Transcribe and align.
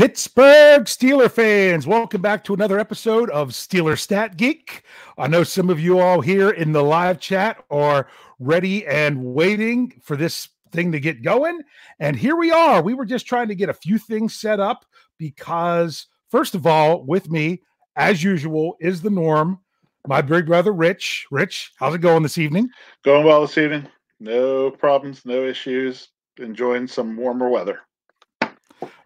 Pittsburgh 0.00 0.84
Steeler 0.84 1.30
fans, 1.30 1.86
welcome 1.86 2.22
back 2.22 2.42
to 2.44 2.54
another 2.54 2.78
episode 2.78 3.28
of 3.28 3.50
Steeler 3.50 3.98
Stat 3.98 4.38
Geek. 4.38 4.84
I 5.18 5.26
know 5.26 5.44
some 5.44 5.68
of 5.68 5.78
you 5.78 5.98
all 5.98 6.22
here 6.22 6.48
in 6.48 6.72
the 6.72 6.82
live 6.82 7.20
chat 7.20 7.62
are 7.70 8.08
ready 8.38 8.86
and 8.86 9.22
waiting 9.22 9.92
for 10.02 10.16
this 10.16 10.48
thing 10.72 10.90
to 10.92 11.00
get 11.00 11.22
going. 11.22 11.60
And 11.98 12.16
here 12.16 12.34
we 12.34 12.50
are. 12.50 12.80
We 12.80 12.94
were 12.94 13.04
just 13.04 13.26
trying 13.26 13.48
to 13.48 13.54
get 13.54 13.68
a 13.68 13.74
few 13.74 13.98
things 13.98 14.34
set 14.34 14.58
up 14.58 14.86
because, 15.18 16.06
first 16.30 16.54
of 16.54 16.66
all, 16.66 17.04
with 17.04 17.30
me, 17.30 17.60
as 17.94 18.24
usual, 18.24 18.78
is 18.80 19.02
the 19.02 19.10
norm. 19.10 19.60
My 20.06 20.22
big 20.22 20.46
brother, 20.46 20.72
Rich. 20.72 21.26
Rich, 21.30 21.72
how's 21.76 21.94
it 21.94 22.00
going 22.00 22.22
this 22.22 22.38
evening? 22.38 22.70
Going 23.04 23.26
well 23.26 23.42
this 23.42 23.58
evening. 23.58 23.86
No 24.18 24.70
problems, 24.70 25.26
no 25.26 25.44
issues. 25.44 26.08
Enjoying 26.38 26.86
some 26.86 27.18
warmer 27.18 27.50
weather. 27.50 27.80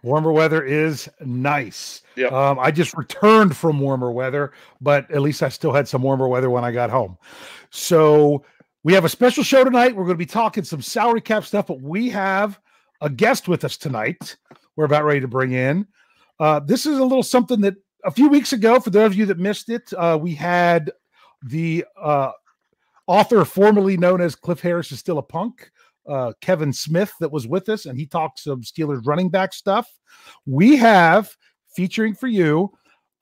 Warmer 0.02 0.32
weather 0.32 0.62
is 0.62 1.08
nice. 1.24 2.02
Yeah. 2.16 2.26
Um, 2.26 2.58
I 2.58 2.70
just 2.70 2.94
returned 2.94 3.56
from 3.56 3.80
warmer 3.80 4.12
weather, 4.12 4.52
but 4.80 5.10
at 5.10 5.22
least 5.22 5.42
I 5.42 5.48
still 5.48 5.72
had 5.72 5.88
some 5.88 6.02
warmer 6.02 6.28
weather 6.28 6.50
when 6.50 6.64
I 6.64 6.72
got 6.72 6.90
home. 6.90 7.16
So 7.70 8.44
we 8.82 8.92
have 8.92 9.04
a 9.04 9.08
special 9.08 9.42
show 9.42 9.64
tonight. 9.64 9.96
We're 9.96 10.04
going 10.04 10.14
to 10.14 10.18
be 10.18 10.26
talking 10.26 10.62
some 10.62 10.82
salary 10.82 11.22
cap 11.22 11.44
stuff, 11.44 11.66
but 11.66 11.80
we 11.80 12.10
have 12.10 12.60
a 13.00 13.08
guest 13.08 13.48
with 13.48 13.64
us 13.64 13.76
tonight. 13.76 14.36
We're 14.76 14.84
about 14.84 15.04
ready 15.04 15.20
to 15.20 15.28
bring 15.28 15.52
in. 15.52 15.86
Uh, 16.38 16.60
this 16.60 16.84
is 16.84 16.98
a 16.98 17.02
little 17.02 17.22
something 17.22 17.60
that 17.62 17.76
a 18.04 18.10
few 18.10 18.28
weeks 18.28 18.52
ago, 18.52 18.80
for 18.80 18.90
those 18.90 19.06
of 19.06 19.14
you 19.14 19.26
that 19.26 19.38
missed 19.38 19.70
it, 19.70 19.90
uh, 19.96 20.18
we 20.20 20.34
had 20.34 20.92
the 21.42 21.84
uh, 22.00 22.32
author 23.06 23.44
formerly 23.44 23.96
known 23.96 24.20
as 24.20 24.34
Cliff 24.34 24.60
Harris 24.60 24.92
is 24.92 24.98
still 24.98 25.18
a 25.18 25.22
punk 25.22 25.70
uh, 26.08 26.32
Kevin 26.40 26.72
Smith 26.72 27.12
that 27.20 27.32
was 27.32 27.46
with 27.46 27.68
us, 27.68 27.86
and 27.86 27.98
he 27.98 28.06
talked 28.06 28.40
some 28.40 28.62
Steelers 28.62 29.06
running 29.06 29.30
back 29.30 29.52
stuff. 29.52 29.88
We 30.46 30.76
have 30.76 31.34
featuring 31.74 32.14
for 32.14 32.28
you 32.28 32.72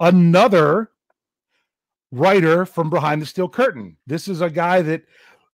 another 0.01 0.91
writer 2.11 2.67
from 2.67 2.91
behind 2.91 3.23
the 3.23 3.27
steel 3.27 3.49
curtain. 3.49 3.97
This 4.07 4.29
is 4.29 4.43
a 4.43 4.51
guy 4.51 4.83
that 4.83 5.03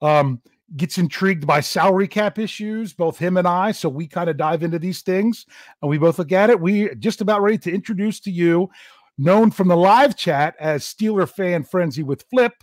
um, 0.02 0.41
gets 0.75 0.97
intrigued 0.97 1.47
by 1.47 1.61
salary 1.61 2.07
cap 2.07 2.39
issues, 2.39 2.93
both 2.93 3.17
him 3.17 3.37
and 3.37 3.47
I. 3.47 3.71
So 3.71 3.87
we 3.87 4.07
kind 4.07 4.30
of 4.30 4.37
dive 4.37 4.63
into 4.63 4.80
these 4.80 5.02
things 5.02 5.45
and 5.81 5.89
we 5.89 5.97
both 5.97 6.19
look 6.19 6.31
at 6.31 6.49
it. 6.49 6.59
We 6.59 6.93
just 6.95 7.21
about 7.21 7.41
ready 7.41 7.57
to 7.59 7.71
introduce 7.71 8.19
to 8.21 8.31
you, 8.31 8.69
known 9.17 9.52
from 9.52 9.67
the 9.67 9.77
live 9.77 10.17
chat 10.17 10.55
as 10.59 10.83
Steeler 10.83 11.30
fan 11.30 11.63
frenzy 11.63 12.03
with 12.03 12.25
Flip, 12.30 12.53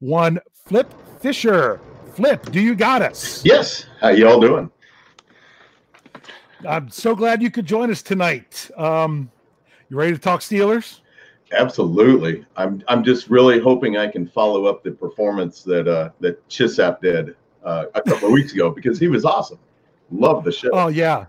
one 0.00 0.40
Flip 0.66 0.92
Fisher. 1.20 1.80
Flip, 2.16 2.50
do 2.50 2.62
you 2.62 2.74
got 2.74 3.02
us? 3.02 3.44
Yes. 3.44 3.84
How 4.00 4.08
y'all 4.08 4.40
doing? 4.40 4.70
I'm 6.66 6.88
so 6.88 7.14
glad 7.14 7.42
you 7.42 7.50
could 7.50 7.66
join 7.66 7.90
us 7.90 8.00
tonight. 8.00 8.70
Um, 8.74 9.30
you 9.90 9.98
ready 9.98 10.12
to 10.12 10.18
talk 10.18 10.40
Steelers? 10.40 11.00
Absolutely. 11.52 12.46
I'm. 12.56 12.82
I'm 12.88 13.04
just 13.04 13.28
really 13.28 13.60
hoping 13.60 13.98
I 13.98 14.08
can 14.08 14.26
follow 14.26 14.64
up 14.64 14.82
the 14.82 14.92
performance 14.92 15.62
that 15.64 15.86
uh, 15.86 16.08
that 16.20 16.48
Chisap 16.48 17.02
did 17.02 17.36
uh, 17.62 17.84
a 17.94 18.00
couple 18.00 18.28
of 18.28 18.32
weeks 18.32 18.54
ago 18.54 18.70
because 18.70 18.98
he 18.98 19.08
was 19.08 19.26
awesome. 19.26 19.58
Love 20.10 20.42
the 20.42 20.52
show. 20.52 20.70
Oh 20.72 20.88
yeah, 20.88 21.26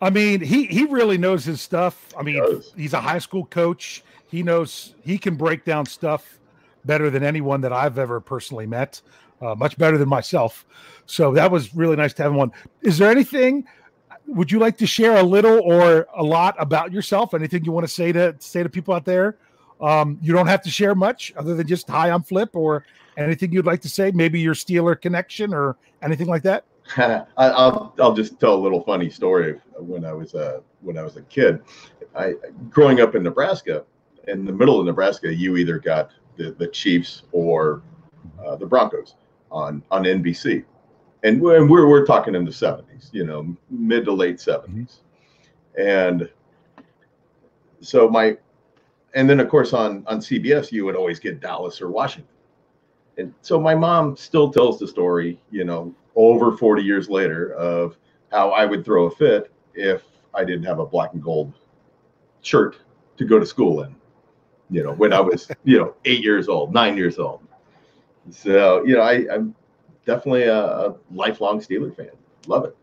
I 0.00 0.08
mean 0.08 0.40
he 0.40 0.64
he 0.64 0.86
really 0.86 1.18
knows 1.18 1.44
his 1.44 1.60
stuff. 1.60 2.08
I 2.18 2.22
mean 2.22 2.42
he 2.42 2.82
he's 2.82 2.94
a 2.94 3.00
high 3.00 3.18
school 3.18 3.44
coach. 3.44 4.02
He 4.28 4.42
knows 4.42 4.94
he 5.02 5.18
can 5.18 5.36
break 5.36 5.66
down 5.66 5.84
stuff 5.84 6.40
better 6.86 7.10
than 7.10 7.22
anyone 7.22 7.60
that 7.60 7.72
I've 7.72 7.98
ever 7.98 8.18
personally 8.18 8.66
met 8.66 9.02
uh, 9.42 9.54
much 9.54 9.76
better 9.76 9.98
than 9.98 10.08
myself. 10.08 10.64
So 11.06 11.32
that 11.32 11.50
was 11.50 11.74
really 11.74 11.96
nice 11.96 12.14
to 12.14 12.22
have 12.22 12.34
one. 12.34 12.52
Is 12.82 12.98
there 12.98 13.10
anything? 13.10 13.64
Would 14.28 14.52
you 14.52 14.58
like 14.58 14.78
to 14.78 14.86
share 14.86 15.16
a 15.16 15.22
little 15.22 15.60
or 15.60 16.06
a 16.14 16.22
lot 16.22 16.54
about 16.58 16.92
yourself? 16.92 17.34
Anything 17.34 17.64
you 17.64 17.72
want 17.72 17.86
to 17.86 17.92
say 17.92 18.12
to 18.12 18.36
say 18.38 18.62
to 18.62 18.68
people 18.68 18.94
out 18.94 19.04
there? 19.04 19.36
Um, 19.80 20.18
you 20.22 20.32
don't 20.32 20.46
have 20.46 20.62
to 20.62 20.70
share 20.70 20.94
much 20.94 21.32
other 21.36 21.54
than 21.56 21.66
just 21.66 21.88
hi, 21.88 22.10
I'm 22.10 22.22
Flip, 22.22 22.54
or 22.54 22.84
anything 23.16 23.52
you'd 23.52 23.66
like 23.66 23.80
to 23.82 23.88
say. 23.88 24.12
Maybe 24.12 24.38
your 24.40 24.54
Steeler 24.54 24.98
connection 25.00 25.52
or 25.52 25.76
anything 26.02 26.28
like 26.28 26.44
that. 26.44 26.64
I'll 27.36 27.94
I'll 28.00 28.14
just 28.14 28.38
tell 28.38 28.54
a 28.54 28.62
little 28.62 28.82
funny 28.84 29.10
story 29.10 29.60
when 29.76 30.04
I 30.04 30.12
was 30.12 30.34
a 30.34 30.62
when 30.80 30.96
I 30.96 31.02
was 31.02 31.16
a 31.16 31.22
kid. 31.22 31.62
I 32.14 32.34
growing 32.70 33.00
up 33.00 33.16
in 33.16 33.24
Nebraska, 33.24 33.84
in 34.28 34.44
the 34.44 34.52
middle 34.52 34.78
of 34.78 34.86
Nebraska, 34.86 35.34
you 35.34 35.56
either 35.56 35.78
got 35.78 36.10
the, 36.36 36.52
the 36.52 36.68
Chiefs 36.68 37.22
or 37.32 37.82
uh, 38.44 38.56
the 38.56 38.66
Broncos 38.66 39.14
on 39.52 39.82
on 39.90 40.04
NBC, 40.04 40.64
and 41.22 41.40
we're 41.40 41.66
we're, 41.66 41.86
we're 41.86 42.06
talking 42.06 42.34
in 42.34 42.44
the 42.44 42.52
seventies, 42.52 43.10
you 43.12 43.24
know, 43.24 43.56
mid 43.70 44.04
to 44.06 44.12
late 44.12 44.38
70s 44.38 44.98
and 45.78 46.28
so 47.80 48.08
my, 48.08 48.36
and 49.14 49.28
then 49.28 49.40
of 49.40 49.48
course 49.48 49.72
on 49.72 50.04
on 50.06 50.18
CBS 50.18 50.72
you 50.72 50.84
would 50.84 50.96
always 50.96 51.18
get 51.18 51.40
Dallas 51.40 51.80
or 51.80 51.90
Washington, 51.90 52.28
and 53.18 53.34
so 53.42 53.60
my 53.60 53.74
mom 53.74 54.16
still 54.16 54.50
tells 54.50 54.78
the 54.78 54.86
story, 54.86 55.40
you 55.50 55.64
know, 55.64 55.94
over 56.14 56.56
forty 56.56 56.82
years 56.82 57.08
later 57.08 57.54
of 57.54 57.96
how 58.30 58.50
I 58.50 58.64
would 58.64 58.84
throw 58.84 59.06
a 59.06 59.10
fit 59.10 59.52
if 59.74 60.02
I 60.34 60.44
didn't 60.44 60.64
have 60.64 60.78
a 60.78 60.86
black 60.86 61.12
and 61.12 61.22
gold 61.22 61.52
shirt 62.42 62.78
to 63.16 63.24
go 63.24 63.38
to 63.38 63.46
school 63.46 63.82
in, 63.82 63.94
you 64.70 64.82
know, 64.82 64.92
when 64.92 65.12
I 65.12 65.20
was, 65.20 65.50
you 65.64 65.78
know, 65.78 65.94
eight 66.04 66.22
years 66.22 66.48
old, 66.48 66.72
nine 66.72 66.96
years 66.96 67.18
old. 67.18 67.40
So 68.30 68.84
you 68.84 68.94
know, 68.94 69.02
I, 69.02 69.34
am 69.34 69.54
definitely 70.06 70.44
a, 70.44 70.62
a, 70.62 70.94
lifelong 71.12 71.60
Steeler 71.60 71.94
fan. 71.96 72.10
Love 72.46 72.64
it. 72.64 72.76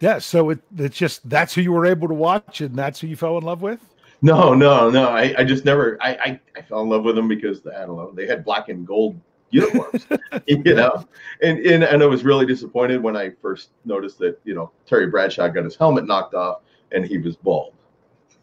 Yeah. 0.00 0.18
So 0.18 0.50
it, 0.50 0.60
it's 0.76 0.96
just 0.96 1.28
that's 1.28 1.54
who 1.54 1.60
you 1.60 1.72
were 1.72 1.86
able 1.86 2.08
to 2.08 2.14
watch, 2.14 2.60
and 2.60 2.76
that's 2.76 3.00
who 3.00 3.06
you 3.06 3.16
fell 3.16 3.38
in 3.38 3.44
love 3.44 3.62
with. 3.62 3.80
No, 4.22 4.52
no, 4.52 4.90
no. 4.90 5.08
I, 5.08 5.34
I 5.38 5.44
just 5.44 5.64
never. 5.64 5.96
I, 6.00 6.10
I, 6.10 6.40
I 6.56 6.62
fell 6.62 6.82
in 6.82 6.88
love 6.88 7.04
with 7.04 7.16
them 7.16 7.28
because 7.28 7.66
I 7.66 7.86
don't 7.86 7.96
know. 7.96 8.12
They 8.12 8.26
had 8.26 8.44
black 8.44 8.68
and 8.68 8.86
gold 8.86 9.18
uniforms, 9.50 10.06
you 10.46 10.74
know, 10.74 11.06
and, 11.42 11.58
and 11.60 11.84
and 11.84 12.02
I 12.02 12.06
was 12.06 12.24
really 12.24 12.46
disappointed 12.46 13.02
when 13.02 13.16
I 13.16 13.30
first 13.42 13.70
noticed 13.84 14.18
that 14.18 14.38
you 14.44 14.54
know 14.54 14.70
Terry 14.86 15.06
Bradshaw 15.06 15.48
got 15.48 15.64
his 15.64 15.76
helmet 15.76 16.06
knocked 16.06 16.34
off 16.34 16.60
and 16.92 17.04
he 17.04 17.18
was 17.18 17.36
bald. 17.36 17.74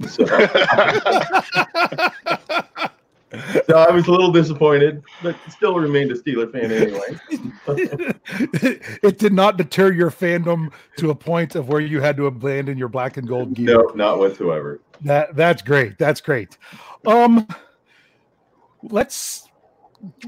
So 0.07 0.25
so 3.65 3.77
I 3.77 3.91
was 3.91 4.07
a 4.07 4.11
little 4.11 4.31
disappointed, 4.31 5.03
but 5.21 5.35
still 5.49 5.75
remained 5.75 6.11
a 6.11 6.15
Steeler 6.15 6.49
fan 6.51 6.71
anyway. 6.71 7.19
it 9.03 9.19
did 9.19 9.33
not 9.33 9.57
deter 9.57 9.91
your 9.91 10.09
fandom 10.09 10.71
to 10.97 11.09
a 11.09 11.15
point 11.15 11.55
of 11.55 11.67
where 11.67 11.81
you 11.81 11.99
had 11.99 12.15
to 12.17 12.27
abandon 12.27 12.77
your 12.77 12.87
black 12.87 13.17
and 13.17 13.27
gold 13.27 13.53
gear. 13.53 13.75
No, 13.75 13.91
not 13.95 14.19
whatsoever. 14.19 14.79
That 15.01 15.35
that's 15.35 15.61
great. 15.61 15.97
That's 15.97 16.21
great. 16.21 16.57
Um, 17.05 17.47
let's 18.83 19.47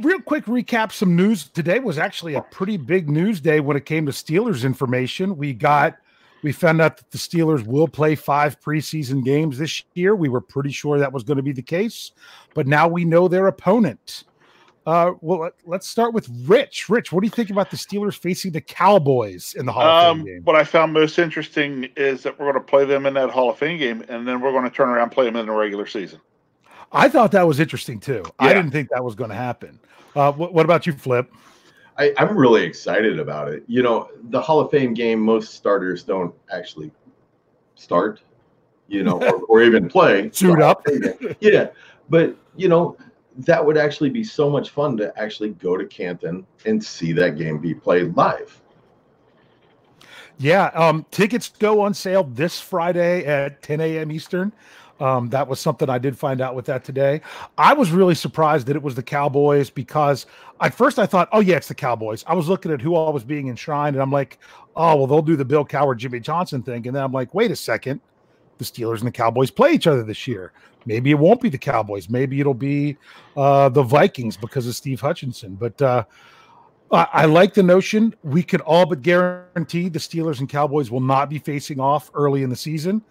real 0.01 0.19
quick 0.19 0.45
recap 0.45 0.91
some 0.91 1.15
news. 1.15 1.47
Today 1.47 1.79
was 1.79 1.97
actually 1.97 2.35
a 2.35 2.41
pretty 2.41 2.77
big 2.77 3.09
news 3.09 3.39
day 3.39 3.59
when 3.59 3.77
it 3.77 3.85
came 3.85 4.05
to 4.07 4.11
Steelers 4.11 4.65
information. 4.65 5.37
We 5.37 5.53
got 5.53 5.95
we 6.41 6.51
found 6.51 6.81
out 6.81 6.97
that 6.97 7.11
the 7.11 7.17
Steelers 7.17 7.65
will 7.65 7.87
play 7.87 8.15
five 8.15 8.59
preseason 8.59 9.23
games 9.23 9.57
this 9.57 9.83
year. 9.93 10.15
We 10.15 10.29
were 10.29 10.41
pretty 10.41 10.71
sure 10.71 10.97
that 10.99 11.11
was 11.11 11.23
going 11.23 11.37
to 11.37 11.43
be 11.43 11.51
the 11.51 11.61
case, 11.61 12.11
but 12.53 12.67
now 12.67 12.87
we 12.87 13.05
know 13.05 13.27
their 13.27 13.47
opponent. 13.47 14.23
Uh, 14.85 15.13
well, 15.21 15.51
let's 15.65 15.87
start 15.87 16.13
with 16.13 16.27
Rich. 16.47 16.89
Rich, 16.89 17.11
what 17.11 17.21
do 17.21 17.27
you 17.27 17.31
think 17.31 17.49
about 17.49 17.69
the 17.69 17.77
Steelers 17.77 18.17
facing 18.17 18.51
the 18.51 18.61
Cowboys 18.61 19.53
in 19.53 19.65
the 19.65 19.71
Hall 19.71 19.83
of 19.83 20.03
Fame 20.03 20.21
um, 20.21 20.25
game? 20.25 20.41
What 20.45 20.55
I 20.55 20.63
found 20.63 20.93
most 20.93 21.19
interesting 21.19 21.89
is 21.95 22.23
that 22.23 22.39
we're 22.39 22.51
going 22.51 22.65
to 22.65 22.67
play 22.67 22.85
them 22.85 23.05
in 23.05 23.13
that 23.13 23.29
Hall 23.29 23.49
of 23.51 23.57
Fame 23.57 23.77
game, 23.77 24.03
and 24.09 24.27
then 24.27 24.41
we're 24.41 24.51
going 24.51 24.63
to 24.63 24.69
turn 24.69 24.89
around 24.89 25.03
and 25.03 25.11
play 25.11 25.25
them 25.25 25.35
in 25.35 25.45
the 25.45 25.51
regular 25.51 25.85
season. 25.85 26.19
I 26.91 27.07
thought 27.07 27.31
that 27.33 27.47
was 27.47 27.59
interesting 27.59 27.99
too. 27.99 28.23
Yeah. 28.25 28.31
I 28.39 28.53
didn't 28.53 28.71
think 28.71 28.89
that 28.89 29.03
was 29.03 29.13
going 29.13 29.29
to 29.29 29.35
happen. 29.35 29.79
Uh, 30.15 30.31
what, 30.31 30.53
what 30.53 30.65
about 30.65 30.87
you, 30.87 30.93
Flip? 30.93 31.31
I, 31.99 32.13
am 32.17 32.37
really 32.37 32.63
excited 32.63 33.19
about 33.19 33.49
it. 33.49 33.63
You 33.67 33.83
know, 33.83 34.09
the 34.29 34.39
Hall 34.39 34.61
of 34.61 34.71
Fame 34.71 34.93
game, 34.93 35.19
most 35.19 35.53
starters 35.53 36.03
don't 36.03 36.33
actually 36.51 36.91
start, 37.75 38.21
you 38.87 39.03
know, 39.03 39.21
or, 39.21 39.41
or 39.43 39.63
even 39.63 39.89
play. 39.95 40.31
Suit 40.31 40.61
up. 40.61 40.85
yeah. 41.41 41.67
But, 42.09 42.35
you 42.55 42.69
know, 42.69 42.97
that 43.39 43.63
would 43.63 43.77
actually 43.77 44.09
be 44.09 44.23
so 44.23 44.49
much 44.49 44.69
fun 44.69 44.95
to 44.97 45.13
actually 45.19 45.49
go 45.49 45.75
to 45.75 45.85
Canton 45.85 46.45
and 46.65 46.81
see 46.83 47.11
that 47.13 47.37
game 47.37 47.59
be 47.59 47.73
played 47.73 48.15
live. 48.15 48.61
Yeah. 50.37 50.67
Um, 50.67 51.05
tickets 51.11 51.49
go 51.59 51.81
on 51.81 51.93
sale 51.93 52.23
this 52.23 52.61
Friday 52.61 53.25
at 53.25 53.61
10 53.61 53.81
a.m. 53.81 54.11
Eastern. 54.11 54.53
Um, 54.99 55.29
that 55.29 55.47
was 55.47 55.59
something 55.59 55.89
I 55.89 55.97
did 55.97 56.17
find 56.17 56.41
out 56.41 56.55
with 56.55 56.65
that 56.65 56.83
today. 56.83 57.21
I 57.57 57.73
was 57.73 57.91
really 57.91 58.15
surprised 58.15 58.67
that 58.67 58.75
it 58.75 58.81
was 58.81 58.95
the 58.95 59.03
Cowboys 59.03 59.69
because 59.69 60.25
at 60.59 60.73
first 60.73 60.99
I 60.99 61.05
thought, 61.05 61.29
oh, 61.31 61.39
yeah, 61.39 61.55
it's 61.55 61.69
the 61.69 61.75
Cowboys. 61.75 62.23
I 62.27 62.33
was 62.33 62.49
looking 62.49 62.71
at 62.71 62.81
who 62.81 62.95
all 62.95 63.13
was 63.13 63.23
being 63.23 63.47
enshrined, 63.47 63.95
and 63.95 64.03
I'm 64.03 64.11
like, 64.11 64.39
oh, 64.75 64.97
well, 64.97 65.07
they'll 65.07 65.21
do 65.21 65.35
the 65.35 65.45
Bill 65.45 65.65
Cowher, 65.65 65.95
Jimmy 65.95 66.19
Johnson 66.19 66.61
thing. 66.61 66.85
And 66.87 66.95
then 66.95 67.03
I'm 67.03 67.13
like, 67.13 67.33
wait 67.33 67.51
a 67.51 67.55
second. 67.55 68.01
The 68.57 68.65
Steelers 68.65 68.97
and 68.97 69.07
the 69.07 69.11
Cowboys 69.11 69.51
play 69.51 69.71
each 69.71 69.87
other 69.87 70.03
this 70.03 70.27
year. 70.27 70.51
Maybe 70.85 71.11
it 71.11 71.19
won't 71.19 71.39
be 71.39 71.49
the 71.49 71.57
Cowboys. 71.57 72.09
Maybe 72.09 72.41
it'll 72.41 72.53
be 72.53 72.97
uh, 73.37 73.69
the 73.69 73.83
Vikings 73.83 74.35
because 74.35 74.67
of 74.67 74.75
Steve 74.75 74.99
Hutchinson. 74.99 75.55
But 75.55 75.81
uh, 75.81 76.03
I, 76.91 77.07
I 77.13 77.25
like 77.25 77.53
the 77.53 77.63
notion. 77.63 78.13
We 78.23 78.43
could 78.43 78.61
all 78.61 78.85
but 78.85 79.01
guarantee 79.01 79.87
the 79.87 79.99
Steelers 79.99 80.39
and 80.39 80.49
Cowboys 80.49 80.91
will 80.91 80.99
not 80.99 81.29
be 81.29 81.39
facing 81.39 81.79
off 81.79 82.11
early 82.13 82.43
in 82.43 82.49
the 82.49 82.55
season 82.55 83.01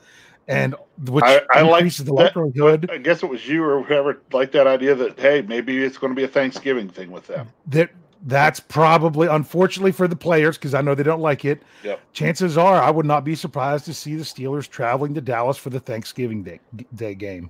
and 0.49 0.75
which 1.06 1.25
I, 1.25 1.43
I 1.53 1.62
like 1.62 1.95
the 1.95 2.05
that- 2.05 2.12
likelihood 2.12 2.91
I 2.91 2.99
guess 2.99 3.23
it 3.23 3.29
was 3.29 3.47
you 3.47 3.62
or 3.65 3.83
whoever 3.83 4.23
liked 4.33 4.53
that 4.53 4.67
idea 4.67 4.95
that 4.95 5.19
hey, 5.19 5.43
maybe 5.43 5.85
it's 5.85 5.99
going 5.99 6.12
to 6.12 6.17
be 6.17 6.25
a 6.25 6.29
Thanksgiving 6.29 6.89
thing 6.89 7.11
with 7.11 7.27
them. 7.27 7.49
that 7.67 7.91
that's 8.25 8.59
probably 8.59 9.29
unfortunately 9.29 9.93
for 9.93 10.09
the 10.09 10.17
players 10.17 10.56
because 10.59 10.75
I 10.75 10.81
know 10.81 10.95
they 10.97 11.05
don't 11.05 11.21
like 11.21 11.45
it. 11.45 11.62
Yep. 11.85 12.00
Chances 12.12 12.59
are 12.59 12.83
I 12.83 12.91
would 12.91 13.06
not 13.06 13.23
be 13.25 13.37
surprised 13.37 13.85
to 13.85 13.95
see 13.95 14.17
the 14.17 14.25
Steelers 14.25 14.69
traveling 14.69 15.15
to 15.15 15.21
Dallas 15.21 15.56
for 15.56 15.71
the 15.71 15.79
Thanksgiving 15.79 16.43
Day, 16.43 16.59
day 16.97 17.15
game. 17.15 17.49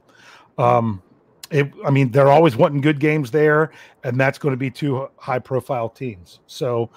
Um, 0.58 1.02
it, 1.50 1.72
I 1.86 1.90
mean, 1.90 2.10
they're 2.10 2.28
always 2.28 2.54
wanting 2.56 2.82
good 2.82 3.00
games 3.00 3.30
there, 3.30 3.70
and 4.04 4.20
that's 4.20 4.38
going 4.38 4.52
to 4.52 4.58
be 4.58 4.70
two 4.70 5.08
high 5.16 5.38
profile 5.38 5.88
teams. 5.88 6.40
So 6.46 6.90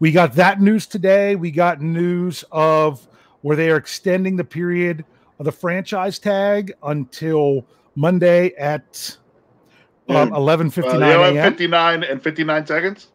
we 0.00 0.12
got 0.12 0.34
that 0.34 0.60
news 0.60 0.84
today. 0.86 1.36
We 1.36 1.50
got 1.50 1.80
news 1.80 2.44
of 2.52 3.08
where 3.40 3.56
they 3.56 3.70
are 3.70 3.76
extending 3.76 4.36
the 4.36 4.44
period 4.44 5.04
the 5.38 5.52
franchise 5.52 6.18
tag 6.18 6.72
until 6.82 7.66
Monday 7.94 8.54
at 8.58 9.16
um, 10.08 10.28
Noon. 10.28 10.34
eleven 10.34 10.66
Uh, 10.68 10.70
fifty 10.70 10.98
nine 10.98 11.00
know, 11.00 11.22
a.m. 11.22 11.52
59 11.52 12.04
and 12.04 12.22
59 12.22 12.66
seconds. 12.66 13.08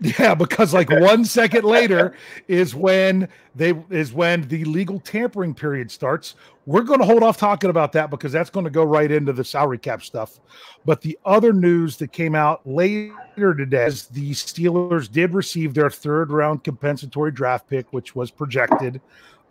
Yeah, 0.00 0.34
because 0.34 0.74
like 0.74 0.90
one 1.00 1.24
second 1.24 1.64
later 1.64 2.14
is 2.48 2.74
when 2.74 3.28
they 3.54 3.74
is 3.90 4.12
when 4.12 4.42
the 4.48 4.64
legal 4.64 5.00
tampering 5.00 5.54
period 5.54 5.90
starts. 5.90 6.34
We're 6.66 6.82
going 6.82 7.00
to 7.00 7.06
hold 7.06 7.22
off 7.22 7.36
talking 7.36 7.70
about 7.70 7.92
that 7.92 8.10
because 8.10 8.32
that's 8.32 8.50
going 8.50 8.64
to 8.64 8.70
go 8.70 8.84
right 8.84 9.10
into 9.10 9.32
the 9.32 9.44
salary 9.44 9.78
cap 9.78 10.02
stuff. 10.02 10.40
But 10.84 11.02
the 11.02 11.18
other 11.24 11.52
news 11.52 11.98
that 11.98 12.10
came 12.12 12.34
out 12.34 12.66
later 12.66 13.54
today 13.54 13.86
is 13.86 14.06
the 14.06 14.30
Steelers 14.32 15.10
did 15.10 15.34
receive 15.34 15.74
their 15.74 15.90
third 15.90 16.30
round 16.30 16.64
compensatory 16.64 17.32
draft 17.32 17.68
pick, 17.68 17.92
which 17.92 18.14
was 18.14 18.30
projected. 18.30 19.00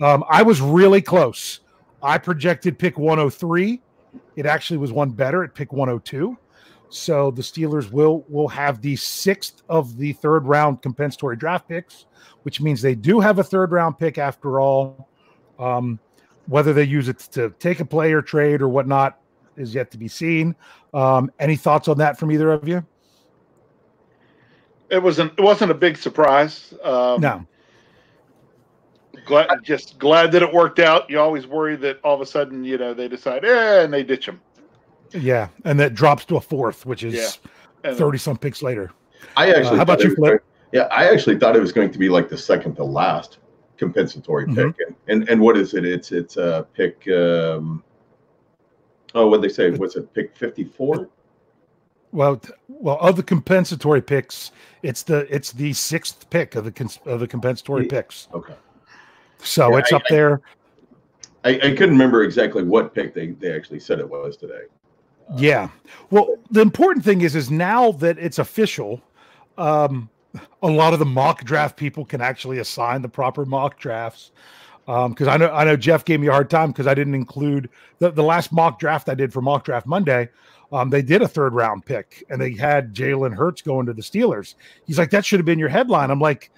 Um, 0.02 0.24
I 0.28 0.42
was 0.42 0.60
really 0.60 1.02
close. 1.02 1.60
I 2.04 2.18
projected 2.18 2.78
pick 2.78 2.98
103. 2.98 3.82
It 4.36 4.46
actually 4.46 4.78
was 4.78 4.92
one 4.92 5.10
better 5.10 5.44
at 5.44 5.56
pick 5.56 5.72
102. 5.72 6.38
So 6.90 7.32
the 7.32 7.42
Steelers 7.42 7.92
will 7.92 8.24
will 8.30 8.50
have 8.50 8.82
the 8.82 8.96
sixth 8.98 9.64
of 9.68 9.98
the 9.98 10.14
third 10.14 10.46
round 10.46 10.84
compensatory 10.84 11.36
draft 11.36 11.68
picks, 11.68 12.06
which 12.44 12.62
means 12.62 12.84
they 12.84 12.94
do 12.94 13.20
have 13.20 13.40
a 13.40 13.44
third 13.44 13.72
round 13.72 13.98
pick 13.98 14.20
after 14.20 14.60
all. 14.60 15.10
Um, 15.58 16.00
whether 16.46 16.74
they 16.74 16.84
use 16.84 17.08
it 17.08 17.20
to 17.20 17.52
take 17.58 17.80
a 17.80 17.86
player 17.86 18.22
trade 18.22 18.62
or 18.62 18.68
whatnot 18.68 19.18
is 19.56 19.74
yet 19.74 19.92
to 19.92 19.98
be 19.98 20.08
seen. 20.08 20.56
Um, 20.94 21.32
any 21.40 21.56
thoughts 21.56 21.88
on 21.88 21.98
that 22.00 22.20
from 22.20 22.32
either 22.32 22.52
of 22.52 22.68
you? 22.68 22.86
It 24.90 25.02
wasn't. 25.02 25.34
It 25.38 25.42
wasn't 25.42 25.72
a 25.72 25.76
big 25.76 25.98
surprise. 25.98 26.74
Um, 26.84 27.22
No. 27.22 27.48
Glad, 29.26 29.48
just 29.64 29.98
glad 30.00 30.32
that 30.34 30.42
it 30.44 30.54
worked 30.54 30.80
out. 30.80 31.10
You 31.10 31.20
always 31.20 31.48
worry 31.48 31.76
that 31.78 32.00
all 32.04 32.16
of 32.16 32.22
a 32.22 32.26
sudden, 32.26 32.64
you 32.64 32.78
know, 32.78 32.94
they 32.94 33.08
decide, 33.08 33.46
eh, 33.46 33.84
and 33.84 33.94
they 33.94 34.04
ditch 34.04 34.28
him. 34.28 34.42
Yeah, 35.12 35.48
and 35.66 35.80
that 35.80 35.94
drops 35.94 36.26
to 36.26 36.38
a 36.38 36.42
fourth, 36.42 36.86
which 36.86 37.04
is 37.04 37.40
Yeah. 37.84 37.94
Thirty 37.94 38.18
some 38.18 38.38
picks 38.38 38.62
later. 38.64 38.92
I 39.36 39.50
actually. 39.50 39.66
Uh, 39.66 39.76
how 39.76 39.82
about 39.84 39.98
thought 40.00 40.04
you, 40.04 40.10
was 40.12 40.16
Flip? 40.18 40.30
going- 40.30 40.40
yeah, 40.72 40.88
I 40.92 41.10
actually 41.12 41.38
thought 41.38 41.56
it 41.56 41.60
was 41.60 41.72
going 41.74 41.92
to 41.92 42.00
be 42.00 42.08
like 42.10 42.30
the 42.30 42.38
second 42.38 42.76
to 42.76 42.84
last 42.84 43.40
compensatory 43.78 44.46
Mhm. 44.46 44.56
pick, 44.56 44.76
and, 44.88 44.96
and 45.08 45.30
and 45.30 45.42
what 45.42 45.58
is 45.58 45.74
it? 45.74 45.86
It's 45.86 46.12
it's 46.14 46.38
a 46.38 46.66
pick. 46.74 47.06
Um, 47.10 47.84
oh, 49.16 49.28
what 49.28 49.42
they 49.42 49.50
say? 49.50 49.70
Was 49.72 49.96
it 49.98 50.14
pick 50.14 50.36
fifty 50.36 50.64
four? 50.64 51.10
Well, 52.14 52.40
well, 52.68 52.98
of 53.02 53.16
the 53.18 53.24
compensatory 53.24 54.02
picks, 54.02 54.52
it's 54.82 55.04
the 55.04 55.28
it's 55.34 55.52
the 55.52 55.74
sixth 55.74 56.30
pick 56.30 56.56
of 56.56 56.64
the 56.66 56.72
cons- 56.72 57.00
of 57.06 57.20
the 57.20 57.28
compensatory 57.28 57.84
Yeah. 57.84 57.90
picks. 58.02 58.28
Okay. 58.34 58.54
So 59.44 59.72
Yeah, 59.72 59.78
it's 59.80 59.94
I- 59.94 59.96
up 59.98 60.04
there. 60.10 60.42
I, 61.46 61.50
I 61.56 61.70
couldn't 61.72 61.90
remember 61.90 62.24
exactly 62.24 62.64
what 62.64 62.94
pick 62.96 63.14
they, 63.14 63.32
they 63.32 63.54
actually 63.54 63.82
said 63.82 64.00
it 64.00 64.10
was 64.10 64.38
today. 64.38 64.62
Yeah. 65.36 65.70
Well, 66.10 66.38
the 66.52 66.62
important 66.62 67.04
thing 67.04 67.22
is, 67.22 67.36
is 67.36 67.52
now 67.52 67.92
that 67.94 68.18
it's 68.18 68.40
official, 68.40 69.02
um, 69.58 70.10
a 70.62 70.68
lot 70.68 70.94
of 70.94 71.00
the 71.00 71.06
mock 71.06 71.44
draft 71.44 71.76
people 71.76 72.06
can 72.06 72.22
actually 72.22 72.60
assign 72.60 73.02
the 73.02 73.10
proper 73.10 73.46
mock 73.46 73.78
drafts. 73.78 74.32
Because 74.86 75.28
I 75.28 75.38
know, 75.38 75.50
I 75.50 75.64
know 75.64 75.76
Jeff 75.78 76.04
gave 76.06 76.20
me 76.20 76.28
a 76.28 76.32
hard 76.32 76.50
time 76.50 76.72
because 76.72 76.88
I 76.88 76.94
didn't 76.94 77.16
include 77.16 77.70
the, 78.00 78.12
the 78.12 78.24
last 78.24 78.52
mock 78.52 78.80
draft 78.80 79.08
I 79.10 79.14
did 79.14 79.32
for 79.32 79.42
mock 79.42 79.64
draft 79.66 79.86
Monday. 79.86 80.30
Um, 80.72 80.90
they 80.90 81.02
did 81.02 81.22
a 81.22 81.28
third 81.28 81.54
round 81.54 81.86
pick 81.86 82.24
and 82.30 82.42
they 82.42 82.54
had 82.54 82.94
Jalen 82.94 83.34
Hurts 83.36 83.62
going 83.62 83.86
to 83.86 83.94
the 83.94 84.02
Steelers. 84.02 84.56
He's 84.86 84.98
like, 84.98 85.10
that 85.12 85.24
should 85.26 85.40
have 85.40 85.46
been 85.46 85.60
your 85.60 85.70
headline. 85.70 86.10
I'm 86.10 86.20
like, 86.20 86.52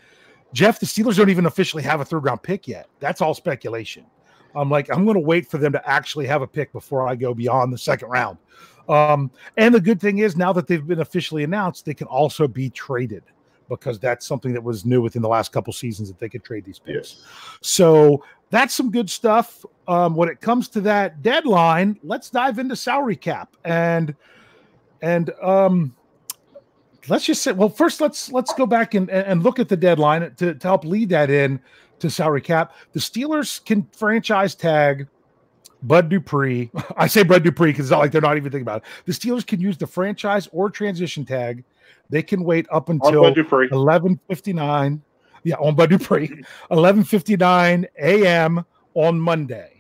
Jeff, 0.56 0.80
the 0.80 0.86
Steelers 0.86 1.18
don't 1.18 1.30
even 1.30 1.48
officially 1.48 1.84
have 1.84 2.00
a 2.00 2.06
third 2.06 2.24
round 2.24 2.42
pick 2.42 2.66
yet. 2.66 2.88
That's 3.02 3.20
all 3.20 3.34
speculation. 3.34 4.06
I'm 4.56 4.70
like, 4.70 4.90
I'm 4.90 5.04
going 5.04 5.16
to 5.16 5.20
wait 5.20 5.52
for 5.52 5.58
them 5.58 5.74
to 5.74 5.90
actually 5.90 6.26
have 6.28 6.42
a 6.42 6.48
pick 6.48 6.72
before 6.72 7.06
I 7.06 7.16
go 7.16 7.34
beyond 7.34 7.74
the 7.74 7.78
second 7.78 8.08
round. 8.08 8.38
Um, 8.88 9.32
and 9.58 9.76
the 9.76 9.82
good 9.82 10.00
thing 10.00 10.20
is 10.20 10.38
now 10.38 10.54
that 10.54 10.66
they've 10.66 10.88
been 10.88 11.02
officially 11.02 11.44
announced, 11.44 11.84
they 11.84 11.94
can 11.94 12.08
also 12.08 12.48
be 12.48 12.70
traded 12.70 13.24
because 13.68 14.00
that's 14.00 14.26
something 14.26 14.54
that 14.54 14.64
was 14.64 14.86
new 14.86 15.02
within 15.02 15.22
the 15.22 15.28
last 15.28 15.52
couple 15.52 15.74
seasons 15.74 16.08
that 16.08 16.20
they 16.20 16.30
could 16.30 16.46
trade 16.46 16.64
these 16.64 16.80
picks. 16.80 17.16
Yes. 17.18 17.24
So 17.60 18.24
that's 18.50 18.74
some 18.74 18.92
good 18.92 19.10
stuff. 19.10 19.66
Um, 19.90 20.16
when 20.16 20.30
it 20.30 20.40
comes 20.40 20.70
to 20.70 20.82
that 20.82 21.22
deadline, 21.22 22.00
let's 22.02 22.30
dive 22.30 22.60
into 22.60 22.78
salary 22.78 23.18
cap 23.18 23.58
and 23.66 24.16
and 25.02 25.32
um, 25.44 25.94
let's 27.10 27.26
just 27.26 27.42
say, 27.42 27.52
well, 27.52 27.70
first 27.70 28.02
let's 28.02 28.32
let's 28.32 28.54
go 28.54 28.66
back 28.66 28.94
and 28.94 29.10
and 29.10 29.44
look 29.44 29.60
at 29.60 29.70
the 29.70 29.78
deadline 29.78 30.34
to, 30.36 30.56
to 30.56 30.68
help 30.68 30.86
lead 30.86 31.10
that 31.10 31.30
in 31.30 31.60
to 32.00 32.10
salary 32.10 32.42
cap. 32.42 32.74
The 32.94 33.00
Steelers 33.00 33.64
can 33.64 33.88
franchise 33.92 34.56
tag 34.56 35.08
Bud 35.84 36.10
Dupree. 36.10 36.72
I 36.98 37.08
say 37.08 37.24
Bud 37.24 37.44
Dupree 37.44 37.72
because 37.72 37.86
it's 37.86 37.92
not 37.92 38.00
like 38.00 38.12
they're 38.12 38.22
not 38.22 38.38
even 38.38 38.52
thinking 38.52 38.64
about 38.64 38.84
it. 38.84 38.88
The 39.06 39.14
Steelers 39.14 39.46
can 39.46 39.62
use 39.62 39.78
the 39.78 39.88
franchise 39.88 40.50
or 40.52 40.70
transition 40.70 41.26
tag. 41.26 41.64
They 42.10 42.22
can 42.22 42.44
wait 42.44 42.68
up 42.72 42.90
until 42.90 43.24
11:59. 43.72 45.02
Yeah, 45.44 45.56
on 45.56 45.76
Bud 45.76 45.92
Dupree, 45.92 46.28
11:59 46.72 47.86
a.m. 48.00 48.66
on 48.94 49.20
Monday. 49.20 49.75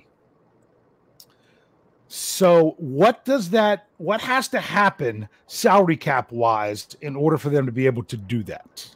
So, 2.08 2.76
what 2.78 3.26
does 3.26 3.50
that? 3.50 3.88
What 3.98 4.22
has 4.22 4.48
to 4.50 4.60
happen 4.60 5.28
salary 5.48 5.98
cap 5.98 6.32
wise 6.32 6.88
in 7.02 7.16
order 7.16 7.38
for 7.38 7.50
them 7.50 7.66
to 7.66 7.72
be 7.72 7.86
able 7.88 8.04
to 8.04 8.18
do 8.18 8.44
that? 8.44 8.96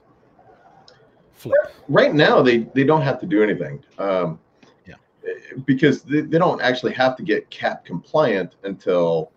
Flip. 1.33 1.57
Right 1.87 2.13
now, 2.13 2.41
they 2.41 2.59
they 2.75 2.83
don't 2.83 3.01
have 3.01 3.19
to 3.21 3.25
do 3.25 3.41
anything. 3.41 3.83
Um, 3.97 4.39
Yeah. 4.85 4.95
Because 5.65 6.03
they, 6.03 6.21
they 6.21 6.37
don't 6.37 6.61
actually 6.61 6.93
have 6.93 7.15
to 7.17 7.23
get 7.23 7.49
cap 7.49 7.83
compliant 7.83 8.55
until 8.63 9.31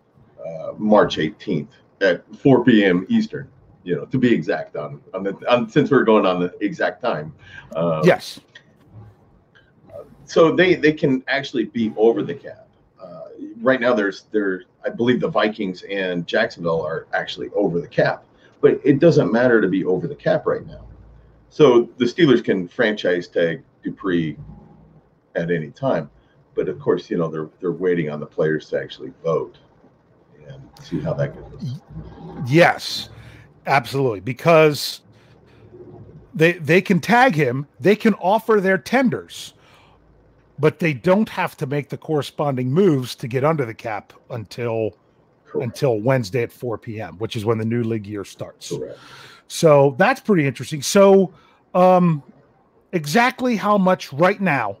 uh, 0.45 0.73
March 0.77 1.17
18th 1.17 1.69
at 2.01 2.23
4 2.35 2.63
p.m. 2.63 3.05
Eastern. 3.09 3.47
You 3.83 3.95
know, 3.95 4.05
to 4.05 4.17
be 4.17 4.33
exact 4.33 4.75
on 4.75 5.01
on 5.13 5.23
the 5.23 5.33
on, 5.51 5.67
since 5.67 5.89
we're 5.91 6.03
going 6.03 6.25
on 6.25 6.39
the 6.39 6.53
exact 6.61 7.01
time. 7.01 7.33
Uh, 7.75 8.01
Yes. 8.05 8.39
so 10.25 10.55
they 10.55 10.75
they 10.75 10.93
can 10.93 11.23
actually 11.27 11.65
be 11.65 11.91
over 11.97 12.21
the 12.21 12.35
cap. 12.35 12.62
Right 13.63 13.79
now, 13.79 13.93
there's 13.93 14.25
there 14.31 14.63
I 14.85 14.89
believe 14.89 15.21
the 15.21 15.29
Vikings 15.29 15.83
and 15.83 16.27
Jacksonville 16.27 16.81
are 16.81 17.07
actually 17.13 17.49
over 17.55 17.79
the 17.79 17.87
cap, 17.87 18.25
but 18.61 18.79
it 18.83 18.99
doesn't 18.99 19.31
matter 19.31 19.61
to 19.61 19.67
be 19.67 19.85
over 19.85 20.07
the 20.07 20.15
cap 20.15 20.45
right 20.45 20.65
now. 20.67 20.85
So 21.49 21.89
the 21.97 22.05
Steelers 22.05 22.43
can 22.43 22.67
franchise 22.67 23.27
tag 23.27 23.63
Dupree 23.83 24.37
at 25.35 25.49
any 25.49 25.71
time, 25.71 26.09
but 26.55 26.67
of 26.67 26.79
course, 26.79 27.09
you 27.09 27.17
know 27.17 27.29
they're 27.29 27.49
they're 27.61 27.71
waiting 27.71 28.09
on 28.09 28.19
the 28.19 28.25
players 28.25 28.69
to 28.69 28.79
actually 28.81 29.13
vote 29.23 29.57
and 30.47 30.61
see 30.81 30.99
how 30.99 31.13
that 31.13 31.33
goes. 31.33 31.79
Yes, 32.45 33.09
absolutely. 33.65 34.19
Because 34.19 35.01
they 36.33 36.53
they 36.53 36.81
can 36.81 36.99
tag 36.99 37.35
him, 37.35 37.67
they 37.79 37.95
can 37.95 38.13
offer 38.15 38.59
their 38.59 38.77
tenders, 38.77 39.52
but 40.59 40.79
they 40.79 40.93
don't 40.93 41.29
have 41.29 41.57
to 41.57 41.65
make 41.65 41.89
the 41.89 41.97
corresponding 41.97 42.71
moves 42.71 43.15
to 43.15 43.27
get 43.27 43.43
under 43.43 43.65
the 43.65 43.73
cap 43.73 44.13
until 44.29 44.97
Correct. 45.45 45.63
until 45.65 45.99
Wednesday 45.99 46.43
at 46.43 46.51
4 46.51 46.77
p.m., 46.77 47.17
which 47.17 47.35
is 47.35 47.45
when 47.45 47.57
the 47.57 47.65
new 47.65 47.83
league 47.83 48.07
year 48.07 48.23
starts. 48.25 48.69
Correct. 48.75 48.97
So 49.47 49.95
that's 49.97 50.19
pretty 50.21 50.47
interesting. 50.47 50.81
So, 50.81 51.33
um, 51.75 52.23
exactly 52.91 53.55
how 53.55 53.77
much 53.77 54.11
right 54.13 54.39
now 54.41 54.77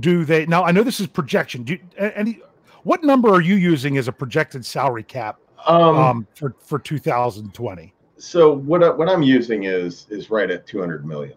do 0.00 0.24
they? 0.24 0.46
Now 0.46 0.64
I 0.64 0.72
know 0.72 0.82
this 0.82 1.00
is 1.00 1.06
projection. 1.06 1.64
Do 1.64 1.78
any 1.98 2.40
what 2.84 3.04
number 3.04 3.28
are 3.28 3.40
you 3.40 3.54
using 3.54 3.98
as 3.98 4.08
a 4.08 4.12
projected 4.12 4.64
salary 4.66 5.04
cap 5.04 5.38
Um, 5.66 5.96
um, 5.96 6.26
for 6.34 6.54
for 6.64 6.78
2020? 6.78 7.94
so 8.18 8.52
what 8.52 8.82
I, 8.84 8.90
what 8.90 9.08
I'm 9.08 9.22
using 9.22 9.64
is 9.64 10.06
is 10.08 10.30
right 10.30 10.50
at 10.50 10.66
200 10.66 11.04
million. 11.04 11.36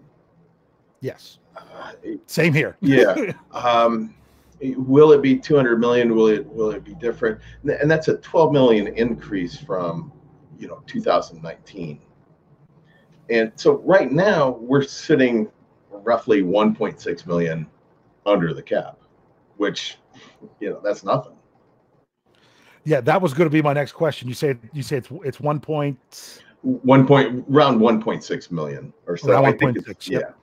Yes, 1.02 1.40
same 2.28 2.54
here. 2.54 2.78
Yeah. 2.82 3.34
um, 3.52 4.14
will 4.62 5.12
it 5.12 5.22
be 5.22 5.38
200 5.38 5.80
million? 5.80 6.16
Will 6.16 6.28
it 6.28 6.46
will 6.48 6.72
it 6.72 6.84
be 6.84 6.96
different? 6.96 7.40
And 7.64 7.90
that's 7.90 8.08
a 8.08 8.18
12 8.18 8.52
million 8.52 8.88
increase 8.88 9.58
from 9.58 10.12
you 10.58 10.68
know 10.68 10.82
2019. 10.88 12.00
And 13.30 13.52
so 13.56 13.78
right 13.80 14.12
now 14.12 14.52
we're 14.62 14.84
sitting 14.84 15.50
roughly 15.90 16.44
1.6 16.44 17.28
million 17.28 17.68
under 18.26 18.54
the 18.54 18.62
cap, 18.62 19.00
which 19.58 19.98
you 20.60 20.70
know, 20.70 20.82
that's 20.84 21.04
nothing. 21.04 21.34
Yeah, 22.84 23.02
that 23.02 23.20
was 23.20 23.34
going 23.34 23.48
to 23.48 23.54
be 23.54 23.64
my 23.64 23.74
next 23.74 23.94
question. 23.94 24.28
You 24.28 24.36
say 24.36 24.56
you 24.74 24.84
say 24.84 24.98
it's 24.98 25.10
it's 25.24 25.40
one 25.40 25.60
point 25.60 26.42
one 26.62 27.06
point 27.06 27.46
around 27.50 27.80
1.6 27.80 28.52
million 28.52 28.94
or 29.08 29.18
so. 29.18 29.32
Around 29.32 29.46
I 29.46 29.52
think 29.54 29.78
1.6, 29.78 29.90
it's- 29.90 30.08
yep. 30.08 30.38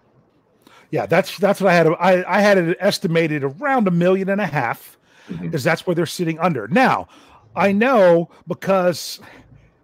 Yeah. 0.92 1.06
That's 1.06 1.36
that's 1.38 1.60
what 1.60 1.70
I 1.72 1.74
had. 1.74 1.88
I 1.88 2.24
I 2.28 2.40
had 2.40 2.56
it 2.58 2.76
estimated 2.78 3.42
around 3.42 3.88
a 3.88 3.90
million 3.90 4.28
and 4.28 4.40
a 4.40 4.46
half, 4.46 4.96
Mhm. 5.28 5.40
because 5.40 5.64
that's 5.64 5.84
where 5.86 5.94
they're 5.96 6.06
sitting 6.06 6.38
under. 6.38 6.68
Now, 6.68 7.08
I 7.56 7.72
know 7.72 8.30
because 8.46 9.18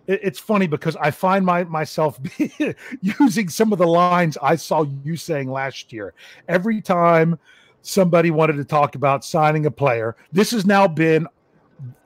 it- 0.07 0.21
it's 0.23 0.39
funny 0.39 0.67
because 0.69 0.95
I 0.97 1.11
find 1.11 1.45
my 1.45 1.65
myself 1.65 2.19
using 3.01 3.49
some 3.49 3.73
of 3.73 3.79
the 3.79 3.87
lines 3.87 4.39
I 4.43 4.55
saw 4.57 4.85
you 5.05 5.17
saying 5.17 5.51
last 5.51 5.93
year. 5.93 6.15
Every 6.49 6.81
time 6.81 7.39
somebody 7.83 8.31
wanted 8.31 8.57
to 8.57 8.65
talk 8.65 8.95
about 8.95 9.25
signing 9.25 9.67
a 9.67 9.71
player, 9.71 10.17
this 10.33 10.51
has 10.53 10.65
now 10.67 10.87
been 10.89 11.27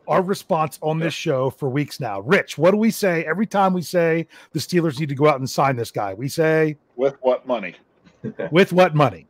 our 0.09 0.21
response 0.21 0.79
on 0.83 0.99
this 0.99 1.15
show 1.15 1.49
for 1.51 1.69
weeks 1.69 2.01
now. 2.01 2.21
Rich, 2.21 2.59
what 2.59 2.73
do 2.73 2.77
we 2.77 2.91
say 2.91 3.25
every 3.25 3.47
time 3.47 3.73
we 3.73 3.83
say 3.83 4.27
the 4.53 4.59
Steelers 4.59 4.99
need 4.99 5.09
to 5.09 5.15
go 5.15 5.29
out 5.29 5.39
and 5.39 5.49
sign 5.49 5.77
this 5.77 5.91
guy? 5.93 6.13
We 6.13 6.29
say 6.29 6.77
With 6.97 7.15
what 7.23 7.47
money? 7.47 7.77
with 8.51 8.73
what 8.73 8.95
money? 8.95 9.27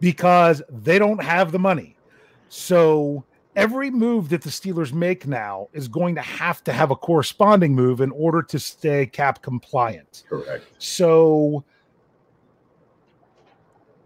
Because 0.00 0.62
they 0.68 0.98
don't 0.98 1.22
have 1.22 1.52
the 1.52 1.58
money. 1.58 1.96
So 2.48 3.24
every 3.56 3.90
move 3.90 4.28
that 4.28 4.42
the 4.42 4.50
Steelers 4.50 4.92
make 4.92 5.26
now 5.26 5.68
is 5.72 5.88
going 5.88 6.14
to 6.14 6.20
have 6.20 6.62
to 6.64 6.72
have 6.72 6.90
a 6.90 6.96
corresponding 6.96 7.74
move 7.74 8.00
in 8.00 8.10
order 8.12 8.42
to 8.42 8.58
stay 8.58 9.06
cap 9.06 9.42
compliant. 9.42 10.24
Correct. 10.28 10.64
So 10.78 11.64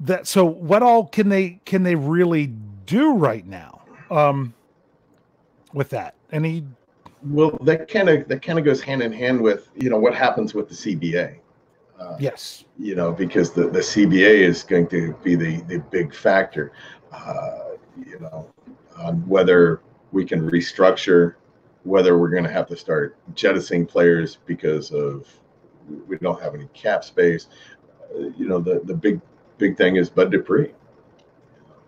that 0.00 0.26
so 0.26 0.44
what 0.44 0.82
all 0.82 1.06
can 1.06 1.28
they 1.28 1.60
can 1.66 1.82
they 1.82 1.94
really 1.94 2.46
do 2.86 3.14
right 3.14 3.46
now 3.46 3.82
um 4.10 4.54
with 5.74 5.90
that? 5.90 6.14
Any 6.32 6.64
Well, 7.22 7.58
that 7.62 7.88
kind 7.88 8.08
of 8.08 8.28
that 8.28 8.40
kind 8.40 8.58
of 8.58 8.64
goes 8.64 8.80
hand 8.80 9.02
in 9.02 9.12
hand 9.12 9.40
with 9.40 9.68
you 9.74 9.90
know 9.90 9.98
what 9.98 10.14
happens 10.14 10.54
with 10.54 10.68
the 10.68 10.74
CBA. 10.74 11.39
Uh, 12.00 12.16
yes. 12.18 12.64
you 12.78 12.94
know, 12.94 13.12
because 13.12 13.52
the, 13.52 13.68
the 13.68 13.80
CBA 13.80 14.40
is 14.40 14.62
going 14.62 14.86
to 14.88 15.12
be 15.22 15.34
the, 15.34 15.60
the 15.62 15.78
big 15.90 16.14
factor, 16.14 16.72
uh, 17.12 17.74
you 18.06 18.18
know, 18.20 18.50
on 18.98 19.16
whether 19.28 19.82
we 20.10 20.24
can 20.24 20.50
restructure, 20.50 21.34
whether 21.84 22.16
we're 22.18 22.30
going 22.30 22.44
to 22.44 22.50
have 22.50 22.66
to 22.68 22.76
start 22.76 23.16
jettisoning 23.34 23.84
players 23.84 24.38
because 24.46 24.90
of 24.92 25.28
we 26.08 26.16
don't 26.18 26.40
have 26.40 26.54
any 26.54 26.68
cap 26.72 27.04
space. 27.04 27.48
Uh, 28.14 28.28
you 28.38 28.48
know, 28.48 28.58
the, 28.60 28.80
the 28.84 28.94
big 28.94 29.20
big 29.58 29.76
thing 29.76 29.96
is 29.96 30.08
Bud 30.08 30.30
Dupree. 30.30 30.72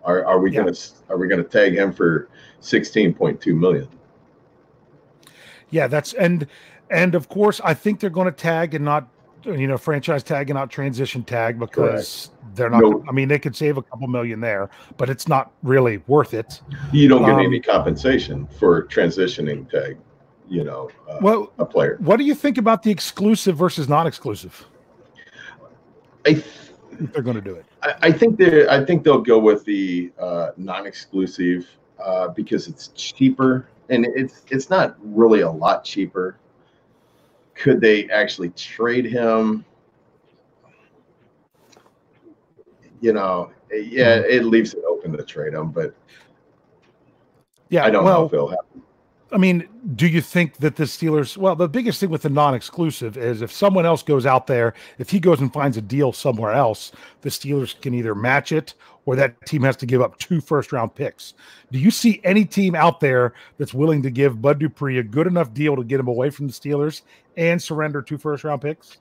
Are, 0.03 0.23
are 0.25 0.39
we 0.39 0.51
Yeah. 0.51 0.61
going 0.61 0.73
to 0.73 0.81
are 1.09 1.17
we 1.17 1.27
going 1.27 1.43
to 1.43 1.49
tag 1.49 1.73
him 1.73 1.91
for 1.91 2.29
sixteen 2.59 3.13
point 3.15 3.41
two 3.41 3.55
million? 3.55 3.87
Yeah, 5.71 5.87
that's 5.87 6.13
and 6.13 6.45
and 6.89 7.15
of 7.15 7.29
course 7.29 7.59
I 7.63 7.73
think 7.73 7.99
they're 7.99 8.09
going 8.11 8.25
to 8.25 8.31
tag 8.31 8.75
and 8.75 8.85
not 8.85 9.07
you 9.45 9.67
know 9.67 9.77
franchise 9.77 10.23
tag 10.23 10.49
and 10.49 10.57
not 10.57 10.69
transition 10.69 11.23
tag 11.23 11.59
because 11.59 12.31
they're 12.55 12.69
not. 12.69 12.81
No. 12.81 13.03
I 13.07 13.11
mean, 13.11 13.27
they 13.27 13.39
could 13.39 13.55
save 13.55 13.77
a 13.77 13.81
couple 13.81 14.07
million 14.07 14.39
there, 14.39 14.69
but 14.97 15.09
it's 15.09 15.27
not 15.27 15.51
really 15.63 15.97
worth 16.07 16.33
it. 16.33 16.61
You 16.91 17.07
don't 17.07 17.21
get 17.23 17.31
Um, 17.35 17.39
any 17.39 17.59
compensation 17.59 18.47
for 18.59 18.83
transitioning 18.87 19.69
tag. 19.69 19.97
You 20.49 20.63
know, 20.65 20.89
uh, 21.09 21.17
Well, 21.21 21.51
a 21.57 21.65
player. 21.65 21.97
what 22.01 22.17
do 22.17 22.25
you 22.25 22.35
think 22.35 22.57
about 22.57 22.83
the 22.83 22.91
exclusive 22.91 23.55
versus 23.55 23.87
non-exclusive? 23.89 24.65
I 26.25 26.33
th- 26.33 26.45
they're 27.11 27.23
going 27.23 27.35
to 27.37 27.41
do 27.41 27.55
it, 27.55 27.65
I, 27.81 27.95
I 28.03 28.11
think 28.11 28.37
they 28.37 28.67
I 28.67 28.83
think 28.85 29.03
they'll 29.03 29.21
go 29.21 29.39
with 29.39 29.65
the 29.65 30.11
uh, 30.19 30.51
non-exclusive 30.57 31.65
uh, 32.03 32.27
because 32.29 32.67
it's 32.67 32.89
cheaper 32.89 33.67
and 33.89 34.05
it's 34.15 34.43
it's 34.51 34.69
not 34.69 34.95
really 35.01 35.41
a 35.41 35.49
lot 35.49 35.83
cheaper. 35.83 36.37
Could 37.55 37.81
they 37.81 38.09
actually 38.09 38.49
trade 38.49 39.05
him? 39.05 39.65
You 43.01 43.13
know, 43.13 43.51
yeah, 43.71 44.19
hmm. 44.19 44.25
it 44.29 44.45
leaves 44.45 44.73
it 44.73 44.83
open 44.87 45.11
to 45.11 45.23
trade 45.23 45.53
him, 45.53 45.71
but 45.71 45.95
yeah. 47.69 47.85
I 47.85 47.89
don't 47.89 48.05
know 48.05 48.25
if 48.25 48.33
it'll 48.33 48.49
happen. 48.49 48.81
I 49.31 49.37
mean, 49.37 49.67
do 49.95 50.05
you 50.05 50.21
think 50.21 50.57
that 50.57 50.75
the 50.75 50.83
Steelers? 50.83 51.37
Well, 51.37 51.55
the 51.55 51.67
biggest 51.67 51.99
thing 51.99 52.11
with 52.11 52.21
the 52.21 52.29
non-exclusive 52.29 53.17
is 53.17 53.41
if 53.41 53.51
someone 53.51 53.83
else 53.83 54.03
goes 54.03 54.27
out 54.27 54.45
there, 54.45 54.75
if 54.99 55.09
he 55.09 55.19
goes 55.19 55.41
and 55.41 55.51
finds 55.51 55.75
a 55.75 55.81
deal 55.81 56.13
somewhere 56.13 56.53
else, 56.53 56.91
the 57.21 57.29
Steelers 57.29 57.79
can 57.81 57.95
either 57.95 58.13
match 58.13 58.51
it 58.51 58.75
or 59.05 59.15
that 59.15 59.43
team 59.47 59.63
has 59.63 59.75
to 59.77 59.87
give 59.87 60.01
up 60.01 60.19
two 60.19 60.39
first-round 60.39 60.93
picks. 60.93 61.33
Do 61.71 61.79
you 61.79 61.89
see 61.89 62.21
any 62.23 62.45
team 62.45 62.75
out 62.75 62.99
there 62.99 63.33
that's 63.57 63.73
willing 63.73 64.03
to 64.03 64.11
give 64.11 64.41
Bud 64.41 64.59
Dupree 64.59 64.99
a 64.99 65.03
good 65.03 65.25
enough 65.25 65.51
deal 65.51 65.75
to 65.75 65.83
get 65.83 65.99
him 65.99 66.07
away 66.07 66.29
from 66.29 66.45
the 66.45 66.53
Steelers 66.53 67.01
and 67.37 67.61
surrender 67.61 68.01
two 68.01 68.17
first-round 68.17 68.61
picks? 68.61 68.97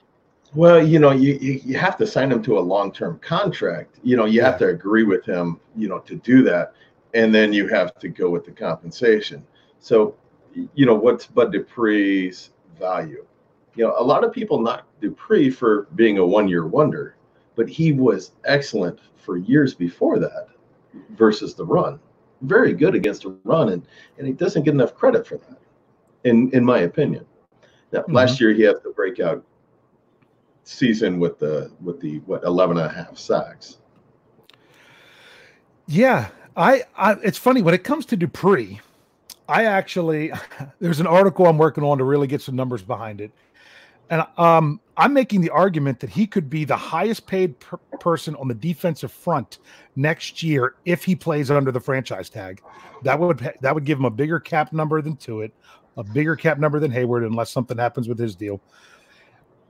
Well, 0.55 0.87
you 0.87 0.99
know, 0.99 1.13
you, 1.13 1.35
you 1.41 1.79
have 1.79 1.97
to 1.97 2.07
sign 2.07 2.31
him 2.31 2.43
to 2.43 2.59
a 2.59 2.61
long-term 2.61 3.21
contract. 3.21 3.99
You 4.03 4.17
know, 4.17 4.27
you 4.27 4.43
have 4.43 4.59
to 4.59 4.69
agree 4.69 5.05
with 5.05 5.25
him, 5.25 5.59
you 5.77 5.89
know, 5.89 5.99
to 6.01 6.17
do 6.17 6.43
that, 6.43 6.75
and 7.15 7.35
then 7.35 7.53
you 7.53 7.69
have 7.69 7.99
to 8.01 8.09
go 8.09 8.29
with 8.29 8.45
the 8.45 8.53
compensation. 8.53 9.47
So, 9.81 10.15
you 10.75 10.85
know, 10.85 10.95
what's 10.95 11.27
Bud 11.27 11.53
Dupree's 11.53 12.51
value? 12.79 13.25
You 13.75 13.85
know, 13.85 13.95
a 13.97 14.05
lot 14.05 14.25
of 14.25 14.33
people 14.33 14.61
knock 14.61 14.87
Dupree 15.01 15.49
for 15.49 15.89
being 15.95 16.19
a 16.19 16.27
one-year 16.27 16.67
wonder, 16.67 17.17
but 17.57 17.69
he 17.69 17.93
was 17.93 18.33
excellent 18.45 19.01
for 19.17 19.39
years 19.39 19.73
before 19.75 20.19
that 20.19 20.49
versus 21.17 21.55
the 21.55 21.65
run. 21.65 21.99
Very 22.43 22.75
good 22.75 22.95
against 22.95 23.23
the 23.23 23.39
run, 23.45 23.71
and 23.71 23.87
and 24.19 24.27
he 24.27 24.33
doesn't 24.33 24.65
get 24.65 24.75
enough 24.75 24.95
credit 24.95 25.27
for 25.27 25.39
that, 25.39 25.59
in 26.25 26.51
in 26.51 26.65
my 26.65 26.81
opinion. 26.81 27.25
Now, 27.93 28.05
last 28.09 28.41
year 28.41 28.53
he 28.53 28.63
had 28.63 28.77
the 28.83 28.91
breakout 28.91 29.45
season 30.65 31.19
with 31.19 31.39
the 31.39 31.71
with 31.81 32.01
the 32.01 32.19
what 32.21 32.43
11 32.45 32.79
and 32.79 32.87
a 32.87 32.93
half 32.93 33.19
sacks. 33.19 33.79
Yeah, 35.87 36.29
I, 36.57 36.85
I 36.97 37.13
it's 37.23 37.39
funny 37.39 37.63
when 37.63 37.75
it 37.75 37.85
comes 37.85 38.07
to 38.07 38.17
Dupree, 38.17 38.81
I 39.49 39.65
actually 39.65 40.33
there's 40.81 41.01
an 41.01 41.07
article 41.07 41.47
I'm 41.47 41.59
working 41.59 41.85
on 41.85 41.99
to 41.99 42.05
really 42.05 42.27
get 42.27 42.41
some 42.41 42.57
numbers 42.57 42.83
behind 42.83 43.21
it. 43.21 43.33
And 44.11 44.27
um, 44.37 44.81
I'm 44.99 45.15
making 45.15 45.41
the 45.41 45.49
argument 45.51 45.99
that 46.01 46.11
he 46.11 46.27
could 46.27 46.51
be 46.51 46.65
the 46.67 46.77
highest 46.77 47.27
paid 47.27 47.59
per- 47.61 47.79
person 47.99 48.37
on 48.37 48.47
the 48.47 48.55
defensive 48.55 49.11
front 49.11 49.59
next 49.97 50.43
year 50.43 50.75
if 50.85 51.03
he 51.03 51.17
plays 51.17 51.51
under 51.51 51.73
the 51.73 51.81
franchise 51.81 52.29
tag. 52.29 52.61
That 53.03 53.19
would 53.19 53.53
that 53.61 53.75
would 53.75 53.85
give 53.85 53.99
him 53.99 54.05
a 54.05 54.11
bigger 54.11 54.39
cap 54.39 54.73
number 54.73 55.01
than 55.01 55.17
Tuitt, 55.17 55.53
a 55.97 56.05
bigger 56.05 56.37
cap 56.37 56.59
number 56.59 56.81
than 56.81 56.91
Hayward, 56.91 57.25
unless 57.25 57.51
something 57.51 57.79
happens 57.79 58.09
with 58.09 58.19
his 58.19 58.35
deal. 58.35 58.61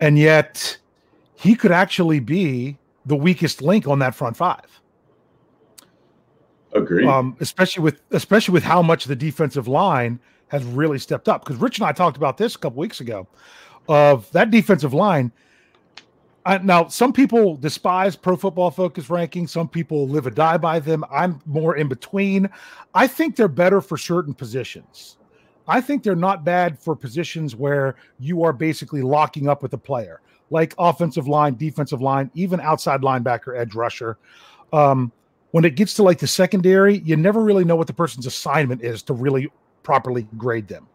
And 0.01 0.19
yet, 0.19 0.79
he 1.35 1.55
could 1.55 1.73
actually 1.73 2.21
be 2.21 2.79
the 3.07 3.17
weakest 3.17 3.63
link 3.63 3.89
on 3.89 3.99
that 3.99 4.15
front 4.15 4.37
five 4.37 4.81
Agree. 6.73 7.07
um, 7.07 7.37
especially 7.41 7.83
with 7.83 8.01
especially 8.13 8.53
with 8.53 8.63
how 8.63 8.81
much 8.83 9.05
the 9.05 9.17
defensive 9.17 9.69
line 9.69 10.21
has 10.49 10.65
really 10.65 10.99
stepped 10.99 11.29
up. 11.29 11.45
Because 11.45 11.61
Rich 11.61 11.79
and 11.79 11.87
I 11.87 11.93
talked 11.93 12.17
about 12.17 12.37
this 12.37 12.55
a 12.55 12.59
couple 12.59 12.79
weeks 12.79 13.01
ago 13.01 13.27
of 13.89 14.31
that 14.33 14.51
defensive 14.51 14.95
line. 14.95 15.33
I, 16.45 16.59
now, 16.59 16.89
some 16.89 17.13
people 17.13 17.57
despise 17.57 18.17
Pro 18.17 18.37
Football 18.37 18.71
Focus 18.73 19.07
rankings. 19.07 19.51
Some 19.51 19.69
people 19.69 20.09
live 20.09 20.27
or 20.27 20.31
die 20.31 20.57
by 20.57 20.81
them. 20.81 21.05
I'm 21.11 21.41
more 21.47 21.77
in 21.77 21.89
between. 21.89 22.51
I 22.95 23.07
think 23.07 23.37
they're 23.37 23.47
better 23.47 23.81
for 23.81 23.97
certain 23.97 24.35
positions. 24.35 25.19
I 25.69 25.81
think 25.81 26.03
they're 26.03 26.17
not 26.17 26.45
bad 26.45 26.79
for 26.79 26.97
positions 26.97 27.55
where 27.55 27.97
you 28.19 28.43
are 28.43 28.53
basically 28.53 29.03
locking 29.03 29.49
up 29.49 29.63
with 29.63 29.73
a 29.75 29.79
player, 29.79 30.21
like 30.51 30.75
offensive 30.79 31.29
line, 31.29 31.55
defensive 31.57 32.03
line, 32.03 32.31
even 32.35 32.61
outside 32.61 33.01
linebacker, 33.03 33.59
edge 33.59 33.75
rusher. 33.75 34.19
Um, 34.73 35.13
when 35.53 35.65
it 35.65 35.77
gets 35.77 35.95
to 35.95 36.03
like 36.03 36.19
the 36.19 36.27
secondary, 36.27 36.99
you 36.99 37.17
never 37.17 37.43
really 37.43 37.65
know 37.65 37.77
what 37.77 37.87
the 37.87 37.93
person's 37.93 38.27
assignment 38.27 38.83
is 38.83 39.03
to 39.05 39.15
really 39.15 39.51
properly 39.83 40.27
grade 40.37 40.67
them 40.67 40.89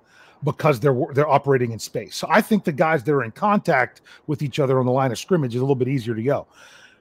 because 0.44 0.80
they're 0.80 0.98
they're 1.14 1.28
operating 1.28 1.72
in 1.72 1.80
space. 1.80 2.16
So 2.16 2.28
I 2.30 2.42
think 2.42 2.64
the 2.64 2.72
guys 2.72 3.04
that 3.04 3.14
are 3.14 3.24
in 3.24 3.32
contact 3.32 4.02
with 4.28 4.42
each 4.42 4.60
other 4.60 4.80
on 4.80 4.86
the 4.86 4.92
line 4.92 5.12
of 5.12 5.18
scrimmage 5.18 5.56
is 5.56 5.62
a 5.62 5.64
little 5.64 5.76
bit 5.76 5.88
easier 5.88 6.16
to 6.16 6.24
go. 6.24 6.48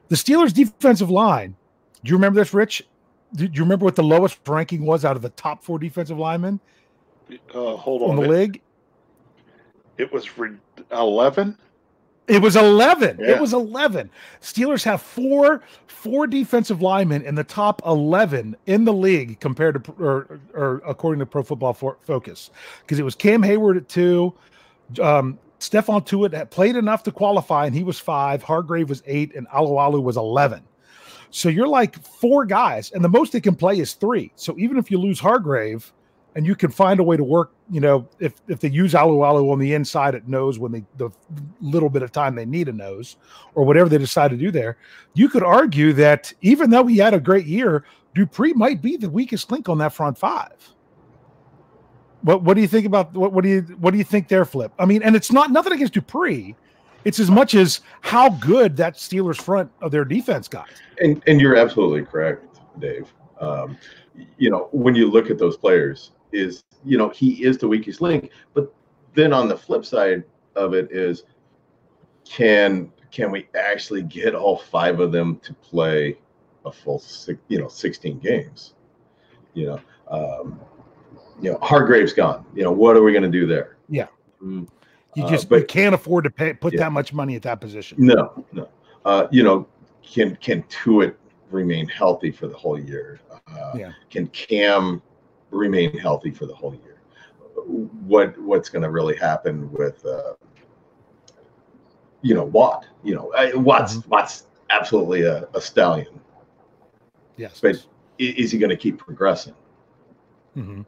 The 0.09 0.17
Steelers' 0.17 0.55
defensive 0.55 1.11
line. 1.11 1.57
Do 2.05 2.11
you 2.11 2.17
remember 2.17 2.41
this, 2.41 2.55
Rich? 2.55 2.87
Do 3.35 3.45
you 3.45 3.63
remember 3.63 3.85
what 3.85 3.97
the 3.97 4.05
lowest 4.05 4.39
ranking 4.47 4.85
was 4.85 5.05
out 5.05 5.17
of 5.17 5.23
the 5.23 5.31
top 5.31 5.65
four 5.65 5.79
defensive 5.79 6.19
linemen 6.19 6.61
Uh, 7.54 7.76
hold 7.76 8.02
on 8.02 8.16
the 8.16 8.23
It, 8.23 8.30
league? 8.30 8.62
it 9.99 10.12
was 10.12 10.38
re- 10.38 10.56
11. 10.92 11.56
It 12.28 12.42
was 12.42 12.56
11. 12.56 13.21
It 13.21 13.40
was 13.40 13.52
11. 13.52 14.11
Steelers 14.40 14.83
have 14.85 15.00
four 15.00 15.62
four 15.87 16.26
defensive 16.26 16.83
linemen 16.83 17.23
in 17.23 17.35
the 17.35 17.45
top 17.45 17.83
11 17.87 18.56
in 18.66 18.85
the 18.85 18.92
league 18.92 19.40
compared 19.40 19.83
to 19.85 19.92
or, 19.92 20.40
or 20.54 20.83
according 20.87 21.18
to 21.21 21.26
Pro 21.26 21.42
Football 21.42 21.73
For- 21.73 21.99
Focus 22.02 22.50
because 22.83 22.99
it 22.99 23.04
was 23.04 23.14
Cam 23.14 23.42
Hayward 23.42 23.76
at 23.76 23.88
2, 23.88 24.33
um 25.00 25.38
Stephon 25.59 26.04
Tuitt 26.06 26.33
had 26.33 26.50
played 26.50 26.76
enough 26.76 27.02
to 27.04 27.12
qualify 27.12 27.66
and 27.66 27.75
he 27.75 27.83
was 27.83 27.99
5, 27.99 28.42
Hargrave 28.42 28.88
was 28.88 29.02
8 29.06 29.35
and 29.35 29.49
Alualu 29.49 30.02
was 30.02 30.16
11. 30.16 30.62
So 31.30 31.49
you're 31.49 31.66
like 31.66 32.00
four 32.04 32.45
guys, 32.45 32.92
and 32.92 33.02
the 33.04 33.09
most 33.09 33.33
they 33.33 33.40
can 33.40 33.56
play 33.56 33.78
is 33.80 33.95
three. 33.95 34.33
So 34.37 34.56
even 34.59 34.76
if 34.78 34.90
you 34.90 34.99
lose 34.99 35.18
Hargrave, 35.18 35.92
and 36.37 36.47
you 36.47 36.55
can 36.55 36.71
find 36.71 37.00
a 37.00 37.02
way 37.02 37.16
to 37.16 37.25
work, 37.25 37.52
you 37.71 37.81
know, 37.81 38.07
if 38.21 38.35
if 38.47 38.61
they 38.61 38.69
use 38.69 38.95
Alu 38.95 39.23
on 39.50 39.59
the 39.59 39.73
inside 39.73 40.14
it 40.14 40.28
knows 40.28 40.59
when 40.59 40.71
they 40.71 40.85
the 40.99 41.11
little 41.62 41.88
bit 41.88 42.02
of 42.02 42.12
time 42.12 42.35
they 42.35 42.45
need 42.45 42.69
a 42.69 42.73
nose, 42.73 43.16
or 43.55 43.64
whatever 43.64 43.88
they 43.88 43.97
decide 43.97 44.31
to 44.31 44.37
do 44.37 44.50
there, 44.50 44.76
you 45.14 45.31
could 45.31 45.43
argue 45.43 45.95
that 45.95 46.33
even 46.43 46.69
though 46.69 46.87
he 46.87 46.99
had 46.99 47.14
a 47.14 47.21
great 47.21 47.47
year, 47.47 47.85
Dupree 48.14 48.52
might 48.52 48.83
be 48.83 48.99
the 48.99 49.09
weakest 49.09 49.50
link 49.50 49.71
on 49.71 49.78
that 49.78 49.95
front 49.95 50.19
five. 50.19 50.52
What 52.21 52.43
what 52.43 52.55
do 52.55 52.61
you 52.61 52.69
think 52.69 52.85
about 52.85 53.14
what 53.14 53.33
what 53.33 53.43
do 53.43 53.49
you 53.49 53.62
what 53.81 53.93
do 53.93 53.99
you 53.99 54.05
think 54.05 54.28
there, 54.28 54.45
Flip? 54.45 54.73
I 54.78 54.85
mean, 54.85 55.02
and 55.02 55.16
it's 55.16 55.33
not 55.33 55.50
nothing 55.50 55.73
against 55.73 55.95
Dupree. 55.95 56.55
It's 57.07 57.19
as 57.19 57.31
much 57.31 57.55
as 57.55 57.81
how 58.02 58.28
good 58.28 58.76
that 58.76 58.97
Steelers 58.97 59.40
front 59.40 59.71
of 59.81 59.90
their 59.90 60.05
defense 60.05 60.49
got. 60.49 60.69
And 61.00 61.23
and 61.26 61.40
you're 61.40 61.57
absolutely 61.57 62.05
correct, 62.05 62.59
Dave. 62.78 63.11
Um, 63.40 63.78
you 64.37 64.50
know, 64.50 64.69
when 64.73 64.95
you 64.95 65.11
look 65.11 65.31
at 65.31 65.38
those 65.38 65.57
players, 65.57 66.12
is 66.33 66.64
you 66.85 66.99
know 66.99 67.09
he 67.09 67.45
is 67.45 67.59
the 67.59 67.68
weakest 67.68 68.00
link. 68.00 68.30
But 68.54 68.73
then 69.14 69.33
on 69.33 69.49
the 69.49 69.56
flip 69.56 69.85
side 69.85 70.25
of 70.54 70.75
it 70.75 70.90
is 70.90 71.25
can 72.25 72.92
can 73.11 73.30
we 73.30 73.49
actually 73.54 74.02
get 74.02 74.35
all 74.35 74.59
five 74.59 75.00
of 75.00 75.12
them 75.12 75.38
to 75.40 75.54
play 75.54 76.18
a 76.64 76.73
full 76.73 76.99
six, 76.99 77.40
you 77.49 77.59
know 77.59 77.68
16 77.68 78.18
games? 78.18 78.75
You 79.54 79.66
know 79.66 79.80
um 80.09 80.61
you 81.40 81.52
know 81.52 81.59
hargrave's 81.62 82.12
gone. 82.12 82.45
You 82.54 82.64
know 82.64 82.73
what 82.73 82.97
are 82.97 83.02
we 83.02 83.12
going 83.12 83.23
to 83.23 83.28
do 83.28 83.47
there? 83.47 83.76
Yeah. 83.88 84.09
Mm. 84.42 84.68
you 85.14 85.26
just 85.28 85.47
uh, 85.47 85.49
but, 85.50 85.61
you 85.61 85.66
can't 85.66 85.95
afford 85.95 86.25
to 86.25 86.30
pay 86.30 86.52
put 86.52 86.75
yeah. 86.75 86.80
that 86.80 86.92
much 86.92 87.12
money 87.12 87.37
at 87.37 87.42
that 87.42 87.61
position. 87.61 87.99
No 88.00 88.45
no. 88.52 88.68
Uh 89.04 89.26
you 89.30 89.42
know 89.42 89.66
can 90.02 90.37
can 90.37 90.62
Tuitt 90.64 91.16
remain 91.50 91.88
healthy 91.88 92.30
for 92.30 92.49
the 92.49 92.56
whole 92.56 92.78
year? 92.78 93.21
Uh, 93.49 93.73
yeah. 93.76 93.92
can 94.11 94.26
cam 94.28 95.00
remain 95.57 95.97
healthy 95.99 96.31
for 96.31 96.47
the 96.47 96.55
whole 96.55 96.75
year. 96.75 97.01
What 98.07 98.39
what's 98.41 98.69
going 98.69 98.83
to 98.83 98.91
really 98.91 99.17
happen 99.17 99.71
with 99.73 100.05
uh, 100.05 100.35
you 102.23 102.35
know 102.35 102.45
Watt? 102.45 102.87
You 103.03 103.15
know 103.15 103.33
Watt's 103.55 103.97
mm-hmm. 103.97 104.11
Watt's 104.11 104.45
absolutely 104.71 105.23
a, 105.23 105.49
a, 105.55 105.61
stallion. 105.61 106.21
Yes, 107.37 107.61
but 107.61 107.85
is 108.19 108.53
he 108.53 108.59
going 108.59 108.71
to 108.71 108.77
keep 108.77 108.99
progressing? 108.99 109.55
Mm-hmm. 110.57 110.83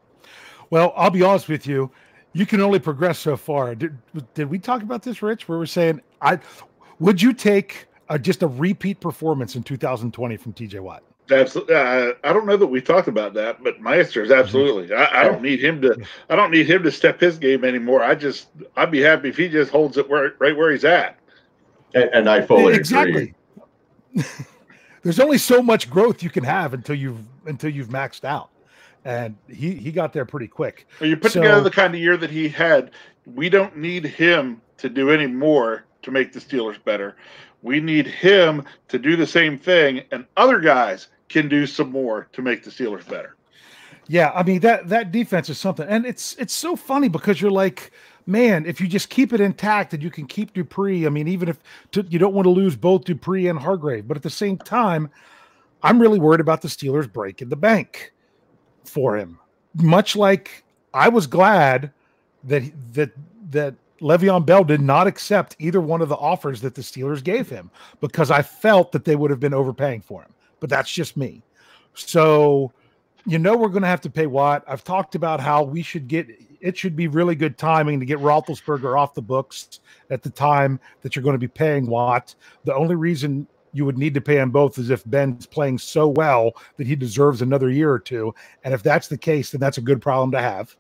Well, 0.71 0.93
I'll 0.97 1.11
be 1.11 1.23
honest 1.23 1.49
with 1.49 1.67
you. 1.67 1.91
You 2.33 2.47
can 2.47 2.61
only 2.61 2.79
progress 2.79 3.19
so 3.19 3.37
far. 3.37 3.75
Did, 3.75 3.99
did 4.35 4.51
we 4.51 4.59
talk 4.59 4.83
about 4.83 5.03
this, 5.03 5.23
Rich? 5.23 5.49
Where 5.49 5.59
we're 5.59 5.67
saying, 5.67 6.03
I 6.21 6.39
would 6.99 7.21
you 7.21 7.33
take 7.33 7.87
a, 8.09 8.19
just 8.19 8.43
a 8.43 8.47
repeat 8.47 9.01
performance 9.01 9.57
in 9.57 9.63
2020 9.63 10.37
from 10.37 10.53
TJ 10.53 10.81
Watt? 10.81 11.03
Absolutely. 11.31 11.75
Uh, 11.75 12.13
I 12.25 12.33
don't 12.33 12.47
know 12.47 12.57
that 12.57 12.67
we 12.67 12.81
talked 12.81 13.09
about 13.09 13.35
that, 13.35 13.63
but 13.63 13.81
Maesters 13.81 14.29
mm-hmm. 14.29 14.41
absolutely. 14.41 14.95
I, 14.95 15.23
I, 15.23 15.25
don't 15.25 15.43
need 15.43 15.63
him 15.63 15.81
to. 15.83 15.97
I 16.31 16.37
don't 16.37 16.51
need 16.51 16.69
him 16.69 16.83
to 16.83 16.91
step 16.91 17.21
his 17.21 17.39
game 17.39 17.65
anymore. 17.65 18.03
I 18.03 18.15
just. 18.15 18.49
I'd 18.77 18.91
be 18.91 19.01
happy 19.01 19.29
if 19.29 19.37
he 19.37 19.49
just 19.49 19.71
holds 19.71 19.97
it 19.99 20.09
where 20.09 20.35
right 20.39 20.57
where 20.57 20.73
he's 20.73 20.85
at. 20.85 21.19
And, 21.95 22.11
and 22.13 22.31
I 22.31 22.43
fully 22.43 22.75
exactly. 22.75 23.35
agree. 24.15 24.25
There's 25.03 25.21
only 25.21 25.39
so 25.39 25.63
much 25.63 25.89
growth 25.89 26.23
you 26.23 26.31
can 26.31 26.45
have 26.45 26.75
until 26.75 26.97
you've 26.97 27.21
until 27.47 27.71
you've 27.71 27.89
maxed 27.89 28.25
out, 28.25 28.51
and 29.05 29.37
he 29.49 29.75
he 29.75 29.93
got 29.93 30.13
there 30.13 30.25
pretty 30.25 30.49
quick. 30.49 30.87
Well, 31.01 31.11
you 31.11 31.17
put 31.17 31.33
so, 31.33 31.43
together 31.43 31.61
the 31.61 31.71
kind 31.71 31.95
of 31.95 32.01
year 32.01 32.17
that 32.17 32.31
he 32.31 32.49
had. 32.49 32.91
We 33.27 33.51
don't 33.51 33.77
need 33.77 34.05
him 34.05 34.63
to 34.79 34.89
do 34.89 35.11
any 35.11 35.27
more 35.27 35.85
to 36.03 36.11
make 36.11 36.33
the 36.33 36.41
Steelers 36.41 36.83
better. 36.83 37.17
We 37.61 37.81
need 37.81 38.07
him 38.07 38.65
to 38.89 38.99
do 38.99 39.17
the 39.17 39.27
same 39.27 39.59
thing, 39.59 40.03
and 40.11 40.25
other 40.37 40.61
guys 40.61 41.09
can 41.29 41.49
do 41.49 41.67
some 41.67 41.91
more 41.91 42.29
to 42.33 42.43
make 42.43 42.65
the 42.65 42.71
Steelers 42.71 43.09
better. 43.09 43.37
Yeah, 44.09 44.33
I 44.35 44.43
mean 44.43 44.61
that 44.61 44.89
that 44.89 45.13
defense 45.13 45.51
is 45.51 45.59
something, 45.59 45.87
and 45.87 46.07
it's 46.07 46.35
it's 46.37 46.55
so 46.55 46.77
funny 46.77 47.09
because 47.09 47.43
you're 47.43 47.51
like, 47.51 47.93
man, 48.27 48.64
if 48.64 48.81
you 48.81 48.88
just 48.88 49.11
keep 49.11 49.35
it 49.35 49.41
intact 49.41 49.93
and 49.93 50.03
you 50.03 50.11
can 50.11 50.27
keep 50.27 50.55
Dupree, 50.55 51.07
I 51.07 51.11
mean, 51.11 51.29
even 51.29 51.49
if 51.49 51.59
to, 51.93 52.07
you 52.09 52.19
don't 52.19 52.35
want 52.35 52.47
to 52.47 52.51
lose 52.51 52.75
both 52.75 53.05
Dupree 53.05 53.49
and 53.49 53.59
Hargrave, 53.59 54.09
but 54.09 54.17
at 54.17 54.23
the 54.23 54.31
same 54.31 54.57
time, 54.57 55.11
I'm 55.83 56.01
really 56.01 56.19
worried 56.19 56.41
about 56.41 56.62
the 56.62 56.69
Steelers 56.69 57.11
breaking 57.11 57.51
the 57.51 57.57
bank 57.57 58.14
for 58.85 59.14
him. 59.14 59.38
Much 59.75 60.17
like 60.17 60.64
I 60.95 61.11
was 61.11 61.27
glad 61.27 61.93
that 62.45 62.62
that 62.95 63.11
that 63.51 63.75
Le'Veon 64.01 64.47
Bell 64.47 64.64
did 64.64 64.81
not 64.81 65.07
accept 65.07 65.55
either 65.59 65.83
one 65.83 66.01
of 66.01 66.09
the 66.09 66.17
offers 66.17 66.62
that 66.62 66.75
the 66.75 66.83
Steelers 66.83 67.23
gave 67.23 67.51
him 67.51 67.71
because 68.01 68.31
I 68.31 68.41
felt 68.41 68.93
that 68.93 69.05
they 69.05 69.17
would 69.17 69.31
have 69.31 69.41
been 69.41 69.53
overpaying 69.53 70.01
for 70.01 70.23
him 70.23 70.33
but 70.61 70.71
that's 70.71 70.90
just 70.90 71.16
me. 71.16 71.42
So, 71.94 72.73
you 73.27 73.38
know, 73.38 73.57
we're 73.57 73.68
going 73.68 73.83
to 73.83 73.88
have 73.88 74.01
to 74.03 74.11
pay 74.11 74.27
Watt. 74.27 74.64
I've 74.66 74.85
talked 74.85 75.14
about 75.14 75.40
how 75.40 75.62
we 75.62 75.83
should 75.83 76.09
get 76.09 76.29
it 76.61 76.77
should 76.77 76.97
be 76.97 77.07
really 77.07 77.37
good 77.37 77.57
timing 77.57 78.01
to 78.01 78.07
get 78.07 78.18
Roethlisberger 78.18 78.99
off 78.99 79.14
the 79.14 79.23
books 79.23 79.81
at 80.11 80.23
the 80.23 80.31
time 80.31 80.81
that 81.03 81.14
you're 81.14 81.23
going 81.23 81.35
to 81.35 81.38
be 81.38 81.49
paying 81.49 81.87
Watt. 81.87 82.35
The 82.64 82.75
only 82.75 82.97
reason 82.97 83.47
you 83.73 83.85
would 83.85 83.99
need 83.99 84.14
to 84.14 84.21
pay 84.21 84.38
him 84.38 84.51
both 84.51 84.79
is 84.79 84.90
if 84.90 85.09
Ben's 85.09 85.47
playing 85.47 85.79
so 85.79 86.09
well 86.09 86.53
that 86.77 86.87
he 86.87 86.97
deserves 86.97 87.42
another 87.42 87.71
year 87.71 87.92
or 87.92 87.99
two. 87.99 88.35
And 88.64 88.75
if 88.75 88.83
that's 88.83 89.09
the 89.09 89.18
case, 89.18 89.51
then 89.51 89.61
that's 89.61 89.79
a 89.79 89.83
good 89.83 90.03
problem 90.03 90.33
to 90.33 90.40
have. 90.40 90.77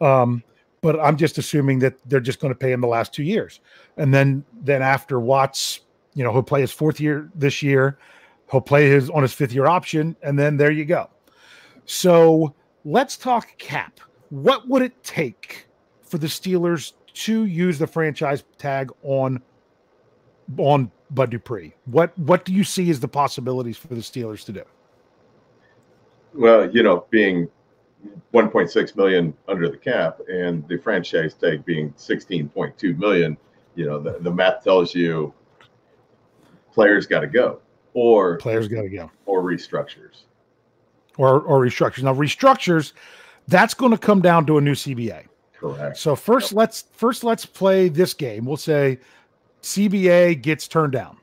Um, 0.00 0.42
but 0.80 0.98
I'm 0.98 1.16
just 1.16 1.38
assuming 1.38 1.78
that 1.80 1.94
they're 2.08 2.20
just 2.20 2.40
going 2.40 2.52
to 2.52 2.58
pay 2.58 2.72
him 2.72 2.80
the 2.80 2.86
last 2.86 3.12
two 3.12 3.22
years, 3.22 3.60
and 3.98 4.14
then 4.14 4.44
then 4.62 4.80
after 4.80 5.20
Watts, 5.20 5.80
you 6.14 6.24
know, 6.24 6.32
he'll 6.32 6.42
play 6.42 6.62
his 6.62 6.72
fourth 6.72 6.98
year 7.00 7.28
this 7.34 7.62
year. 7.62 7.98
He'll 8.50 8.60
play 8.60 8.88
his 8.88 9.08
on 9.10 9.22
his 9.22 9.32
fifth 9.32 9.52
year 9.52 9.66
option, 9.66 10.16
and 10.22 10.38
then 10.38 10.56
there 10.56 10.70
you 10.70 10.84
go. 10.84 11.08
So 11.84 12.54
let's 12.84 13.16
talk 13.16 13.56
cap. 13.58 14.00
What 14.30 14.68
would 14.68 14.82
it 14.82 15.02
take 15.04 15.66
for 16.02 16.18
the 16.18 16.26
Steelers 16.26 16.92
to 17.12 17.44
use 17.44 17.78
the 17.78 17.86
franchise 17.86 18.44
tag 18.58 18.90
on 19.02 19.40
on 20.58 20.90
Bud 21.10 21.30
Dupree? 21.30 21.74
What 21.86 22.16
what 22.18 22.44
do 22.44 22.52
you 22.52 22.64
see 22.64 22.90
as 22.90 22.98
the 22.98 23.08
possibilities 23.08 23.76
for 23.76 23.88
the 23.88 23.96
Steelers 23.96 24.44
to 24.46 24.52
do? 24.52 24.64
Well, 26.34 26.70
you 26.70 26.82
know, 26.82 27.06
being 27.10 27.48
1.6 28.32 28.96
million 28.96 29.34
under 29.46 29.68
the 29.68 29.76
cap 29.76 30.20
and 30.28 30.66
the 30.68 30.78
franchise 30.78 31.34
tag 31.34 31.64
being 31.64 31.92
16.2 31.92 32.96
million, 32.96 33.36
you 33.74 33.84
know, 33.84 33.98
the, 33.98 34.18
the 34.20 34.30
math 34.30 34.64
tells 34.64 34.94
you 34.94 35.34
players 36.72 37.06
got 37.06 37.20
to 37.20 37.26
go 37.26 37.60
or 37.94 38.36
players 38.38 38.68
got 38.68 38.82
to 38.82 38.88
go, 38.88 39.10
or 39.26 39.42
restructures, 39.42 40.22
or 41.18 41.40
or 41.40 41.60
restructures. 41.64 42.02
Now 42.02 42.14
restructures, 42.14 42.92
that's 43.48 43.74
going 43.74 43.92
to 43.92 43.98
come 43.98 44.20
down 44.20 44.46
to 44.46 44.58
a 44.58 44.60
new 44.60 44.74
CBA. 44.74 45.26
Correct. 45.60 45.98
So 45.98 46.16
first, 46.16 46.52
yep. 46.52 46.58
let's 46.58 46.84
first 46.92 47.24
let's 47.24 47.44
play 47.44 47.88
this 47.88 48.14
game. 48.14 48.44
We'll 48.44 48.56
say 48.56 48.98
CBA 49.62 50.40
gets 50.40 50.66
turned 50.66 50.92
down. 50.92 51.18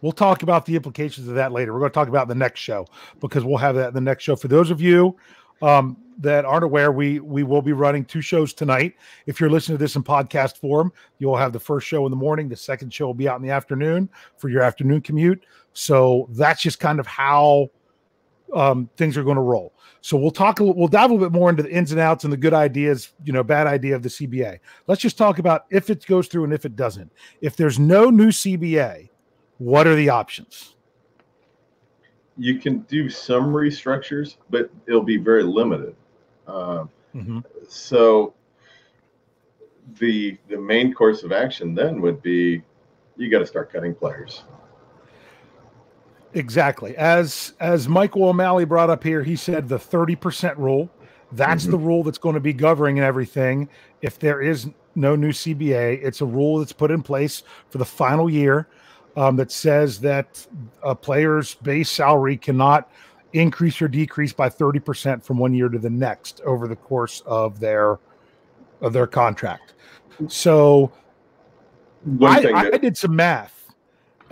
We'll 0.00 0.12
talk 0.12 0.42
about 0.42 0.66
the 0.66 0.76
implications 0.76 1.28
of 1.28 1.34
that 1.34 1.52
later. 1.52 1.72
We're 1.72 1.80
going 1.80 1.90
to 1.90 1.94
talk 1.94 2.08
about 2.08 2.28
the 2.28 2.34
next 2.34 2.60
show 2.60 2.86
because 3.20 3.42
we'll 3.44 3.56
have 3.56 3.74
that 3.76 3.88
in 3.88 3.94
the 3.94 4.00
next 4.00 4.22
show. 4.24 4.36
For 4.36 4.48
those 4.48 4.70
of 4.70 4.80
you 4.80 5.16
um, 5.62 5.96
that 6.18 6.44
aren't 6.44 6.64
aware, 6.64 6.92
we 6.92 7.20
we 7.20 7.42
will 7.42 7.62
be 7.62 7.72
running 7.72 8.04
two 8.04 8.20
shows 8.20 8.52
tonight. 8.52 8.94
If 9.26 9.40
you're 9.40 9.50
listening 9.50 9.78
to 9.78 9.82
this 9.82 9.96
in 9.96 10.02
podcast 10.02 10.58
form, 10.58 10.92
you 11.18 11.26
will 11.26 11.36
have 11.36 11.52
the 11.52 11.60
first 11.60 11.86
show 11.86 12.04
in 12.06 12.10
the 12.10 12.16
morning. 12.16 12.48
The 12.48 12.56
second 12.56 12.92
show 12.92 13.06
will 13.06 13.14
be 13.14 13.28
out 13.28 13.36
in 13.36 13.42
the 13.42 13.50
afternoon 13.50 14.08
for 14.36 14.48
your 14.48 14.62
afternoon 14.62 15.00
commute. 15.00 15.44
So 15.74 16.28
that's 16.32 16.62
just 16.62 16.80
kind 16.80 16.98
of 16.98 17.06
how 17.06 17.70
um, 18.54 18.88
things 18.96 19.16
are 19.18 19.24
going 19.24 19.36
to 19.36 19.42
roll. 19.42 19.74
So 20.00 20.16
we'll 20.16 20.30
talk. 20.30 20.60
A, 20.60 20.64
We'll 20.64 20.88
dive 20.88 21.10
a 21.10 21.14
little 21.14 21.28
bit 21.28 21.36
more 21.36 21.50
into 21.50 21.62
the 21.62 21.70
ins 21.70 21.92
and 21.92 22.00
outs 22.00 22.24
and 22.24 22.32
the 22.32 22.36
good 22.36 22.54
ideas, 22.54 23.12
you 23.24 23.32
know, 23.32 23.42
bad 23.42 23.66
idea 23.66 23.94
of 23.94 24.02
the 24.02 24.08
CBA. 24.08 24.58
Let's 24.86 25.00
just 25.00 25.18
talk 25.18 25.38
about 25.38 25.66
if 25.70 25.90
it 25.90 26.06
goes 26.06 26.28
through 26.28 26.44
and 26.44 26.52
if 26.52 26.64
it 26.64 26.76
doesn't. 26.76 27.12
If 27.40 27.56
there's 27.56 27.78
no 27.78 28.10
new 28.10 28.28
CBA, 28.28 29.10
what 29.58 29.86
are 29.86 29.94
the 29.94 30.08
options? 30.08 30.74
you 32.36 32.58
can 32.58 32.80
do 32.80 33.08
some 33.08 33.52
restructures, 33.52 34.36
but 34.50 34.70
it'll 34.86 35.02
be 35.02 35.16
very 35.16 35.42
limited. 35.42 35.94
Uh, 36.46 36.84
mm-hmm. 37.14 37.40
So 37.68 38.34
the 39.98 40.38
the 40.48 40.56
main 40.56 40.92
course 40.92 41.22
of 41.22 41.32
action 41.32 41.74
then 41.74 42.00
would 42.00 42.22
be 42.22 42.62
you 43.16 43.30
got 43.30 43.38
to 43.40 43.46
start 43.46 43.72
cutting 43.72 43.94
players. 43.94 44.44
Exactly. 46.34 46.96
As 46.96 47.54
as 47.60 47.88
Michael 47.88 48.24
O'Malley 48.24 48.64
brought 48.64 48.90
up 48.90 49.04
here, 49.04 49.22
he 49.22 49.36
said 49.36 49.68
the 49.68 49.78
30% 49.78 50.58
rule. 50.58 50.90
That's 51.32 51.62
mm-hmm. 51.62 51.72
the 51.72 51.78
rule 51.78 52.02
that's 52.02 52.18
going 52.18 52.34
to 52.34 52.40
be 52.40 52.52
governing 52.52 53.00
everything. 53.00 53.68
If 54.02 54.18
there 54.18 54.40
is 54.40 54.68
no 54.96 55.16
new 55.16 55.30
CBA, 55.30 56.00
it's 56.02 56.20
a 56.20 56.26
rule 56.26 56.58
that's 56.58 56.72
put 56.72 56.90
in 56.90 57.02
place 57.02 57.44
for 57.70 57.78
the 57.78 57.84
final 57.84 58.28
year 58.28 58.68
um, 59.16 59.36
that 59.36 59.52
says 59.52 60.00
that 60.00 60.46
a 60.82 60.94
player's 60.94 61.54
base 61.54 61.90
salary 61.90 62.36
cannot 62.36 62.90
increase 63.32 63.80
or 63.80 63.88
decrease 63.88 64.32
by 64.32 64.48
30% 64.48 65.22
from 65.22 65.38
one 65.38 65.54
year 65.54 65.68
to 65.68 65.78
the 65.78 65.90
next 65.90 66.40
over 66.42 66.68
the 66.68 66.76
course 66.76 67.22
of 67.26 67.60
their 67.60 67.98
of 68.80 68.92
their 68.92 69.06
contract. 69.06 69.74
So 70.28 70.92
I, 72.20 72.70
I, 72.74 72.78
did 72.78 72.96
some 72.96 73.16
math 73.16 73.63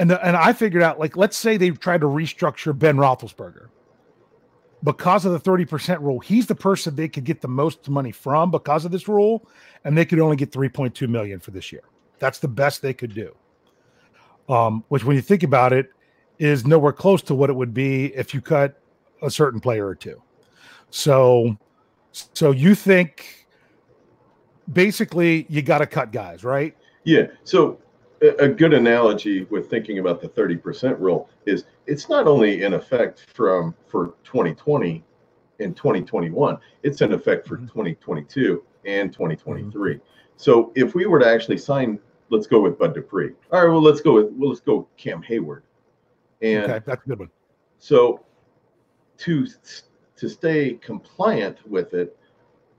And 0.03 0.11
the, 0.11 0.27
and 0.27 0.37
I 0.37 0.53
figured 0.53 0.83
out 0.83 0.99
like 0.99 1.17
let's 1.17 1.37
say 1.37 1.57
they 1.57 1.71
tried 1.71 2.01
to 2.01 2.09
restructure 2.09 2.77
Ben 2.77 2.97
Roethlisberger 2.97 3.69
because 4.83 5.25
of 5.25 5.31
the 5.31 5.39
30% 5.39 6.01
rule, 6.01 6.19
he's 6.19 6.49
the 6.49 6.57
person 6.57 6.97
they 6.97 7.07
could 7.07 7.23
get 7.23 7.41
the 7.41 7.47
most 7.47 7.89
money 7.89 8.11
from 8.11 8.51
because 8.51 8.85
of 8.85 8.91
this 8.91 9.07
rule, 9.07 9.49
and 9.85 9.97
they 9.97 10.05
could 10.05 10.19
only 10.19 10.35
get 10.35 10.51
3.2 10.51 11.09
million 11.09 11.39
for 11.39 11.53
this 11.53 11.71
year. 11.71 11.85
That's 12.19 12.41
the 12.41 12.49
best 12.49 12.83
they 12.83 12.93
could 12.93 13.15
do. 13.15 13.33
Um, 14.49 14.83
which 14.89 15.05
when 15.05 15.15
you 15.15 15.23
think 15.23 15.45
about 15.45 15.73
it, 15.73 15.91
is 16.41 16.67
nowhere 16.67 16.93
close 16.93 17.23
to 17.23 17.35
what 17.37 17.49
it 17.49 17.53
would 17.53 17.73
be 17.73 18.07
if 18.17 18.35
you 18.35 18.41
cut 18.41 18.83
a 19.23 19.31
certain 19.31 19.61
player 19.61 19.87
or 19.87 19.95
two. 19.95 20.21
So 20.91 21.57
so 22.11 22.51
you 22.51 22.75
think 22.75 23.47
basically 24.73 25.47
you 25.49 25.63
got 25.63 25.79
to 25.79 25.87
cut 25.87 26.11
guys, 26.11 26.43
right? 26.43 26.77
Yeah. 27.05 27.29
So 27.45 27.79
a 28.23 28.49
good 28.49 28.73
analogy 28.73 29.45
with 29.45 29.69
thinking 29.69 29.99
about 29.99 30.21
the 30.21 30.29
30% 30.29 30.99
rule 30.99 31.29
is 31.47 31.65
it's 31.87 32.09
not 32.09 32.27
only 32.27 32.63
in 32.63 32.75
effect 32.75 33.27
from 33.35 33.75
for 33.87 34.15
2020 34.25 35.03
and 35.61 35.77
2021 35.77 36.59
it's 36.83 37.01
in 37.01 37.13
effect 37.13 37.47
for 37.47 37.57
mm-hmm. 37.57 37.67
2022 37.67 38.63
and 38.87 39.13
2023 39.13 39.95
mm-hmm. 39.95 40.03
so 40.37 40.73
if 40.75 40.95
we 40.95 41.07
were 41.07 41.19
to 41.19 41.27
actually 41.27 41.59
sign 41.59 41.99
let's 42.31 42.47
go 42.47 42.61
with 42.61 42.79
bud 42.79 42.95
dupree 42.95 43.33
all 43.53 43.63
right 43.63 43.71
well 43.71 43.83
let's 43.83 44.01
go 44.01 44.15
with 44.15 44.27
well 44.33 44.51
let's 44.51 44.61
go 44.61 44.87
cam 44.97 45.23
hayward 45.23 45.65
and 46.43 46.65
okay, 46.65 46.81
that's 46.87 47.05
a 47.05 47.09
good 47.09 47.19
one 47.19 47.31
so 47.79 48.25
to 49.19 49.47
to 50.17 50.29
stay 50.29 50.75
compliant 50.75 51.59
with 51.69 51.93
it 51.95 52.17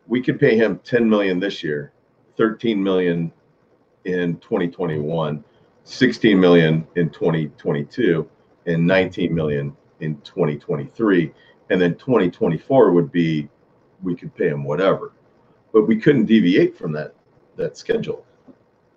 we 0.07 0.21
could 0.21 0.39
pay 0.39 0.57
him 0.57 0.79
10 0.83 1.09
million 1.09 1.39
this 1.39 1.63
year 1.63 1.91
13 2.37 2.81
million 2.81 3.31
in 4.05 4.37
2021, 4.37 5.43
16 5.83 6.39
million 6.39 6.87
in 6.95 7.09
2022, 7.09 8.29
and 8.65 8.85
19 8.85 9.33
million 9.33 9.75
in 9.99 10.15
2023. 10.21 11.33
And 11.69 11.81
then 11.81 11.95
2024 11.95 12.91
would 12.91 13.11
be 13.11 13.49
we 14.01 14.15
could 14.15 14.35
pay 14.35 14.49
him 14.49 14.63
whatever, 14.63 15.13
but 15.71 15.87
we 15.87 15.97
couldn't 15.97 16.25
deviate 16.25 16.77
from 16.77 16.91
that 16.93 17.15
that 17.55 17.77
schedule. 17.77 18.25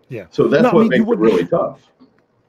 Yeah. 0.09 0.27
So 0.31 0.49
that's 0.49 0.62
no, 0.62 0.71
what 0.71 0.87
I 0.87 0.88
mean, 0.88 1.01
makes 1.01 1.11
it 1.11 1.19
really 1.19 1.47
tough. 1.47 1.90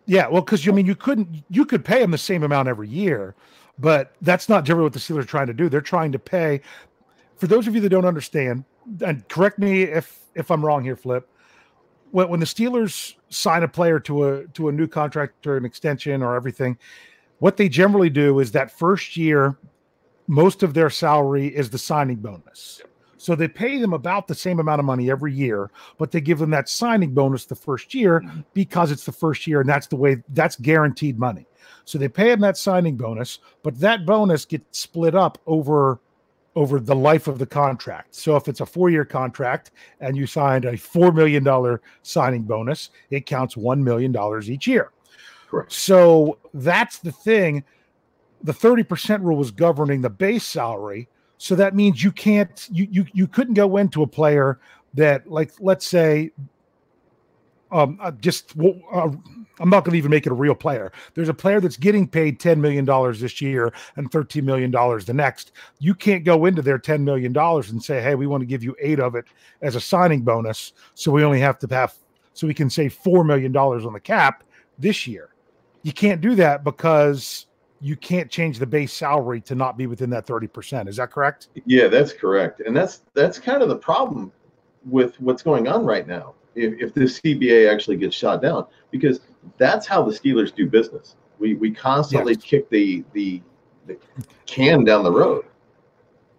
Yeah, 0.06 0.28
well, 0.28 0.42
because 0.42 0.66
you 0.66 0.72
I 0.72 0.76
mean 0.76 0.86
you 0.86 0.96
couldn't 0.96 1.44
you 1.50 1.66
could 1.66 1.86
pay 1.86 2.02
him 2.02 2.12
the 2.12 2.18
same 2.18 2.44
amount 2.44 2.68
every 2.68 2.88
year, 2.90 3.36
but 3.78 4.14
that's 4.22 4.50
not 4.50 4.66
generally 4.66 4.86
what 4.86 4.94
the 4.94 5.00
Steelers 5.00 5.24
are 5.24 5.26
trying 5.26 5.48
to 5.48 5.54
do. 5.54 5.70
They're 5.70 5.82
trying 5.82 6.12
to 6.14 6.20
pay. 6.20 6.62
For 7.36 7.46
those 7.46 7.68
of 7.68 7.76
you 7.76 7.82
that 7.82 7.90
don't 7.90 8.06
understand, 8.06 8.64
and 9.06 9.28
correct 9.28 9.60
me 9.60 9.84
if 9.84 10.20
if 10.34 10.50
I'm 10.50 10.66
wrong 10.66 10.84
here, 10.84 10.96
Flip 10.96 11.30
when, 12.12 12.30
when 12.30 12.40
the 12.40 12.46
Steelers 12.46 13.16
sign 13.30 13.64
a 13.64 13.68
player 13.68 14.00
to 14.02 14.28
a 14.28 14.48
to 14.48 14.70
a 14.70 14.72
new 14.72 14.88
contract 14.88 15.46
or 15.48 15.58
an 15.58 15.66
extension 15.66 16.22
or 16.22 16.36
everything, 16.36 16.78
what 17.40 17.58
they 17.58 17.70
generally 17.70 18.10
do 18.10 18.40
is 18.40 18.52
that 18.52 18.72
first 18.72 19.18
year, 19.18 19.58
most 20.28 20.64
of 20.64 20.74
their 20.74 20.90
salary 20.90 21.48
is 21.48 21.70
the 21.70 21.78
signing 21.78 22.18
bonus. 22.18 22.82
So 23.18 23.36
they 23.36 23.48
pay 23.48 23.80
them 23.80 23.94
about 23.94 24.28
the 24.28 24.36
same 24.36 24.60
amount 24.60 24.80
of 24.80 24.86
money 24.86 25.10
every 25.10 25.34
year, 25.34 25.72
but 25.98 26.12
they 26.12 26.22
give 26.22 26.40
them 26.40 26.52
that 26.52 26.70
signing 26.70 27.14
bonus 27.14 27.46
the 27.46 27.56
first 27.56 27.94
year 27.94 28.22
mm-hmm. 28.22 28.42
because 28.54 28.92
it's 28.92 29.06
the 29.06 29.12
first 29.12 29.48
year 29.48 29.60
and 29.62 29.70
that's 29.70 29.88
the 29.88 29.96
way 29.96 30.24
that's 30.30 30.56
guaranteed 30.56 31.18
money. 31.18 31.48
So 31.84 31.98
they 31.98 32.08
pay 32.08 32.30
them 32.30 32.42
that 32.42 32.58
signing 32.58 32.96
bonus, 32.96 33.40
but 33.64 33.80
that 33.80 34.06
bonus 34.06 34.46
gets 34.46 34.80
split 34.80 35.16
up 35.16 35.40
over 35.48 36.00
over 36.58 36.80
the 36.80 36.96
life 36.96 37.28
of 37.28 37.38
the 37.38 37.46
contract. 37.46 38.16
So 38.16 38.36
if 38.36 38.48
it's 38.48 38.62
a 38.62 38.66
four 38.66 38.90
year 38.90 39.06
contract 39.06 39.70
and 40.00 40.18
you 40.18 40.26
signed 40.26 40.66
a 40.66 40.74
$4 40.74 41.14
million 41.14 41.80
signing 42.02 42.42
bonus, 42.42 42.90
it 43.12 43.28
counts 43.28 43.54
$1 43.54 43.80
million 43.80 44.16
each 44.44 44.66
year. 44.66 44.92
Correct. 45.48 45.72
So 45.72 46.40
that's 46.56 46.98
the 46.98 47.12
thing. 47.12 47.64
The 48.42 48.54
30% 48.54 49.22
rule 49.24 49.38
was 49.38 49.52
governing 49.52 50.02
the 50.02 50.10
base 50.10 50.46
salary. 50.46 51.08
So 51.38 51.54
that 51.54 51.76
means 51.76 52.04
you 52.04 52.12
can't, 52.12 52.68
you, 52.72 52.88
you, 52.90 53.06
you 53.14 53.28
couldn't 53.28 53.54
go 53.54 53.78
into 53.78 54.02
a 54.02 54.08
player 54.08 54.60
that, 54.96 55.30
like, 55.30 55.52
let's 55.60 55.86
say, 55.86 56.32
um, 57.72 57.98
uh, 58.02 58.12
just 58.12 58.54
uh, 58.60 59.10
I'm 59.60 59.70
not 59.70 59.84
going 59.84 59.94
to 59.94 59.98
even 59.98 60.12
make 60.12 60.26
it 60.26 60.32
a 60.32 60.36
real 60.36 60.56
player. 60.56 60.92
There's 61.14 61.30
a 61.30 61.34
player 61.34 61.60
that's 61.60 61.78
getting 61.78 62.08
paid 62.08 62.40
$10 62.40 62.60
million 62.60 62.86
this 63.20 63.42
year 63.42 63.74
and 63.96 64.12
$13 64.12 64.44
million 64.44 64.72
the 64.72 65.14
next. 65.14 65.52
You 65.80 65.96
can't 65.96 66.24
go 66.24 66.46
into 66.46 66.62
their 66.62 66.80
$10 66.80 67.02
million 67.02 67.36
and 67.36 67.84
say, 67.84 68.02
hey, 68.02 68.16
we 68.16 68.28
want 68.28 68.42
to 68.42 68.46
give 68.46 68.64
you 68.64 68.76
eight 68.80 69.00
of 69.00 69.16
it 69.16 69.26
as 69.62 69.76
a 69.76 69.82
signing 69.82 70.22
bonus. 70.22 70.74
So 70.94 71.12
we 71.12 71.24
only 71.24 71.40
have 71.40 71.58
to 71.60 71.68
have, 71.74 71.96
so 72.34 72.48
we 72.48 72.54
can 72.54 72.70
save 72.70 72.96
$4 72.96 73.26
million 73.26 73.56
on 73.56 73.94
the 73.94 74.00
cap 74.00 74.44
this 74.78 75.08
year. 75.08 75.30
You 75.84 75.94
can't 75.94 76.22
do 76.22 76.36
that 76.36 76.64
because 76.64 77.48
you 77.80 77.96
can't 77.96 78.30
change 78.30 78.60
the 78.60 78.66
base 78.66 78.94
salary 78.94 79.42
to 79.42 79.56
not 79.56 79.78
be 79.78 79.88
within 79.88 80.10
that 80.10 80.26
30%. 80.26 80.88
Is 80.88 80.98
that 80.98 81.12
correct? 81.12 81.50
Yeah, 81.66 81.88
that's 81.88 82.12
correct. 82.12 82.62
And 82.62 82.76
that's 82.76 83.02
that's 83.14 83.40
kind 83.40 83.62
of 83.62 83.70
the 83.70 83.76
problem 83.76 84.32
with 84.86 85.20
what's 85.22 85.44
going 85.44 85.68
on 85.68 85.86
right 85.86 86.08
now. 86.08 86.34
If, 86.58 86.82
if 86.82 86.94
the 86.94 87.02
CBA 87.02 87.72
actually 87.72 87.98
gets 87.98 88.16
shot 88.16 88.42
down, 88.42 88.66
because 88.92 89.22
that's 89.58 89.86
how 89.86 90.02
the 90.02 90.12
Steelers 90.12 90.54
do 90.54 90.68
business. 90.68 91.16
We 91.40 91.54
we 91.54 91.72
constantly 91.72 92.34
yes. 92.34 92.44
kick 92.44 92.70
the, 92.70 93.04
the 93.14 93.42
the 93.86 93.98
can 94.46 94.84
down 94.84 95.04
the 95.04 95.12
road. 95.12 95.46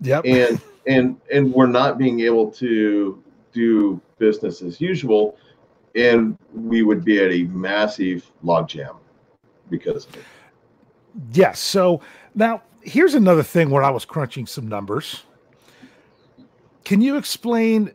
Yep. 0.00 0.24
And 0.26 0.60
and 0.86 1.20
and 1.32 1.52
we're 1.52 1.66
not 1.66 1.98
being 1.98 2.20
able 2.20 2.50
to 2.52 3.22
do 3.52 4.00
business 4.18 4.62
as 4.62 4.80
usual, 4.80 5.38
and 5.94 6.36
we 6.52 6.82
would 6.82 7.04
be 7.04 7.22
at 7.22 7.30
a 7.30 7.44
massive 7.44 8.30
logjam 8.44 8.96
because 9.70 10.06
of 10.06 10.16
it. 10.16 10.24
Yes. 11.32 11.60
So 11.60 12.00
now 12.34 12.62
here's 12.80 13.14
another 13.14 13.42
thing 13.42 13.70
where 13.70 13.82
I 13.82 13.90
was 13.90 14.04
crunching 14.04 14.46
some 14.46 14.68
numbers. 14.68 15.22
Can 16.84 17.00
you 17.00 17.16
explain? 17.16 17.92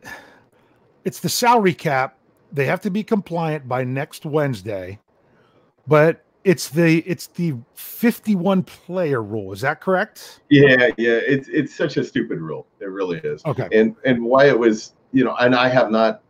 It's 1.04 1.20
the 1.20 1.28
salary 1.28 1.74
cap. 1.74 2.18
They 2.52 2.66
have 2.66 2.80
to 2.82 2.90
be 2.90 3.02
compliant 3.02 3.68
by 3.68 3.84
next 3.84 4.24
Wednesday 4.24 4.98
but 5.86 6.24
it's 6.44 6.68
the 6.68 6.98
it's 7.00 7.28
the 7.28 7.54
51 7.74 8.62
player 8.64 9.22
rule. 9.22 9.52
Is 9.52 9.62
that 9.62 9.80
correct? 9.80 10.40
Yeah 10.50 10.88
yeah. 10.96 11.18
It's 11.26 11.48
it's 11.48 11.74
such 11.74 11.96
a 11.96 12.04
stupid 12.04 12.40
rule. 12.40 12.66
It 12.80 12.86
really 12.86 13.18
is. 13.18 13.44
Okay. 13.44 13.68
And 13.72 13.96
and 14.04 14.22
why 14.22 14.46
it 14.46 14.58
was 14.58 14.94
you 15.12 15.24
know 15.24 15.34
and 15.36 15.54
i 15.54 15.68
have 15.68 15.90
not 15.90 16.22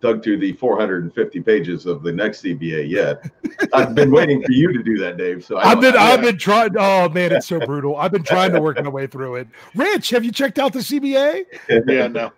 dug 0.00 0.24
through 0.24 0.38
the 0.38 0.52
450 0.54 1.40
pages 1.42 1.86
of 1.86 2.02
the 2.02 2.10
next 2.10 2.42
cba 2.42 2.88
yet. 2.88 3.24
I've 3.72 3.94
been 3.94 4.10
waiting 4.10 4.42
for 4.42 4.50
you 4.50 4.72
to 4.72 4.82
do 4.82 4.98
that 4.98 5.16
dave 5.16 5.44
so 5.44 5.58
I 5.58 5.68
have 5.68 5.80
been 5.80 5.96
i've 5.96 6.22
been 6.22 6.38
trying 6.38 6.70
oh 6.76 7.08
man 7.10 7.32
it's 7.32 7.46
so 7.46 7.60
brutal. 7.60 7.96
I've 7.96 8.10
been 8.10 8.24
trying 8.24 8.52
to 8.52 8.60
work 8.60 8.82
my 8.82 8.88
way 8.88 9.06
through 9.06 9.36
it. 9.36 9.48
Rich 9.76 10.10
have 10.10 10.24
you 10.24 10.32
checked 10.32 10.58
out 10.58 10.72
the 10.72 10.80
cba 10.80 11.44
yeah 11.68 12.08
no 12.08 12.32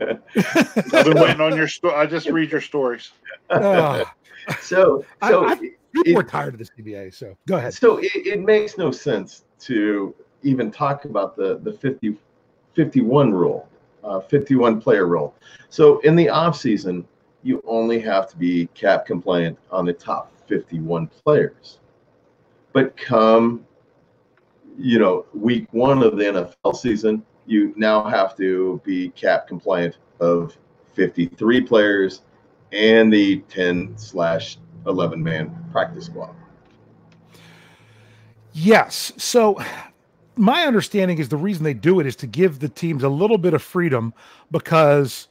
i've 0.00 1.04
been 1.04 1.20
waiting 1.20 1.40
on 1.40 1.56
your 1.56 1.68
story 1.68 1.94
i 1.94 2.06
just 2.06 2.28
read 2.28 2.50
your 2.50 2.60
stories 2.60 3.12
uh, 3.50 4.04
so 4.60 5.04
so 5.22 5.44
I, 5.46 5.52
I, 5.52 5.58
people 5.92 6.20
are 6.20 6.24
tired 6.24 6.54
of 6.54 6.58
the 6.58 6.82
CBA. 6.82 7.14
So 7.14 7.36
go 7.46 7.56
ahead. 7.56 7.74
So 7.74 7.98
it, 7.98 8.10
it, 8.14 8.40
makes 8.40 8.78
no 8.78 8.90
sense 8.90 9.44
to 9.60 10.14
even 10.42 10.70
talk 10.70 11.04
about 11.04 11.36
the 11.36 11.58
the 11.58 11.72
50, 11.72 12.16
51 12.74 13.32
rule, 13.32 13.68
uh, 14.04 14.20
51 14.20 14.80
player 14.80 15.06
rule. 15.06 15.34
So 15.70 15.98
in 16.00 16.16
the 16.16 16.28
off 16.28 16.56
season, 16.56 17.06
you 17.42 17.62
only 17.66 18.00
have 18.00 18.28
to 18.30 18.36
be 18.36 18.66
cap 18.74 19.06
compliant 19.06 19.58
on 19.70 19.84
the 19.84 19.92
top 19.92 20.32
51 20.48 21.08
players. 21.08 21.78
But 22.72 22.96
come, 22.96 23.64
you 24.76 24.98
know, 24.98 25.26
week 25.34 25.66
one 25.72 26.02
of 26.02 26.16
the 26.16 26.24
NFL 26.24 26.76
season, 26.76 27.24
you 27.48 27.72
now 27.76 28.04
have 28.04 28.36
to 28.36 28.80
be 28.84 29.10
cap 29.10 29.48
compliant 29.48 29.98
of 30.20 30.56
53 30.94 31.62
players 31.62 32.22
and 32.72 33.12
the 33.12 33.38
10 33.48 33.96
slash 33.96 34.58
11 34.86 35.22
man 35.22 35.64
practice 35.72 36.06
squad. 36.06 36.34
Yes. 38.52 39.12
So 39.16 39.62
my 40.36 40.64
understanding 40.66 41.18
is 41.18 41.28
the 41.28 41.36
reason 41.36 41.64
they 41.64 41.74
do 41.74 42.00
it 42.00 42.06
is 42.06 42.16
to 42.16 42.26
give 42.26 42.58
the 42.58 42.68
teams 42.68 43.02
a 43.02 43.08
little 43.08 43.38
bit 43.38 43.54
of 43.54 43.62
freedom 43.62 44.12
because 44.50 45.28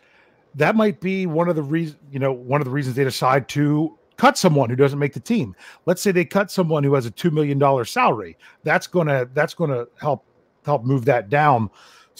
that 0.56 0.76
might 0.76 1.00
be 1.00 1.26
one 1.26 1.50
of 1.50 1.56
the 1.56 1.64
reasons, 1.64 2.00
you 2.12 2.20
know, 2.20 2.32
one 2.32 2.62
of 2.62 2.66
the 2.66 2.72
reasons 2.72 2.96
they 2.96 3.04
decide 3.04 3.48
to 3.50 3.98
cut 4.18 4.38
someone 4.38 4.70
who 4.70 4.76
doesn't 4.76 5.00
make 5.00 5.14
the 5.14 5.20
team. 5.20 5.56
Let's 5.86 6.02
say 6.02 6.12
they 6.12 6.26
cut 6.26 6.50
someone 6.50 6.84
who 6.84 6.94
has 6.96 7.06
a 7.06 7.12
2 7.12 7.32
million 7.32 7.60
dollar 7.60 7.86
salary. 7.86 8.38
That's 8.64 8.88
going 8.88 9.08
to 9.08 9.30
that's 9.34 9.54
going 9.54 9.70
to 9.70 9.88
help 10.00 10.26
help 10.66 10.84
move 10.84 11.06
that 11.06 11.30
down 11.30 11.70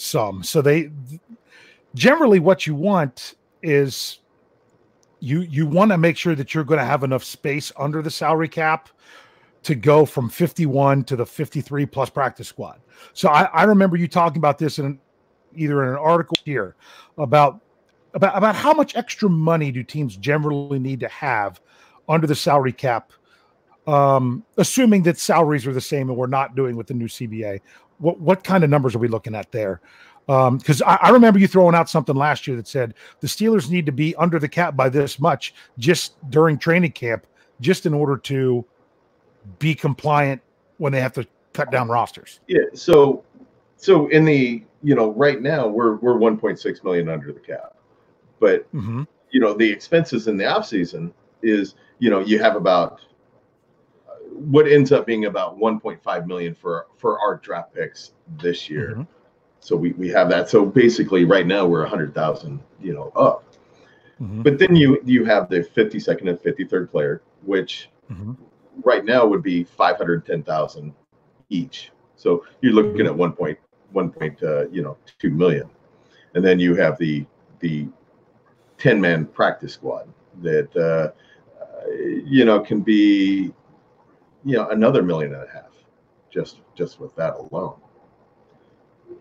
some. 0.00 0.42
So 0.42 0.62
they 0.62 0.90
generally 1.94 2.38
what 2.38 2.66
you 2.66 2.74
want 2.74 3.34
is 3.62 4.20
you 5.20 5.40
you 5.40 5.66
want 5.66 5.90
to 5.90 5.98
make 5.98 6.16
sure 6.16 6.34
that 6.34 6.54
you're 6.54 6.64
going 6.64 6.78
to 6.78 6.86
have 6.86 7.02
enough 7.02 7.24
space 7.24 7.72
under 7.76 8.02
the 8.02 8.10
salary 8.10 8.48
cap 8.48 8.88
to 9.64 9.74
go 9.74 10.04
from 10.04 10.28
51 10.28 11.04
to 11.04 11.16
the 11.16 11.26
53 11.26 11.86
plus 11.86 12.10
practice 12.10 12.48
squad. 12.48 12.80
So 13.12 13.28
I, 13.28 13.44
I 13.44 13.64
remember 13.64 13.96
you 13.96 14.06
talking 14.06 14.38
about 14.38 14.58
this 14.58 14.78
in 14.78 14.98
either 15.54 15.82
in 15.82 15.90
an 15.90 15.96
article 15.96 16.36
here 16.44 16.76
about 17.16 17.60
about 18.14 18.36
about 18.36 18.54
how 18.54 18.72
much 18.72 18.96
extra 18.96 19.28
money 19.28 19.72
do 19.72 19.82
teams 19.82 20.16
generally 20.16 20.78
need 20.78 21.00
to 21.00 21.08
have 21.08 21.60
under 22.08 22.26
the 22.26 22.34
salary 22.34 22.72
cap 22.72 23.12
um, 23.88 24.44
assuming 24.58 25.02
that 25.04 25.18
salaries 25.18 25.66
are 25.66 25.72
the 25.72 25.80
same 25.80 26.10
and 26.10 26.18
we're 26.18 26.26
not 26.26 26.54
doing 26.54 26.76
with 26.76 26.86
the 26.86 26.94
new 26.94 27.06
CBA, 27.06 27.60
what 27.98 28.20
what 28.20 28.44
kind 28.44 28.64
of 28.64 28.70
numbers 28.70 28.94
are 28.94 28.98
we 28.98 29.08
looking 29.08 29.34
at 29.34 29.50
there? 29.52 29.80
Because 30.26 30.82
um, 30.82 30.88
I, 30.88 30.98
I, 31.02 31.08
remember 31.10 31.38
you 31.38 31.48
throwing 31.48 31.74
out 31.74 31.88
something 31.88 32.14
last 32.14 32.46
year 32.46 32.56
that 32.58 32.68
said 32.68 32.92
the 33.20 33.26
Steelers 33.26 33.70
need 33.70 33.86
to 33.86 33.92
be 33.92 34.14
under 34.16 34.38
the 34.38 34.48
cap 34.48 34.76
by 34.76 34.90
this 34.90 35.18
much 35.18 35.54
just 35.78 36.16
during 36.30 36.58
training 36.58 36.92
camp, 36.92 37.26
just 37.62 37.86
in 37.86 37.94
order 37.94 38.18
to 38.18 38.62
be 39.58 39.74
compliant 39.74 40.42
when 40.76 40.92
they 40.92 41.00
have 41.00 41.14
to 41.14 41.26
cut 41.54 41.70
down 41.70 41.88
rosters. 41.88 42.40
Yeah. 42.46 42.60
So, 42.74 43.24
so 43.76 44.08
in 44.08 44.24
the 44.24 44.62
you 44.82 44.94
know 44.94 45.12
right 45.12 45.40
now 45.40 45.66
we're 45.66 45.96
we're 45.96 46.14
1.6 46.14 46.84
million 46.84 47.08
under 47.08 47.32
the 47.32 47.40
cap, 47.40 47.74
but 48.38 48.70
mm-hmm. 48.74 49.04
you 49.30 49.40
know 49.40 49.54
the 49.54 49.68
expenses 49.68 50.28
in 50.28 50.36
the 50.36 50.46
off 50.46 50.66
season 50.66 51.12
is 51.42 51.74
you 51.98 52.10
know 52.10 52.20
you 52.20 52.38
have 52.38 52.54
about 52.54 53.00
what 54.38 54.66
ends 54.66 54.92
up 54.92 55.06
being 55.06 55.26
about 55.26 55.58
1.5 55.58 56.26
million 56.26 56.54
for 56.54 56.86
for 56.96 57.20
our 57.20 57.36
draft 57.36 57.74
picks 57.74 58.12
this 58.40 58.68
year. 58.68 58.90
Mm-hmm. 58.92 59.02
So 59.60 59.76
we, 59.76 59.92
we 59.92 60.08
have 60.10 60.28
that. 60.30 60.48
So 60.48 60.64
basically, 60.64 61.24
right 61.24 61.46
now 61.46 61.66
we're 61.66 61.82
100,000, 61.82 62.60
you 62.80 62.92
know, 62.94 63.10
up. 63.16 63.44
Mm-hmm. 64.20 64.42
But 64.42 64.58
then 64.58 64.74
you 64.74 65.00
you 65.04 65.24
have 65.24 65.48
the 65.48 65.60
52nd 65.60 66.28
and 66.28 66.38
53rd 66.38 66.90
player, 66.90 67.22
which 67.42 67.88
mm-hmm. 68.10 68.32
right 68.82 69.04
now 69.04 69.26
would 69.26 69.42
be 69.42 69.64
510,000 69.64 70.94
each. 71.50 71.90
So 72.16 72.44
you're 72.60 72.72
looking 72.72 73.06
at 73.06 73.16
1 73.16 73.32
point 73.32 73.58
1 73.92 74.10
point 74.10 74.42
uh, 74.42 74.68
you 74.68 74.82
know 74.82 74.96
2 75.18 75.30
million, 75.30 75.70
and 76.34 76.44
then 76.44 76.58
you 76.58 76.74
have 76.74 76.98
the 76.98 77.24
the 77.60 77.88
10 78.78 79.00
man 79.00 79.26
practice 79.26 79.74
squad 79.74 80.08
that 80.42 80.74
uh, 80.76 81.12
you 82.24 82.44
know 82.44 82.60
can 82.60 82.80
be 82.80 83.52
you 84.44 84.56
know 84.56 84.68
another 84.70 85.02
million 85.02 85.34
and 85.34 85.42
a 85.42 85.52
half 85.52 85.68
just 86.30 86.60
just 86.74 87.00
with 87.00 87.14
that 87.16 87.34
alone. 87.34 87.74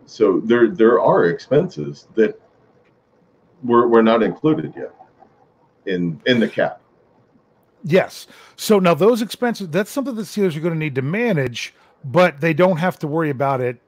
So 0.05 0.39
there 0.41 0.69
there 0.69 1.01
are 1.01 1.25
expenses 1.25 2.07
that 2.15 2.39
were, 3.63 3.87
were 3.87 4.03
not 4.03 4.23
included 4.23 4.73
yet 4.75 4.93
in 5.85 6.21
in 6.25 6.39
the 6.39 6.47
cap. 6.47 6.81
Yes. 7.83 8.27
So 8.55 8.79
now 8.79 8.93
those 8.93 9.21
expenses 9.21 9.69
that's 9.69 9.91
something 9.91 10.15
the 10.15 10.23
steelers 10.23 10.55
are 10.55 10.59
going 10.59 10.73
to 10.73 10.79
need 10.79 10.95
to 10.95 11.01
manage 11.01 11.73
but 12.03 12.39
they 12.39 12.53
don't 12.53 12.77
have 12.77 12.99
to 12.99 13.07
worry 13.07 13.29
about 13.29 13.59
it 13.59 13.81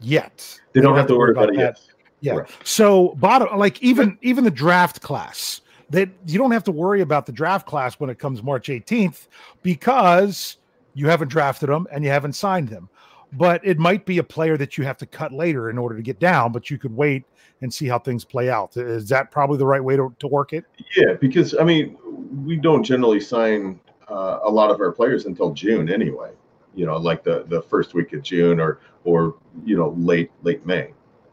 yet. 0.00 0.58
They, 0.72 0.80
they 0.80 0.84
don't, 0.84 0.94
have, 0.94 1.02
have 1.02 1.08
to 1.08 1.18
worry 1.18 1.32
about, 1.32 1.50
about 1.50 1.54
it 1.54 1.58
yet. 1.58 1.80
Yeah 2.20 2.34
right. 2.34 2.50
so 2.64 3.14
bottom 3.16 3.58
like 3.58 3.82
even 3.82 4.18
even 4.22 4.44
the 4.44 4.50
draft 4.50 5.00
class 5.00 5.62
that 5.88 6.08
you 6.26 6.38
don't 6.38 6.52
have 6.52 6.64
to 6.64 6.72
worry 6.72 7.00
about 7.00 7.26
the 7.26 7.32
draft 7.32 7.66
class 7.66 7.98
when 7.98 8.10
it 8.10 8.18
comes 8.18 8.42
march 8.42 8.68
18th 8.68 9.26
because 9.62 10.58
you 10.94 11.08
haven't 11.08 11.28
drafted 11.28 11.68
them 11.68 11.86
and 11.92 12.04
you 12.04 12.10
haven't 12.10 12.34
signed 12.34 12.68
them. 12.68 12.88
But 13.32 13.64
it 13.64 13.78
might 13.78 14.06
be 14.06 14.18
a 14.18 14.24
player 14.24 14.56
that 14.56 14.76
you 14.76 14.84
have 14.84 14.96
to 14.98 15.06
cut 15.06 15.32
later 15.32 15.70
in 15.70 15.78
order 15.78 15.96
to 15.96 16.02
get 16.02 16.18
down, 16.18 16.50
but 16.50 16.68
you 16.68 16.78
could 16.78 16.94
wait 16.94 17.24
and 17.62 17.72
see 17.72 17.86
how 17.86 17.98
things 17.98 18.24
play 18.24 18.50
out. 18.50 18.76
Is 18.76 19.08
that 19.10 19.30
probably 19.30 19.58
the 19.58 19.66
right 19.66 19.82
way 19.82 19.96
to, 19.96 20.14
to 20.18 20.26
work 20.26 20.52
it? 20.52 20.64
Yeah, 20.96 21.14
because 21.20 21.54
I 21.54 21.62
mean, 21.62 21.96
we 22.44 22.56
don't 22.56 22.82
generally 22.82 23.20
sign 23.20 23.80
uh, 24.08 24.40
a 24.42 24.50
lot 24.50 24.70
of 24.70 24.80
our 24.80 24.90
players 24.90 25.26
until 25.26 25.52
June 25.52 25.90
anyway. 25.90 26.32
You 26.74 26.86
know, 26.86 26.96
like 26.96 27.22
the 27.22 27.44
the 27.48 27.62
first 27.62 27.94
week 27.94 28.12
of 28.12 28.22
June 28.22 28.60
or 28.60 28.80
or 29.04 29.36
you 29.64 29.76
know 29.76 29.94
late 29.96 30.30
late 30.42 30.64
May. 30.66 30.92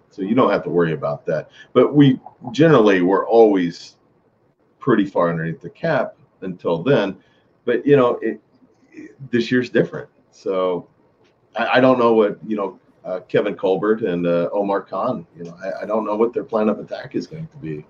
So 0.09 0.21
you 0.21 0.35
don't 0.35 0.51
have 0.51 0.63
to 0.63 0.69
worry 0.69 0.93
about 0.93 1.25
that. 1.27 1.49
But 1.73 1.93
we 1.93 2.19
generally 2.51 3.01
we're 3.01 3.27
always 3.27 3.97
pretty 4.79 5.05
far 5.05 5.29
underneath 5.29 5.61
the 5.61 5.69
cap 5.69 6.15
until 6.41 6.81
then. 6.81 7.17
But 7.65 7.85
you 7.85 7.97
know, 7.97 8.19
it, 8.21 8.41
this 9.31 9.51
year's 9.51 9.69
different. 9.69 10.09
So 10.31 10.87
I, 11.55 11.77
I 11.77 11.81
don't 11.81 11.99
know 11.99 12.13
what 12.13 12.37
you 12.45 12.55
know 12.55 12.79
uh, 13.05 13.21
Kevin 13.21 13.55
Colbert 13.55 14.01
and 14.01 14.27
uh, 14.27 14.49
Omar 14.51 14.81
Khan. 14.81 15.25
You 15.35 15.45
know, 15.45 15.57
I, 15.63 15.83
I, 15.83 15.85
don't 15.85 16.05
know 16.05 16.15
what 16.15 16.33
their 16.33 16.43
plan 16.43 16.69
of 16.69 16.79
attack 16.79 17.15
is 17.15 17.25
going 17.25 17.47
to 17.47 17.57
be. 17.57 17.85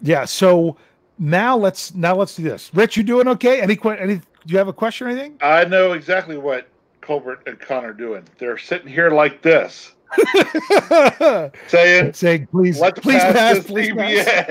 Yeah. 0.00 0.24
So 0.24 0.76
now 1.18 1.56
let's 1.56 1.94
now 1.94 2.16
let's 2.16 2.34
do 2.34 2.42
this. 2.42 2.70
Rich, 2.74 2.96
you 2.96 3.02
doing 3.02 3.28
okay? 3.28 3.60
Any 3.60 3.78
any? 3.84 4.16
Do 4.16 4.22
you 4.46 4.58
have 4.58 4.68
a 4.68 4.72
question 4.72 5.06
or 5.06 5.10
anything? 5.10 5.38
I 5.40 5.64
know 5.64 5.92
exactly 5.92 6.36
what 6.36 6.68
Colbert 7.00 7.42
and 7.46 7.58
Khan 7.60 7.84
are 7.84 7.92
doing. 7.92 8.24
They're 8.38 8.58
sitting 8.58 8.88
here 8.88 9.10
like 9.10 9.42
this. 9.42 9.92
saying, 11.68 12.12
saying, 12.12 12.46
please, 12.48 12.78
let's 12.78 13.00
please 13.00 13.20
pass, 13.20 13.58
pass 13.58 13.66
please 13.66 13.94
pass. 13.94 14.46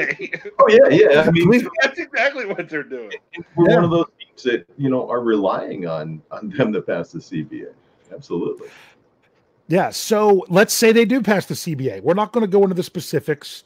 Oh 0.60 0.68
yeah, 0.70 0.90
yeah. 0.90 1.22
I 1.22 1.32
mean, 1.32 1.68
that's 1.82 2.00
exactly 2.00 2.46
what 2.46 2.68
they're 2.68 2.84
doing. 2.84 3.12
We're 3.56 3.70
yeah. 3.70 3.76
one 3.76 3.84
of 3.84 3.92
those 3.92 4.06
that 4.44 4.66
you 4.78 4.90
know 4.90 5.10
are 5.10 5.22
relying 5.22 5.88
on 5.88 6.22
on 6.32 6.50
them 6.50 6.74
to 6.74 6.82
pass 6.82 7.12
the 7.12 7.20
CBA. 7.20 7.74
Absolutely. 8.14 8.70
Yeah. 9.68 9.90
So 9.90 10.46
let's 10.50 10.74
say 10.74 10.92
they 10.92 11.06
do 11.06 11.22
pass 11.22 11.46
the 11.46 11.54
CBA. 11.54 12.02
We're 12.02 12.14
not 12.14 12.34
going 12.34 12.42
to 12.42 12.52
go 12.52 12.64
into 12.64 12.76
the 12.76 12.84
specifics. 12.84 13.64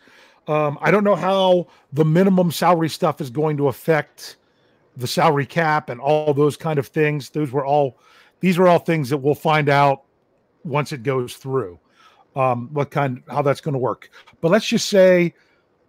Um, 0.48 0.78
I 0.82 0.92
don't 0.92 1.04
know 1.04 1.16
how 1.16 1.68
the 1.94 2.06
minimum 2.06 2.52
salary 2.52 2.90
stuff 2.90 3.20
is 3.20 3.32
going 3.32 3.58
to 3.58 3.70
affect 3.70 4.38
the 4.98 5.08
salary 5.08 5.48
cap 5.48 5.90
and 5.90 6.00
all 6.00 6.34
those 6.34 6.56
kind 6.56 6.78
of 6.78 6.88
things. 6.88 7.32
Those 7.32 7.52
were 7.52 7.66
all, 7.66 7.98
these 8.40 8.60
are 8.60 8.68
all 8.68 8.78
things 8.78 9.10
that 9.10 9.18
we'll 9.18 9.34
find 9.34 9.68
out 9.68 10.04
once 10.64 10.92
it 10.92 11.02
goes 11.02 11.36
through 11.36 11.80
um, 12.36 12.70
what 12.74 12.92
kind 12.92 13.24
how 13.30 13.42
that's 13.42 13.62
going 13.62 13.74
to 13.74 13.80
work. 13.80 14.10
But 14.42 14.52
let's 14.52 14.68
just 14.68 14.90
say 14.90 15.34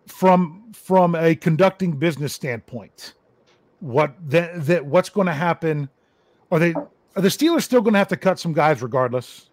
from 0.07 0.73
from 0.73 1.15
a 1.15 1.35
conducting 1.35 1.93
business 1.93 2.33
standpoint, 2.33 3.15
what 3.87 4.15
that 4.31 4.67
that 4.67 4.85
what's 4.85 5.09
going 5.09 5.29
to 5.29 5.33
happen? 5.33 5.89
Are 6.51 6.59
they 6.59 6.75
are 6.75 7.23
the 7.23 7.29
Steelers 7.29 7.63
still 7.63 7.81
going 7.81 7.95
to 7.95 7.99
have 7.99 8.09
to 8.09 8.17
cut 8.17 8.39
some 8.39 8.53
guys 8.53 8.83
regardless, 8.83 9.49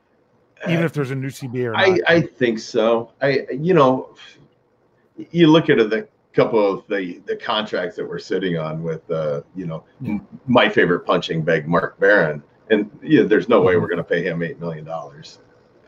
even 0.67 0.83
if 0.83 0.93
there's 0.93 1.11
a 1.11 1.15
new 1.15 1.29
CBA 1.29 1.65
or 1.65 1.71
not? 1.73 1.79
I, 1.79 2.15
I 2.15 2.21
think 2.21 2.59
so. 2.59 3.11
I 3.21 3.45
you 3.51 3.73
know, 3.73 4.15
you 5.31 5.47
look 5.47 5.69
at 5.69 5.77
the 5.77 6.07
couple 6.33 6.67
of 6.67 6.83
the 6.87 7.21
the 7.27 7.35
contracts 7.35 7.95
that 7.95 8.07
we're 8.07 8.19
sitting 8.19 8.57
on 8.57 8.81
with 8.81 9.09
uh, 9.11 9.41
you 9.55 9.67
know 9.67 9.83
yeah. 10.01 10.17
my 10.47 10.67
favorite 10.67 11.01
punching 11.01 11.43
bag 11.43 11.67
Mark 11.67 11.99
Barron, 11.99 12.41
and 12.71 12.89
you 13.01 13.21
know, 13.21 13.27
there's 13.27 13.47
no 13.47 13.61
way 13.61 13.73
mm-hmm. 13.73 13.81
we're 13.81 13.87
going 13.87 13.97
to 13.97 14.03
pay 14.03 14.23
him 14.23 14.41
eight 14.41 14.59
million 14.59 14.83
dollars. 14.83 15.39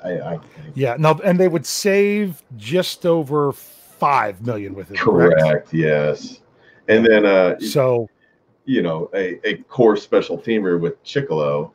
I, 0.03 0.19
I 0.19 0.39
yeah, 0.75 0.97
no, 0.99 1.19
and 1.23 1.39
they 1.39 1.47
would 1.47 1.65
save 1.65 2.43
just 2.57 3.07
over 3.07 3.51
five 3.51 4.45
million 4.45 4.75
with 4.75 4.91
it. 4.91 4.99
Correct. 4.99 5.41
correct? 5.41 5.73
Yes, 5.73 6.41
and 6.87 7.03
then 7.03 7.25
uh, 7.25 7.59
so 7.59 8.07
you 8.65 8.81
know 8.81 9.09
a, 9.13 9.39
a 9.47 9.57
core 9.63 9.97
special 9.97 10.37
teamer 10.37 10.79
with 10.79 11.03
Chickillo, 11.03 11.71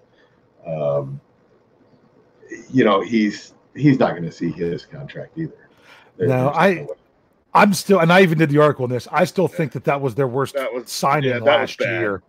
um, 0.67 1.21
you 2.71 2.85
know 2.85 3.01
he's 3.01 3.55
he's 3.75 3.99
not 3.99 4.11
going 4.11 4.25
to 4.25 4.33
see 4.33 4.51
his 4.51 4.85
contract 4.85 5.39
either. 5.39 5.69
There, 6.17 6.29
no, 6.29 6.51
I. 6.51 6.75
No 6.75 6.95
I'm 7.53 7.75
still, 7.75 7.99
and 7.99 8.13
I 8.13 8.23
even 8.23 8.39
did 8.39 8.51
the 8.51 8.59
article 8.59 8.85
on 8.85 8.91
this. 8.91 9.09
I 9.11 9.25
still 9.25 9.49
think 9.49 9.73
that 9.73 9.85
that 9.85 10.01
was 10.01 10.15
their 10.15 10.29
worst 10.29 10.55
that 10.55 10.73
was, 10.73 10.91
signing 10.91 11.31
yeah, 11.31 11.39
last 11.39 11.81
year. 11.81 12.23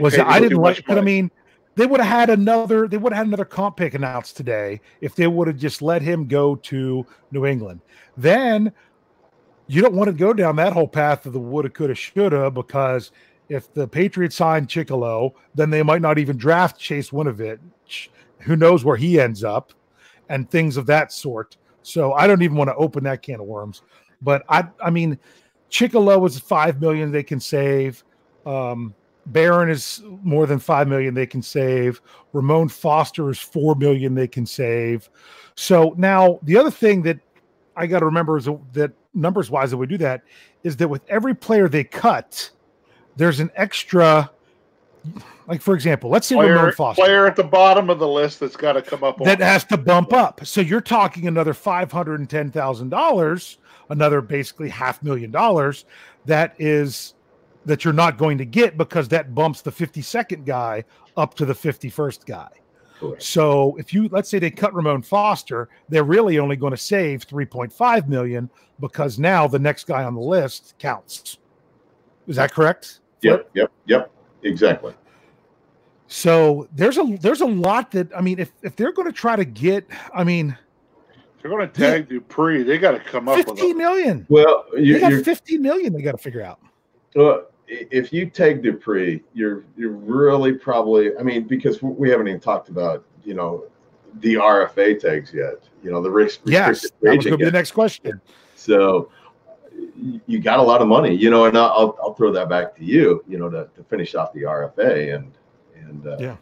was 0.00 0.18
I 0.18 0.40
didn't 0.40 0.58
like, 0.58 0.84
but 0.86 0.98
I 0.98 1.00
mean, 1.00 1.30
they 1.76 1.86
would 1.86 2.00
have 2.00 2.08
had 2.08 2.30
another 2.30 2.88
they 2.88 2.96
would 2.96 3.12
have 3.12 3.18
had 3.18 3.26
another 3.28 3.44
comp 3.44 3.76
pick 3.76 3.94
announced 3.94 4.36
today 4.36 4.80
if 5.00 5.14
they 5.14 5.28
would 5.28 5.46
have 5.46 5.58
just 5.58 5.80
let 5.80 6.02
him 6.02 6.26
go 6.26 6.56
to 6.56 7.06
New 7.30 7.46
England. 7.46 7.80
Then 8.16 8.72
you 9.68 9.80
don't 9.80 9.94
want 9.94 10.08
to 10.08 10.12
go 10.12 10.32
down 10.32 10.56
that 10.56 10.72
whole 10.72 10.88
path 10.88 11.24
of 11.26 11.32
the 11.34 11.38
woulda, 11.38 11.68
coulda, 11.68 11.94
shoulda 11.94 12.50
because 12.50 13.12
if 13.48 13.72
the 13.72 13.86
Patriots 13.86 14.36
sign 14.36 14.66
Chickillo, 14.66 15.32
then 15.54 15.70
they 15.70 15.82
might 15.82 16.02
not 16.02 16.18
even 16.18 16.36
draft 16.36 16.78
Chase 16.78 17.10
Winovich. 17.10 18.08
Who 18.40 18.56
knows 18.56 18.84
where 18.84 18.96
he 18.96 19.20
ends 19.20 19.42
up, 19.42 19.72
and 20.28 20.50
things 20.50 20.76
of 20.76 20.86
that 20.86 21.12
sort. 21.12 21.56
So 21.82 22.12
I 22.12 22.26
don't 22.26 22.42
even 22.42 22.56
want 22.56 22.68
to 22.68 22.76
open 22.76 23.04
that 23.04 23.22
can 23.22 23.40
of 23.40 23.46
worms. 23.46 23.82
But 24.20 24.44
I, 24.48 24.68
I 24.82 24.90
mean, 24.90 25.18
Chickillo 25.70 26.26
is 26.26 26.38
five 26.38 26.80
million 26.80 27.10
they 27.10 27.22
can 27.22 27.40
save. 27.40 28.04
Um, 28.44 28.94
Barron 29.26 29.68
is 29.68 30.02
more 30.22 30.46
than 30.46 30.58
five 30.58 30.88
million 30.88 31.14
they 31.14 31.26
can 31.26 31.42
save. 31.42 32.00
Ramon 32.32 32.68
Foster 32.68 33.30
is 33.30 33.38
four 33.38 33.74
million 33.74 34.14
they 34.14 34.28
can 34.28 34.46
save. 34.46 35.08
So 35.54 35.94
now 35.96 36.38
the 36.42 36.56
other 36.56 36.70
thing 36.70 37.02
that 37.02 37.18
I 37.76 37.86
got 37.86 38.00
to 38.00 38.06
remember 38.06 38.38
is 38.38 38.48
that 38.72 38.92
numbers 39.14 39.50
wise 39.50 39.70
that 39.70 39.76
we 39.76 39.86
do 39.86 39.98
that 39.98 40.22
is 40.64 40.76
that 40.76 40.88
with 40.88 41.02
every 41.08 41.34
player 41.34 41.68
they 41.68 41.84
cut, 41.84 42.50
there's 43.18 43.40
an 43.40 43.50
extra. 43.54 44.30
Like 45.46 45.62
for 45.62 45.74
example, 45.74 46.10
let's 46.10 46.26
say 46.26 46.34
player, 46.34 46.54
Ramon 46.54 46.72
Foster, 46.72 47.02
player 47.02 47.26
at 47.26 47.34
the 47.36 47.44
bottom 47.44 47.88
of 47.88 47.98
the 47.98 48.08
list 48.08 48.40
that's 48.40 48.56
got 48.56 48.72
to 48.72 48.82
come 48.82 49.02
up. 49.02 49.18
That 49.18 49.40
has 49.40 49.64
to 49.64 49.76
bump 49.76 50.12
up. 50.12 50.44
So 50.44 50.60
you're 50.60 50.80
talking 50.80 51.26
another 51.26 51.54
five 51.54 51.90
hundred 51.90 52.20
and 52.20 52.28
ten 52.28 52.50
thousand 52.50 52.90
dollars, 52.90 53.58
another 53.88 54.20
basically 54.20 54.68
half 54.68 55.02
million 55.02 55.30
dollars. 55.30 55.86
That 56.26 56.54
is 56.58 57.14
that 57.64 57.84
you're 57.84 57.94
not 57.94 58.18
going 58.18 58.38
to 58.38 58.44
get 58.44 58.76
because 58.76 59.08
that 59.08 59.34
bumps 59.34 59.62
the 59.62 59.70
52nd 59.70 60.46
guy 60.46 60.84
up 61.18 61.34
to 61.34 61.44
the 61.44 61.52
51st 61.52 62.24
guy. 62.24 62.48
Correct. 62.98 63.22
So 63.22 63.76
if 63.78 63.92
you 63.92 64.08
let's 64.10 64.28
say 64.28 64.38
they 64.38 64.50
cut 64.50 64.74
Ramon 64.74 65.02
Foster, 65.02 65.68
they're 65.88 66.04
really 66.04 66.38
only 66.38 66.56
going 66.56 66.72
to 66.72 66.76
save 66.76 67.26
3.5 67.26 68.08
million 68.08 68.50
because 68.80 69.18
now 69.18 69.46
the 69.46 69.58
next 69.58 69.86
guy 69.86 70.04
on 70.04 70.14
the 70.14 70.20
list 70.20 70.74
counts. 70.78 71.38
Is 72.26 72.36
that 72.36 72.52
correct? 72.52 73.00
Yep, 73.22 73.50
yep, 73.54 73.72
yep. 73.86 74.12
Exactly. 74.42 74.94
So 76.06 76.68
there's 76.74 76.96
a 76.96 77.18
there's 77.20 77.42
a 77.42 77.46
lot 77.46 77.90
that 77.92 78.10
I 78.16 78.20
mean, 78.20 78.38
if 78.38 78.50
if 78.62 78.76
they're 78.76 78.92
going 78.92 79.08
to 79.08 79.12
try 79.12 79.36
to 79.36 79.44
get, 79.44 79.86
I 80.14 80.24
mean, 80.24 80.56
they're 81.40 81.50
going 81.50 81.68
to 81.68 81.72
tag 81.72 82.06
yeah. 82.10 82.18
Dupree. 82.18 82.62
They 82.62 82.78
got 82.78 82.92
to 82.92 83.00
come 83.00 83.28
up 83.28 83.36
15 83.36 83.68
with 83.68 83.76
million. 83.76 84.26
Well, 84.28 84.64
you, 84.76 84.94
they 84.94 85.00
got 85.00 85.24
15 85.24 85.60
million. 85.60 85.92
They 85.92 86.02
got 86.02 86.12
to 86.12 86.18
figure 86.18 86.42
out. 86.42 86.60
Well, 87.14 87.46
if 87.66 88.12
you 88.12 88.30
take 88.30 88.62
Dupree, 88.62 89.22
you're 89.34 89.64
you're 89.76 89.92
really 89.92 90.54
probably. 90.54 91.16
I 91.18 91.22
mean, 91.22 91.44
because 91.44 91.82
we 91.82 92.08
haven't 92.08 92.28
even 92.28 92.40
talked 92.40 92.70
about 92.70 93.04
you 93.24 93.34
know 93.34 93.64
the 94.20 94.34
RFA 94.34 94.98
tags 94.98 95.34
yet. 95.34 95.68
You 95.82 95.90
know 95.90 96.00
the 96.00 96.10
risk. 96.10 96.40
Yes, 96.46 96.82
that 97.02 97.16
was 97.16 97.24
going 97.24 97.32
to 97.32 97.36
be 97.36 97.44
the 97.44 97.50
next 97.50 97.72
question. 97.72 98.20
So 98.56 99.10
you 100.26 100.38
got 100.38 100.58
a 100.58 100.62
lot 100.62 100.82
of 100.82 100.88
money, 100.88 101.14
you 101.14 101.30
know, 101.30 101.46
and 101.46 101.56
I'll 101.56 101.96
I'll 102.02 102.14
throw 102.14 102.32
that 102.32 102.48
back 102.48 102.76
to 102.76 102.84
you, 102.84 103.24
you 103.28 103.38
know, 103.38 103.50
to, 103.50 103.68
to 103.76 103.84
finish 103.84 104.14
off 104.14 104.32
the 104.32 104.42
RFA 104.42 105.14
and 105.14 105.32
and 105.74 106.06
uh, 106.06 106.16
yeah, 106.18 106.36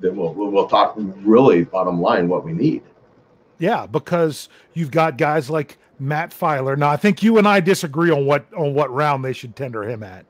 then 0.00 0.16
we'll, 0.16 0.32
we'll 0.34 0.68
talk 0.68 0.94
really 0.96 1.64
bottom 1.64 2.00
line 2.00 2.28
what 2.28 2.44
we 2.44 2.52
need. 2.52 2.82
Yeah, 3.58 3.86
because 3.86 4.48
you've 4.72 4.90
got 4.90 5.18
guys 5.18 5.50
like 5.50 5.78
Matt 5.98 6.30
Feiler. 6.30 6.76
Now, 6.76 6.88
I 6.88 6.96
think 6.96 7.22
you 7.22 7.38
and 7.38 7.46
I 7.46 7.60
disagree 7.60 8.10
on 8.10 8.26
what 8.26 8.52
on 8.54 8.74
what 8.74 8.92
round 8.92 9.24
they 9.24 9.32
should 9.32 9.54
tender 9.54 9.88
him 9.88 10.02
at. 10.02 10.24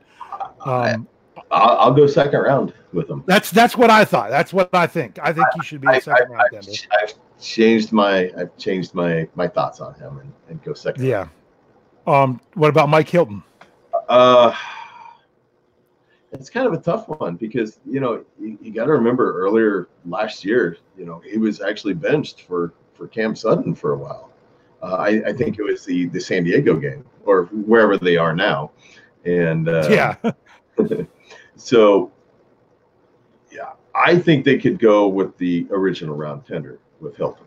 Um, 0.65 1.07
I'll, 1.49 1.77
I'll, 1.77 1.93
go 1.93 2.07
second 2.07 2.39
round 2.39 2.73
with 2.93 3.09
him. 3.09 3.23
That's 3.25 3.51
that's 3.51 3.77
what 3.77 3.89
I 3.89 4.05
thought. 4.05 4.29
That's 4.29 4.53
what 4.53 4.69
I 4.73 4.87
think. 4.87 5.17
I 5.21 5.33
think 5.33 5.47
he 5.55 5.63
should 5.63 5.81
be 5.81 5.87
a 5.87 6.01
second 6.01 6.27
I, 6.27 6.35
round 6.35 6.49
tender. 6.51 6.71
I've 7.01 7.13
changed 7.39 7.91
my 7.91 8.31
I've 8.37 8.55
changed 8.57 8.93
my 8.93 9.27
my 9.35 9.47
thoughts 9.47 9.79
on 9.79 9.93
him 9.95 10.19
and, 10.19 10.33
and 10.49 10.63
go 10.63 10.73
second. 10.73 11.03
Yeah. 11.03 11.17
Round. 11.17 11.29
Um. 12.07 12.39
What 12.53 12.69
about 12.69 12.89
Mike 12.89 13.09
Hilton? 13.09 13.43
Uh. 14.09 14.55
It's 16.33 16.49
kind 16.49 16.65
of 16.65 16.71
a 16.71 16.77
tough 16.77 17.09
one 17.09 17.35
because 17.35 17.79
you 17.85 17.99
know 17.99 18.23
you, 18.39 18.57
you 18.61 18.71
got 18.71 18.85
to 18.85 18.91
remember 18.91 19.37
earlier 19.37 19.89
last 20.05 20.45
year, 20.45 20.77
you 20.97 21.05
know 21.05 21.19
he 21.19 21.37
was 21.37 21.61
actually 21.61 21.93
benched 21.93 22.43
for 22.43 22.73
for 22.93 23.07
Cam 23.07 23.35
Sutton 23.35 23.75
for 23.75 23.93
a 23.93 23.97
while. 23.97 24.31
Uh, 24.81 24.95
I, 24.95 25.09
I, 25.27 25.33
think 25.33 25.59
it 25.59 25.63
was 25.63 25.85
the 25.85 26.07
the 26.07 26.19
San 26.19 26.43
Diego 26.43 26.75
game 26.75 27.05
or 27.25 27.45
wherever 27.45 27.97
they 27.97 28.17
are 28.17 28.35
now, 28.35 28.71
and 29.25 29.67
uh, 29.67 29.87
yeah. 29.89 30.15
so, 31.55 32.11
yeah, 33.51 33.73
I 33.93 34.17
think 34.17 34.45
they 34.45 34.57
could 34.57 34.79
go 34.79 35.07
with 35.07 35.37
the 35.37 35.67
original 35.69 36.15
round 36.15 36.45
tender 36.47 36.79
with 36.99 37.15
Hilton. 37.15 37.45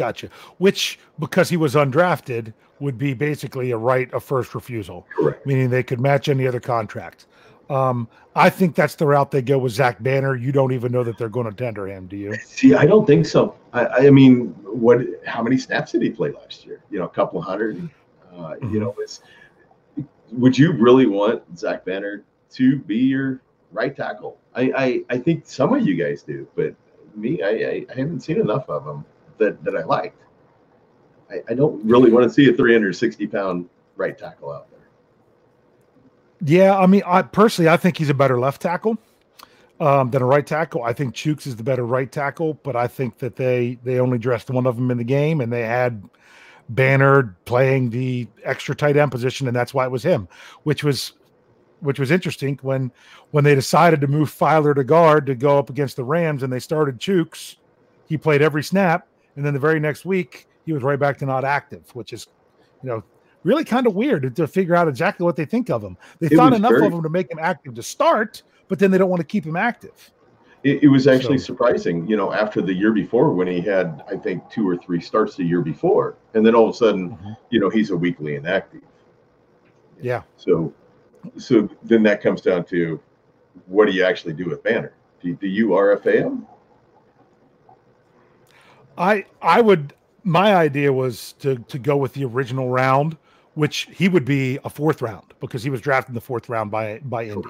Gotcha. 0.00 0.30
Which, 0.56 0.98
because 1.18 1.50
he 1.50 1.58
was 1.58 1.74
undrafted, 1.74 2.54
would 2.78 2.96
be 2.96 3.12
basically 3.12 3.70
a 3.70 3.76
right 3.76 4.10
of 4.14 4.24
first 4.24 4.54
refusal. 4.54 5.06
Correct. 5.14 5.44
Meaning 5.46 5.68
they 5.68 5.82
could 5.82 6.00
match 6.00 6.30
any 6.30 6.46
other 6.46 6.58
contract. 6.58 7.26
Um, 7.68 8.08
I 8.34 8.48
think 8.48 8.74
that's 8.74 8.94
the 8.94 9.06
route 9.06 9.30
they 9.30 9.42
go 9.42 9.58
with 9.58 9.72
Zach 9.72 10.02
Banner. 10.02 10.36
You 10.36 10.52
don't 10.52 10.72
even 10.72 10.90
know 10.90 11.04
that 11.04 11.18
they're 11.18 11.28
going 11.28 11.50
to 11.50 11.52
tender 11.52 11.86
him, 11.86 12.06
do 12.06 12.16
you? 12.16 12.34
See, 12.46 12.74
I 12.74 12.86
don't 12.86 13.06
think 13.06 13.26
so. 13.26 13.54
I, 13.74 13.86
I 14.06 14.10
mean, 14.10 14.54
what? 14.64 15.00
How 15.26 15.42
many 15.42 15.58
snaps 15.58 15.92
did 15.92 16.00
he 16.00 16.08
play 16.08 16.30
last 16.30 16.64
year? 16.64 16.82
You 16.90 16.98
know, 17.00 17.04
a 17.04 17.10
couple 17.10 17.42
hundred. 17.42 17.86
Uh, 18.32 18.36
mm-hmm. 18.36 18.72
You 18.72 18.80
know, 18.80 18.94
it's, 19.00 19.20
would 20.32 20.56
you 20.56 20.72
really 20.72 21.04
want 21.04 21.42
Zach 21.58 21.84
Banner 21.84 22.24
to 22.52 22.78
be 22.78 22.96
your 22.96 23.42
right 23.70 23.94
tackle? 23.94 24.38
I, 24.54 24.72
I, 24.74 25.00
I 25.10 25.18
think 25.18 25.44
some 25.44 25.74
of 25.74 25.86
you 25.86 25.94
guys 25.94 26.22
do, 26.22 26.48
but 26.56 26.74
me, 27.14 27.42
I, 27.42 27.48
I, 27.48 27.86
I 27.90 27.98
haven't 27.98 28.20
seen 28.20 28.40
enough 28.40 28.66
of 28.70 28.86
him 28.86 29.04
that, 29.40 29.62
that 29.64 29.76
I 29.76 29.84
liked. 29.84 30.22
I, 31.30 31.42
I 31.48 31.54
don't 31.54 31.84
really 31.84 32.10
want 32.10 32.24
to 32.24 32.30
see 32.30 32.48
a 32.48 32.52
360 32.52 33.26
pound 33.26 33.68
right 33.96 34.16
tackle 34.16 34.52
out 34.52 34.70
there. 34.70 34.80
Yeah, 36.42 36.78
I 36.78 36.86
mean, 36.86 37.02
I 37.06 37.22
personally, 37.22 37.68
I 37.68 37.76
think 37.76 37.98
he's 37.98 38.08
a 38.08 38.14
better 38.14 38.38
left 38.38 38.62
tackle 38.62 38.96
um, 39.80 40.10
than 40.10 40.22
a 40.22 40.26
right 40.26 40.46
tackle. 40.46 40.82
I 40.82 40.92
think 40.92 41.14
Chuks 41.14 41.46
is 41.46 41.56
the 41.56 41.62
better 41.62 41.84
right 41.84 42.10
tackle, 42.10 42.54
but 42.62 42.76
I 42.76 42.86
think 42.86 43.18
that 43.18 43.36
they 43.36 43.78
they 43.82 43.98
only 43.98 44.18
dressed 44.18 44.50
one 44.50 44.66
of 44.66 44.76
them 44.76 44.90
in 44.90 44.98
the 44.98 45.04
game, 45.04 45.40
and 45.40 45.52
they 45.52 45.62
had 45.62 46.02
Banner 46.70 47.36
playing 47.44 47.90
the 47.90 48.28
extra 48.44 48.74
tight 48.74 48.96
end 48.96 49.10
position, 49.10 49.48
and 49.48 49.56
that's 49.56 49.74
why 49.74 49.84
it 49.84 49.90
was 49.90 50.02
him, 50.02 50.28
which 50.62 50.84
was 50.84 51.12
which 51.80 51.98
was 51.98 52.10
interesting 52.10 52.58
when 52.62 52.92
when 53.32 53.44
they 53.44 53.54
decided 53.54 54.00
to 54.00 54.06
move 54.06 54.30
Feiler 54.30 54.74
to 54.74 54.84
guard 54.84 55.26
to 55.26 55.34
go 55.34 55.58
up 55.58 55.70
against 55.70 55.96
the 55.96 56.04
Rams, 56.04 56.42
and 56.42 56.52
they 56.52 56.60
started 56.60 56.98
Chuks. 56.98 57.56
He 58.06 58.16
played 58.16 58.42
every 58.42 58.62
snap, 58.62 59.06
and 59.36 59.44
then 59.44 59.54
the 59.54 59.60
very 59.60 59.80
next 59.80 60.04
week 60.04 60.46
he 60.66 60.72
was 60.72 60.82
right 60.82 60.98
back 60.98 61.18
to 61.18 61.26
not 61.26 61.44
active, 61.44 61.84
which 61.94 62.12
is, 62.12 62.28
you 62.82 62.88
know, 62.88 63.02
really 63.42 63.64
kind 63.64 63.86
of 63.86 63.94
weird 63.94 64.34
to 64.36 64.46
figure 64.46 64.74
out 64.74 64.88
exactly 64.88 65.24
what 65.24 65.36
they 65.36 65.44
think 65.44 65.70
of 65.70 65.82
him. 65.82 65.96
They 66.18 66.26
it 66.26 66.36
thought 66.36 66.52
enough 66.52 66.72
very, 66.72 66.86
of 66.86 66.92
him 66.92 67.02
to 67.02 67.08
make 67.08 67.30
him 67.30 67.38
active 67.40 67.74
to 67.74 67.82
start, 67.82 68.42
but 68.68 68.78
then 68.78 68.90
they 68.90 68.98
don't 68.98 69.10
want 69.10 69.20
to 69.20 69.26
keep 69.26 69.44
him 69.44 69.56
active. 69.56 70.10
It, 70.62 70.82
it 70.82 70.88
was 70.88 71.06
actually 71.06 71.38
so. 71.38 71.44
surprising, 71.44 72.06
you 72.06 72.16
know, 72.16 72.32
after 72.32 72.60
the 72.60 72.72
year 72.72 72.92
before 72.92 73.32
when 73.32 73.46
he 73.46 73.60
had, 73.60 74.02
I 74.10 74.16
think, 74.16 74.48
two 74.50 74.68
or 74.68 74.76
three 74.76 75.00
starts 75.00 75.36
the 75.36 75.44
year 75.44 75.62
before, 75.62 76.16
and 76.34 76.44
then 76.44 76.54
all 76.54 76.68
of 76.68 76.74
a 76.74 76.78
sudden, 76.78 77.10
mm-hmm. 77.10 77.32
you 77.48 77.60
know, 77.60 77.70
he's 77.70 77.90
a 77.90 77.96
weekly 77.96 78.34
inactive. 78.36 78.82
Yeah. 80.00 80.22
So, 80.36 80.72
so 81.38 81.68
then 81.82 82.02
that 82.02 82.22
comes 82.22 82.42
down 82.42 82.64
to, 82.66 83.00
what 83.66 83.86
do 83.86 83.92
you 83.92 84.04
actually 84.04 84.34
do 84.34 84.44
with 84.46 84.62
Banner? 84.62 84.92
Do, 85.22 85.34
do 85.34 85.46
you 85.46 85.68
RFA 85.68 86.14
him? 86.14 86.46
I 88.98 89.24
I 89.42 89.60
would. 89.60 89.94
My 90.22 90.54
idea 90.54 90.92
was 90.92 91.32
to 91.40 91.56
to 91.56 91.78
go 91.78 91.96
with 91.96 92.12
the 92.14 92.24
original 92.24 92.68
round 92.68 93.16
which 93.54 93.88
he 93.92 94.08
would 94.08 94.24
be 94.24 94.58
a 94.64 94.70
fourth 94.70 95.02
round 95.02 95.34
because 95.40 95.62
he 95.62 95.70
was 95.70 95.80
drafted 95.80 96.10
in 96.10 96.14
the 96.14 96.20
fourth 96.20 96.48
round 96.48 96.70
by 96.70 97.00
by 97.04 97.24
Indy. 97.24 97.48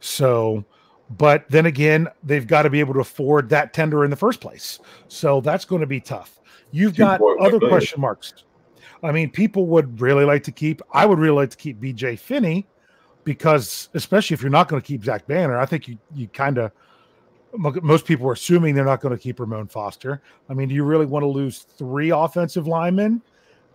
So, 0.00 0.64
but 1.10 1.44
then 1.48 1.66
again, 1.66 2.08
they've 2.22 2.46
got 2.46 2.62
to 2.62 2.70
be 2.70 2.80
able 2.80 2.94
to 2.94 3.00
afford 3.00 3.48
that 3.50 3.72
tender 3.72 4.04
in 4.04 4.10
the 4.10 4.16
first 4.16 4.40
place. 4.40 4.78
So 5.08 5.40
that's 5.40 5.64
going 5.64 5.80
to 5.80 5.86
be 5.86 6.00
tough. 6.00 6.40
You've 6.70 6.96
got 6.96 7.20
other 7.40 7.58
question 7.60 8.00
marks. 8.00 8.32
I 9.02 9.12
mean, 9.12 9.30
people 9.30 9.66
would 9.66 10.00
really 10.00 10.24
like 10.24 10.42
to 10.44 10.52
keep. 10.52 10.82
I 10.92 11.06
would 11.06 11.18
really 11.18 11.36
like 11.36 11.50
to 11.50 11.56
keep 11.56 11.80
BJ 11.80 12.18
Finney 12.18 12.66
because, 13.24 13.88
especially 13.94 14.34
if 14.34 14.42
you're 14.42 14.50
not 14.50 14.68
going 14.68 14.82
to 14.82 14.86
keep 14.86 15.04
Zach 15.04 15.26
Banner, 15.26 15.58
I 15.58 15.66
think 15.66 15.88
you 15.88 15.98
you 16.14 16.28
kind 16.28 16.58
of 16.58 16.72
most 17.56 18.04
people 18.04 18.28
are 18.28 18.32
assuming 18.32 18.74
they're 18.74 18.84
not 18.84 19.00
going 19.00 19.16
to 19.16 19.22
keep 19.22 19.40
Ramon 19.40 19.68
Foster. 19.68 20.22
I 20.48 20.54
mean, 20.54 20.68
do 20.68 20.74
you 20.74 20.84
really 20.84 21.06
want 21.06 21.22
to 21.22 21.28
lose 21.28 21.60
three 21.60 22.10
offensive 22.10 22.66
linemen? 22.66 23.22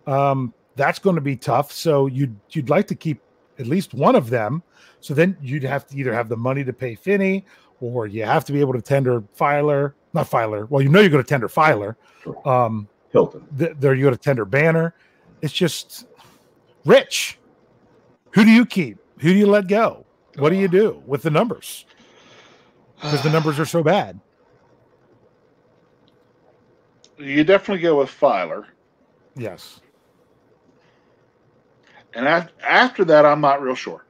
Um, 0.06 0.54
that's 0.76 1.00
going 1.00 1.16
to 1.16 1.22
be 1.22 1.36
tough. 1.36 1.72
So 1.72 2.08
you'd 2.08 2.36
you'd 2.52 2.70
like 2.70 2.88
to 2.88 2.96
keep 2.96 3.22
at 3.60 3.68
least 3.68 3.94
one 3.94 4.16
of 4.16 4.30
them. 4.30 4.64
So 5.00 5.14
then 5.14 5.38
you'd 5.42 5.64
have 5.64 5.88
to 5.88 5.98
either 5.98 6.14
have 6.14 6.30
the 6.30 6.38
money 6.38 6.64
to 6.64 6.74
pay 6.74 6.96
Finney, 6.96 7.46
or 7.82 8.08
you 8.08 8.24
have 8.24 8.46
to 8.46 8.54
be 8.54 8.60
able 8.60 8.74
to 8.74 8.82
tender 8.82 9.22
Feiler, 9.38 9.94
not 10.14 10.28
Filer. 10.28 10.66
Well, 10.68 10.82
you 10.82 10.90
know 10.90 11.02
you're 11.02 11.10
going 11.10 11.24
to 11.24 11.28
tender 11.28 11.50
Feiler. 11.50 11.96
Um, 12.46 12.88
Hilton. 13.12 13.46
Th- 13.58 13.76
there 13.80 13.94
you 13.94 14.04
go 14.06 14.10
to 14.10 14.18
tender 14.18 14.46
Banner. 14.46 14.96
It's 15.42 15.54
just 15.54 16.08
Rich. 16.86 17.38
Who 18.32 18.44
do 18.44 18.52
you 18.52 18.66
keep? 18.66 18.98
Who 19.20 19.30
do 19.30 19.38
you 19.38 19.48
let 19.48 19.68
go? 19.68 20.06
What 20.38 20.50
do 20.50 20.56
you 20.56 20.68
do 20.68 21.04
with 21.06 21.22
the 21.22 21.30
numbers? 21.30 21.86
Because 22.96 23.22
the 23.24 23.30
numbers 23.30 23.60
are 23.60 23.66
so 23.66 23.84
bad. 23.84 24.20
You 27.18 27.44
definitely 27.44 27.82
go 27.82 28.00
with 28.00 28.10
Feiler. 28.10 28.66
Yes. 29.36 29.82
And 32.14 32.28
after 32.28 33.04
that, 33.06 33.26
I'm 33.26 33.42
not 33.42 33.62
real 33.62 33.76
sure. 33.76 34.06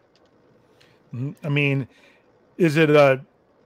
Mm-hmm. 1.14 1.46
I 1.46 1.50
mean, 1.50 1.88
is 2.58 2.78
it 2.78 2.90
a 2.90 3.24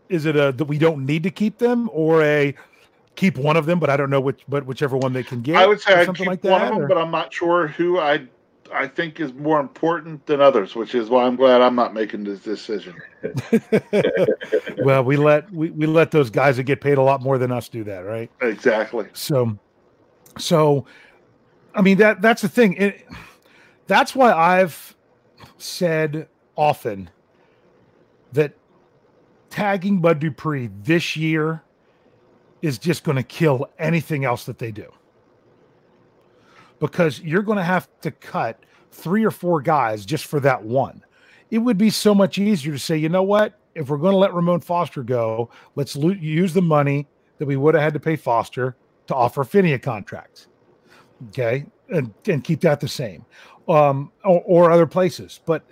is 0.09 0.25
it 0.25 0.35
a 0.35 0.51
that 0.51 0.65
we 0.65 0.77
don't 0.77 1.05
need 1.05 1.23
to 1.23 1.29
keep 1.29 1.57
them 1.57 1.89
or 1.91 2.23
a 2.23 2.55
keep 3.15 3.37
one 3.37 3.57
of 3.57 3.65
them, 3.65 3.79
but 3.79 3.89
I 3.89 3.97
don't 3.97 4.09
know 4.09 4.21
which, 4.21 4.41
but 4.47 4.65
whichever 4.65 4.95
one 4.95 5.11
they 5.11 5.23
can 5.23 5.41
get. 5.41 5.57
I 5.57 5.65
would 5.65 5.81
say 5.81 5.93
I'd 5.93 6.05
something 6.05 6.27
like 6.27 6.41
that, 6.41 6.51
one 6.51 6.61
of 6.61 6.69
them, 6.69 6.83
or? 6.83 6.87
but 6.87 6.97
I'm 6.97 7.11
not 7.11 7.33
sure 7.33 7.67
who 7.67 7.99
I 7.99 8.27
I 8.73 8.87
think 8.87 9.19
is 9.19 9.33
more 9.33 9.59
important 9.59 10.25
than 10.25 10.41
others, 10.41 10.75
which 10.75 10.95
is 10.95 11.09
why 11.09 11.25
I'm 11.25 11.35
glad 11.35 11.61
I'm 11.61 11.75
not 11.75 11.93
making 11.93 12.23
this 12.23 12.39
decision. 12.39 12.95
well, 14.83 15.03
we 15.03 15.17
let 15.17 15.51
we, 15.51 15.71
we 15.71 15.85
let 15.85 16.11
those 16.11 16.29
guys 16.29 16.57
that 16.57 16.63
get 16.63 16.81
paid 16.81 16.97
a 16.97 17.01
lot 17.01 17.21
more 17.21 17.37
than 17.37 17.51
us 17.51 17.69
do 17.69 17.83
that, 17.85 17.99
right? 17.99 18.31
Exactly. 18.41 19.07
So, 19.13 19.57
so, 20.37 20.85
I 21.73 21.81
mean 21.81 21.97
that 21.97 22.21
that's 22.21 22.41
the 22.41 22.49
thing. 22.49 22.73
It, 22.73 23.05
that's 23.87 24.15
why 24.15 24.31
I've 24.31 24.95
said 25.57 26.27
often 26.55 27.09
that 28.33 28.53
tagging 29.49 29.99
Bud 29.99 30.19
Dupree 30.19 30.69
this 30.83 31.15
year 31.15 31.63
is 32.61 32.77
just 32.77 33.03
going 33.03 33.15
to 33.15 33.23
kill 33.23 33.69
anything 33.79 34.25
else 34.25 34.45
that 34.45 34.59
they 34.59 34.71
do. 34.71 34.91
Because 36.79 37.21
you're 37.21 37.41
going 37.41 37.57
to 37.57 37.63
have 37.63 37.89
to 38.01 38.11
cut 38.11 38.63
three 38.91 39.23
or 39.23 39.31
four 39.31 39.61
guys 39.61 40.05
just 40.05 40.25
for 40.25 40.39
that 40.41 40.63
one. 40.63 41.03
It 41.51 41.59
would 41.59 41.77
be 41.77 41.89
so 41.89 42.13
much 42.13 42.37
easier 42.37 42.73
to 42.73 42.79
say, 42.79 42.97
you 42.97 43.09
know 43.09 43.23
what? 43.23 43.59
If 43.75 43.89
we're 43.89 43.97
going 43.97 44.13
to 44.13 44.17
let 44.17 44.33
Ramon 44.33 44.61
Foster 44.61 45.03
go, 45.03 45.49
let's 45.75 45.95
lo- 45.95 46.09
use 46.09 46.53
the 46.53 46.61
money 46.61 47.07
that 47.37 47.45
we 47.45 47.57
would 47.57 47.73
have 47.73 47.83
had 47.83 47.93
to 47.93 47.99
pay 47.99 48.15
Foster 48.15 48.75
to 49.07 49.15
offer 49.15 49.43
Finney 49.43 49.73
a 49.73 49.79
contract. 49.79 50.47
Okay. 51.29 51.65
And, 51.89 52.13
and 52.27 52.43
keep 52.43 52.59
that 52.61 52.79
the 52.79 52.87
same 52.87 53.25
um, 53.69 54.11
or, 54.25 54.41
or 54.45 54.71
other 54.71 54.85
places. 54.85 55.39
But 55.45 55.63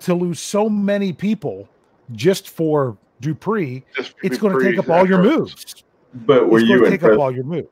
to 0.00 0.14
lose 0.14 0.38
so 0.38 0.68
many 0.68 1.12
people 1.12 1.68
just 2.12 2.50
for 2.50 2.96
Dupree, 3.20 3.84
Just 3.96 4.14
it's 4.22 4.38
going 4.38 4.56
to 4.56 4.64
take 4.64 4.78
up 4.78 4.88
all 4.88 5.08
your 5.08 5.22
moves. 5.22 5.82
But 6.14 6.48
were 6.48 6.58
it's 6.60 6.68
you 6.68 6.78
going 6.78 6.90
to 6.90 6.98
take 6.98 7.10
up 7.10 7.18
all 7.18 7.32
your 7.32 7.44
moves. 7.44 7.68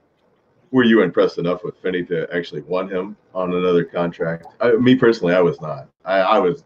Were 0.75 0.83
you 0.83 1.03
impressed 1.03 1.39
enough 1.39 1.63
with 1.63 1.77
Finney 1.77 2.03
to 2.07 2.27
actually 2.35 2.63
want 2.63 2.91
him 2.91 3.17
on 3.33 3.55
another 3.55 3.85
contract? 3.85 4.47
I, 4.61 4.73
me 4.73 4.97
personally, 4.97 5.33
I 5.33 5.41
was 5.41 5.61
not. 5.61 5.87
I, 6.05 6.19
I 6.19 6.39
was. 6.41 6.65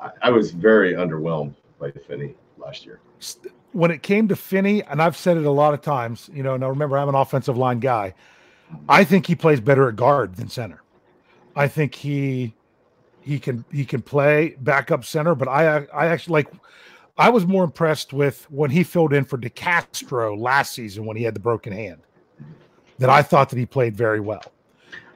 I, 0.00 0.10
I 0.22 0.30
was 0.30 0.50
very 0.50 0.94
underwhelmed 0.94 1.54
by 1.78 1.92
Finney 1.92 2.34
last 2.58 2.84
year. 2.84 2.98
when 3.70 3.92
it 3.92 4.02
came 4.02 4.26
to 4.26 4.34
Finney, 4.34 4.82
and 4.82 5.00
I've 5.00 5.16
said 5.16 5.36
it 5.36 5.44
a 5.44 5.52
lot 5.52 5.72
of 5.72 5.82
times, 5.82 6.28
you 6.34 6.42
know, 6.42 6.54
I 6.54 6.66
remember 6.66 6.98
I'm 6.98 7.08
an 7.08 7.14
offensive 7.14 7.56
line 7.56 7.78
guy. 7.78 8.12
I 8.88 9.04
think 9.04 9.28
he 9.28 9.36
plays 9.36 9.60
better 9.60 9.88
at 9.88 9.94
guard 9.94 10.34
than 10.34 10.48
center. 10.48 10.82
I 11.54 11.68
think 11.68 11.94
he 11.94 12.54
he 13.20 13.38
can 13.38 13.64
he 13.70 13.84
can 13.84 14.02
play 14.02 14.56
backup 14.58 15.04
center, 15.04 15.36
but 15.36 15.46
I 15.46 15.84
I 15.94 16.06
actually 16.06 16.42
like 16.42 16.52
I 17.16 17.30
was 17.30 17.46
more 17.46 17.62
impressed 17.62 18.12
with 18.12 18.50
when 18.50 18.72
he 18.72 18.82
filled 18.82 19.12
in 19.12 19.24
for 19.26 19.38
DeCastro 19.38 20.36
last 20.36 20.72
season 20.72 21.06
when 21.06 21.16
he 21.16 21.22
had 21.22 21.34
the 21.34 21.40
broken 21.40 21.72
hand. 21.72 22.00
That 22.98 23.10
I 23.10 23.22
thought 23.22 23.50
that 23.50 23.58
he 23.58 23.66
played 23.66 23.96
very 23.96 24.20
well. 24.20 24.44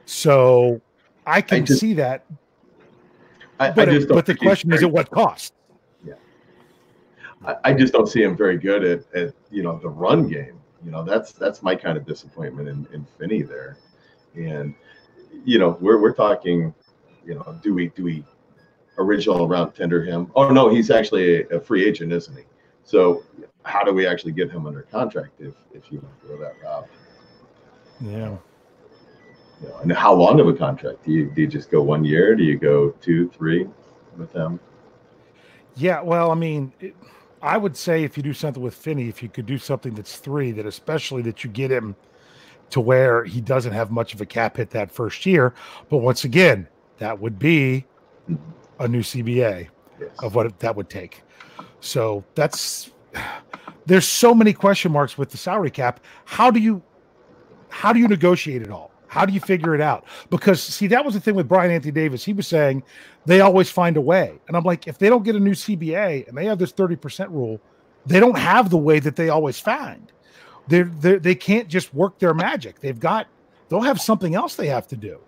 So 0.04 0.80
I 1.26 1.40
can 1.40 1.64
just- 1.64 1.80
see 1.80 1.94
that, 1.94 2.24
I, 3.60 3.70
but, 3.70 3.88
I 3.88 3.92
just 3.92 4.08
but 4.08 4.26
the 4.26 4.34
question 4.34 4.72
is 4.72 4.82
at 4.82 4.90
what 4.90 5.10
cost? 5.10 5.54
I, 7.46 7.56
I 7.64 7.72
just 7.72 7.92
don't 7.92 8.08
see 8.08 8.22
him 8.22 8.36
very 8.36 8.58
good 8.58 8.84
at, 8.84 9.14
at 9.14 9.34
you 9.50 9.62
know 9.62 9.78
the 9.78 9.88
run 9.88 10.28
game. 10.28 10.58
You 10.84 10.90
know 10.90 11.04
that's 11.04 11.32
that's 11.32 11.62
my 11.62 11.74
kind 11.74 11.96
of 11.96 12.06
disappointment 12.06 12.68
in, 12.68 12.86
in 12.92 13.06
Finney 13.18 13.42
there, 13.42 13.78
and 14.34 14.74
you 15.44 15.58
know 15.58 15.76
we're 15.80 16.00
we're 16.00 16.14
talking, 16.14 16.74
you 17.24 17.34
know, 17.34 17.58
do 17.62 17.74
we 17.74 17.88
do 17.88 18.04
we 18.04 18.24
original 18.98 19.46
round 19.48 19.74
tender 19.74 20.02
him? 20.04 20.30
Oh 20.34 20.50
no, 20.50 20.68
he's 20.68 20.90
actually 20.90 21.42
a, 21.42 21.48
a 21.56 21.60
free 21.60 21.84
agent, 21.86 22.12
isn't 22.12 22.36
he? 22.36 22.44
So 22.84 23.22
how 23.62 23.84
do 23.84 23.92
we 23.92 24.06
actually 24.06 24.32
get 24.32 24.50
him 24.50 24.66
under 24.66 24.82
contract 24.82 25.40
if 25.40 25.54
if 25.72 25.92
you 25.92 26.00
want 26.00 26.20
to 26.22 26.28
go 26.28 26.38
that 26.38 26.54
route? 26.62 26.88
Yeah. 28.00 28.36
You 29.60 29.68
know, 29.68 29.78
and 29.82 29.92
how 29.92 30.14
long 30.14 30.38
of 30.40 30.46
a 30.46 30.52
contract 30.52 31.04
do 31.04 31.12
you 31.12 31.30
do 31.34 31.42
you 31.42 31.46
just 31.48 31.70
go 31.70 31.82
one 31.82 32.04
year? 32.04 32.36
Do 32.36 32.44
you 32.44 32.58
go 32.58 32.90
two, 33.00 33.28
three 33.30 33.66
with 34.16 34.32
them? 34.32 34.60
Yeah, 35.76 36.00
well, 36.00 36.30
I 36.30 36.34
mean, 36.34 36.72
it, 36.80 36.94
I 37.42 37.56
would 37.56 37.76
say 37.76 38.04
if 38.04 38.16
you 38.16 38.22
do 38.22 38.32
something 38.32 38.62
with 38.62 38.74
Finney, 38.74 39.08
if 39.08 39.22
you 39.22 39.28
could 39.28 39.46
do 39.46 39.58
something 39.58 39.94
that's 39.94 40.16
three, 40.16 40.50
that 40.52 40.66
especially 40.66 41.22
that 41.22 41.44
you 41.44 41.50
get 41.50 41.70
him 41.70 41.94
to 42.70 42.80
where 42.80 43.24
he 43.24 43.40
doesn't 43.40 43.72
have 43.72 43.90
much 43.90 44.12
of 44.12 44.20
a 44.20 44.26
cap 44.26 44.56
hit 44.56 44.70
that 44.70 44.90
first 44.90 45.24
year. 45.24 45.54
But 45.88 45.98
once 45.98 46.24
again, 46.24 46.68
that 46.98 47.18
would 47.18 47.38
be 47.38 47.86
mm-hmm. 48.28 48.82
a 48.82 48.88
new 48.88 49.00
CBA 49.00 49.68
Yes. 50.00 50.10
of 50.22 50.34
what 50.34 50.58
that 50.60 50.76
would 50.76 50.88
take. 50.88 51.22
So 51.80 52.24
that's 52.34 52.90
there's 53.86 54.06
so 54.06 54.34
many 54.34 54.52
question 54.52 54.92
marks 54.92 55.18
with 55.18 55.30
the 55.30 55.36
salary 55.36 55.70
cap. 55.70 56.00
How 56.24 56.50
do 56.50 56.60
you 56.60 56.82
how 57.68 57.92
do 57.92 58.00
you 58.00 58.08
negotiate 58.08 58.62
it 58.62 58.70
all? 58.70 58.90
How 59.06 59.24
do 59.24 59.32
you 59.32 59.40
figure 59.40 59.74
it 59.74 59.80
out? 59.80 60.04
Because 60.28 60.62
see, 60.62 60.86
that 60.88 61.04
was 61.04 61.14
the 61.14 61.20
thing 61.20 61.34
with 61.34 61.48
Brian 61.48 61.70
Anthony 61.70 61.92
Davis. 61.92 62.24
He 62.24 62.32
was 62.32 62.46
saying 62.46 62.82
they 63.24 63.40
always 63.40 63.70
find 63.70 63.96
a 63.96 64.00
way. 64.00 64.34
And 64.48 64.56
I'm 64.56 64.64
like, 64.64 64.86
if 64.86 64.98
they 64.98 65.08
don't 65.08 65.22
get 65.22 65.34
a 65.34 65.40
new 65.40 65.52
CBA 65.52 66.28
and 66.28 66.36
they 66.36 66.44
have 66.44 66.58
this 66.58 66.72
30% 66.72 67.30
rule, 67.30 67.60
they 68.04 68.20
don't 68.20 68.36
have 68.36 68.70
the 68.70 68.76
way 68.76 69.00
that 69.00 69.16
they 69.16 69.30
always 69.30 69.58
find. 69.58 70.12
They're, 70.68 70.84
they're 70.84 71.18
they 71.18 71.34
can't 71.34 71.68
just 71.68 71.94
work 71.94 72.18
their 72.18 72.34
magic. 72.34 72.80
They've 72.80 72.98
got 72.98 73.26
they'll 73.68 73.80
have 73.80 74.00
something 74.00 74.34
else 74.34 74.54
they 74.54 74.66
have 74.66 74.86
to 74.88 74.96
do. 74.96 75.18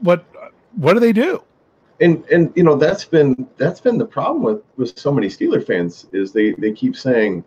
What 0.00 0.24
uh, 0.40 0.50
what 0.76 0.94
do 0.94 1.00
they 1.00 1.12
do? 1.12 1.42
and 2.00 2.24
and 2.26 2.52
you 2.54 2.62
know 2.62 2.76
that's 2.76 3.04
been 3.04 3.46
that's 3.56 3.80
been 3.80 3.98
the 3.98 4.04
problem 4.04 4.42
with 4.42 4.62
with 4.76 4.98
so 4.98 5.12
many 5.12 5.28
Steeler 5.28 5.64
fans 5.64 6.06
is 6.12 6.32
they 6.32 6.52
they 6.52 6.72
keep 6.72 6.96
saying 6.96 7.44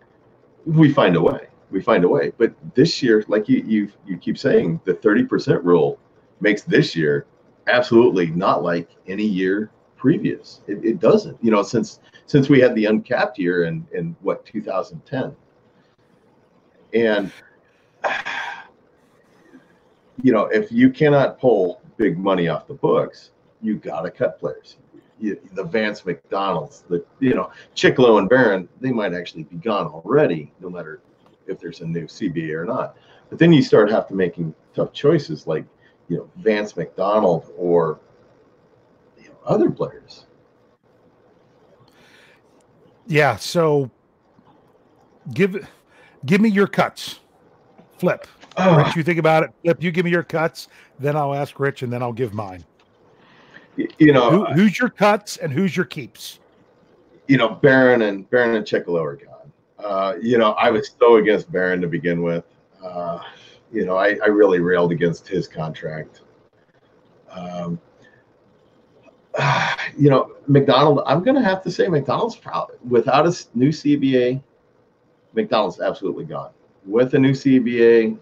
we 0.66 0.92
find 0.92 1.16
a 1.16 1.20
way 1.20 1.46
we 1.72 1.80
find 1.80 2.04
a 2.04 2.08
way. 2.08 2.32
But 2.36 2.54
this 2.74 3.02
year 3.02 3.24
like 3.28 3.48
you 3.48 3.62
you 3.66 3.92
you 4.06 4.16
keep 4.16 4.38
saying 4.38 4.80
the 4.84 4.94
30% 4.94 5.64
rule 5.64 5.98
makes 6.40 6.62
this 6.62 6.94
year 6.94 7.26
absolutely 7.66 8.26
not 8.26 8.62
like 8.62 8.90
any 9.06 9.24
year 9.24 9.70
previous. 9.96 10.60
It, 10.66 10.84
it 10.84 11.00
doesn't 11.00 11.42
you 11.42 11.50
know 11.50 11.62
since 11.62 12.00
since 12.26 12.48
we 12.48 12.60
had 12.60 12.74
the 12.74 12.86
uncapped 12.86 13.38
year 13.38 13.64
in 13.64 13.86
in 13.92 14.16
what 14.20 14.44
2010 14.46 15.34
and 16.94 17.32
you 20.22 20.32
know 20.32 20.46
if 20.46 20.70
you 20.70 20.90
cannot 20.90 21.40
pull 21.40 21.80
big 21.96 22.18
money 22.18 22.48
off 22.48 22.66
the 22.66 22.74
books 22.74 23.30
you 23.62 23.76
got 23.76 24.02
to 24.02 24.10
cut 24.10 24.38
players. 24.38 24.76
You, 25.18 25.40
the 25.52 25.64
Vance 25.64 26.04
McDonald's, 26.04 26.84
the 26.88 27.04
you 27.20 27.34
know 27.34 27.52
Chickillo 27.76 28.18
and 28.18 28.28
Barron, 28.28 28.68
they 28.80 28.90
might 28.90 29.14
actually 29.14 29.44
be 29.44 29.56
gone 29.56 29.86
already, 29.86 30.52
no 30.60 30.68
matter 30.68 31.00
if 31.46 31.58
there's 31.60 31.80
a 31.80 31.86
new 31.86 32.06
CBA 32.06 32.54
or 32.54 32.64
not. 32.64 32.96
But 33.30 33.38
then 33.38 33.52
you 33.52 33.62
start 33.62 33.90
have 33.90 34.08
to 34.08 34.14
making 34.14 34.54
tough 34.74 34.92
choices 34.92 35.46
like 35.46 35.64
you 36.08 36.18
know 36.18 36.30
Vance 36.36 36.76
McDonald 36.76 37.50
or 37.56 38.00
you 39.18 39.28
know, 39.28 39.36
other 39.44 39.70
players. 39.70 40.26
Yeah, 43.06 43.36
so 43.36 43.90
give 45.32 45.68
give 46.26 46.40
me 46.40 46.48
your 46.48 46.66
cuts. 46.66 47.20
Flip. 47.98 48.26
Oh. 48.56 48.76
Rich, 48.76 48.96
you 48.96 49.02
think 49.02 49.18
about 49.18 49.44
it. 49.44 49.50
Flip, 49.62 49.82
you 49.82 49.90
give 49.90 50.04
me 50.04 50.10
your 50.10 50.24
cuts, 50.24 50.68
then 50.98 51.16
I'll 51.16 51.34
ask 51.34 51.58
Rich, 51.58 51.82
and 51.82 51.92
then 51.92 52.02
I'll 52.02 52.12
give 52.12 52.34
mine. 52.34 52.64
you 53.76 54.12
know, 54.12 54.30
Who, 54.30 54.44
uh, 54.44 54.52
who's 54.52 54.78
your 54.78 54.90
cuts 54.90 55.38
and 55.38 55.52
who's 55.52 55.74
your 55.74 55.86
keeps? 55.86 56.38
you 57.28 57.38
know, 57.38 57.48
Barron 57.48 58.02
and 58.02 58.28
Barron 58.28 58.56
and 58.56 58.66
Chickillo 58.66 59.00
are. 59.02 59.18
Uh, 59.84 60.14
you 60.20 60.38
know, 60.38 60.52
I 60.52 60.70
was 60.70 60.90
so 60.98 61.16
against 61.16 61.50
Barron 61.50 61.80
to 61.80 61.88
begin 61.88 62.22
with. 62.22 62.44
Uh, 62.82 63.20
you 63.72 63.84
know, 63.86 63.96
I, 63.96 64.18
I 64.22 64.28
really 64.28 64.60
railed 64.60 64.92
against 64.92 65.26
his 65.26 65.48
contract. 65.48 66.20
Um, 67.30 67.80
you 69.96 70.10
know, 70.10 70.32
McDonald, 70.46 71.02
I'm 71.06 71.22
going 71.22 71.36
to 71.36 71.42
have 71.42 71.62
to 71.62 71.70
say 71.70 71.88
McDonald's 71.88 72.36
probably 72.36 72.76
without 72.88 73.26
a 73.26 73.34
new 73.54 73.70
CBA, 73.70 74.42
McDonald's 75.34 75.80
absolutely 75.80 76.24
gone. 76.24 76.50
With 76.84 77.14
a 77.14 77.18
new 77.18 77.32
CBA, 77.32 78.18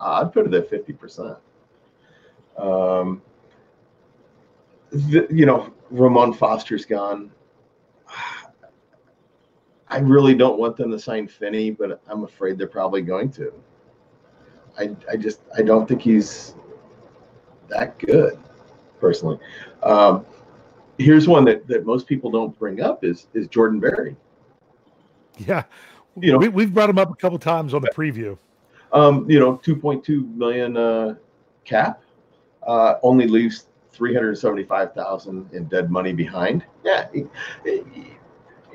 I'd 0.00 0.32
put 0.32 0.46
it 0.46 0.54
at 0.54 0.70
50%. 0.70 1.36
Um, 2.56 3.22
the, 4.90 5.26
you 5.30 5.46
know, 5.46 5.72
Ramon 5.90 6.32
Foster's 6.32 6.84
gone. 6.84 7.30
I 9.90 9.98
really 9.98 10.34
don't 10.34 10.58
want 10.58 10.76
them 10.76 10.90
to 10.90 10.98
sign 10.98 11.26
Finney, 11.26 11.70
but 11.70 12.00
I'm 12.08 12.24
afraid 12.24 12.58
they're 12.58 12.66
probably 12.66 13.02
going 13.02 13.30
to. 13.32 13.52
I, 14.78 14.94
I 15.10 15.16
just 15.16 15.40
I 15.56 15.62
don't 15.62 15.88
think 15.88 16.02
he's 16.02 16.54
that 17.68 17.98
good, 17.98 18.38
personally. 19.00 19.38
Um, 19.82 20.24
here's 20.98 21.26
one 21.26 21.44
that, 21.46 21.66
that 21.68 21.86
most 21.86 22.06
people 22.06 22.30
don't 22.30 22.56
bring 22.58 22.80
up 22.80 23.04
is 23.04 23.28
is 23.34 23.48
Jordan 23.48 23.80
Berry. 23.80 24.16
Yeah. 25.38 25.64
You 26.20 26.32
know- 26.32 26.38
we, 26.38 26.48
we've 26.48 26.74
brought 26.74 26.90
him 26.90 26.98
up 26.98 27.10
a 27.10 27.14
couple 27.14 27.38
times 27.38 27.74
on 27.74 27.82
the 27.82 27.90
preview. 27.90 28.36
Um, 28.92 29.28
you 29.30 29.38
know, 29.38 29.58
2.2 29.58 30.34
million 30.34 30.76
uh, 30.76 31.14
cap 31.64 32.02
uh, 32.66 32.94
only 33.02 33.26
leaves 33.26 33.66
375,000 33.92 35.52
in 35.52 35.64
dead 35.66 35.90
money 35.90 36.12
behind. 36.12 36.64
Yeah, 36.84 37.08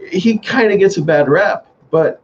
he, 0.10 0.38
kind 0.38 0.72
of 0.72 0.80
gets 0.80 0.98
a 0.98 1.02
bad 1.02 1.30
rap, 1.30 1.68
but 1.92 2.22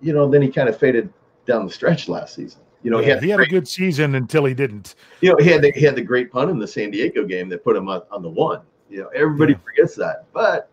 you 0.00 0.12
know, 0.12 0.28
then 0.28 0.42
he 0.42 0.48
kind 0.50 0.68
of 0.68 0.78
faded 0.78 1.12
down 1.46 1.66
the 1.66 1.72
stretch 1.72 2.08
last 2.08 2.34
season. 2.34 2.60
You 2.82 2.90
know, 2.92 2.98
he 2.98 3.08
had, 3.10 3.22
he 3.22 3.28
had 3.30 3.40
a 3.40 3.46
good 3.46 3.66
season 3.66 4.14
until 4.14 4.44
he 4.44 4.54
didn't. 4.54 4.94
you 5.20 5.30
know 5.30 5.36
he 5.38 5.50
had 5.50 5.62
the, 5.62 5.72
he 5.72 5.80
had 5.84 5.96
the 5.96 6.02
great 6.02 6.30
punt 6.30 6.50
in 6.50 6.58
the 6.58 6.66
San 6.68 6.90
Diego 6.92 7.24
game 7.24 7.48
that 7.48 7.64
put 7.64 7.74
him 7.76 7.88
on, 7.88 8.02
on 8.12 8.22
the 8.22 8.28
one. 8.28 8.60
You 8.88 9.02
know, 9.02 9.08
everybody 9.08 9.52
Yeah. 9.54 9.58
forgets 9.64 9.96
that, 9.96 10.26
but 10.32 10.70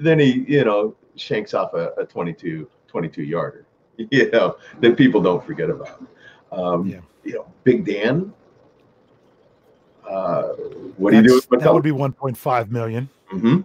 then 0.00 0.18
he 0.20 0.44
you 0.48 0.64
know 0.64 0.94
shanks 1.16 1.52
off 1.54 1.74
a, 1.74 1.92
a 1.98 2.04
22 2.04 2.68
22 2.88 3.22
yarder. 3.22 3.66
You 4.10 4.30
know 4.30 4.56
that 4.80 4.96
people 4.96 5.20
don't 5.20 5.44
forget 5.44 5.70
about. 5.70 6.02
Um, 6.52 6.86
Yeah. 6.88 7.00
You 7.24 7.34
know, 7.34 7.46
Big 7.64 7.84
Dan. 7.84 8.32
Uh, 10.08 10.48
what 10.98 11.10
do 11.10 11.16
you 11.16 11.22
do 11.22 11.28
That's- 11.30 11.50
with 11.50 11.60
that 11.62 11.72
would 11.72 11.82
be 11.82 11.90
1.5 11.90 12.70
million. 12.70 13.08
hmm 13.28 13.60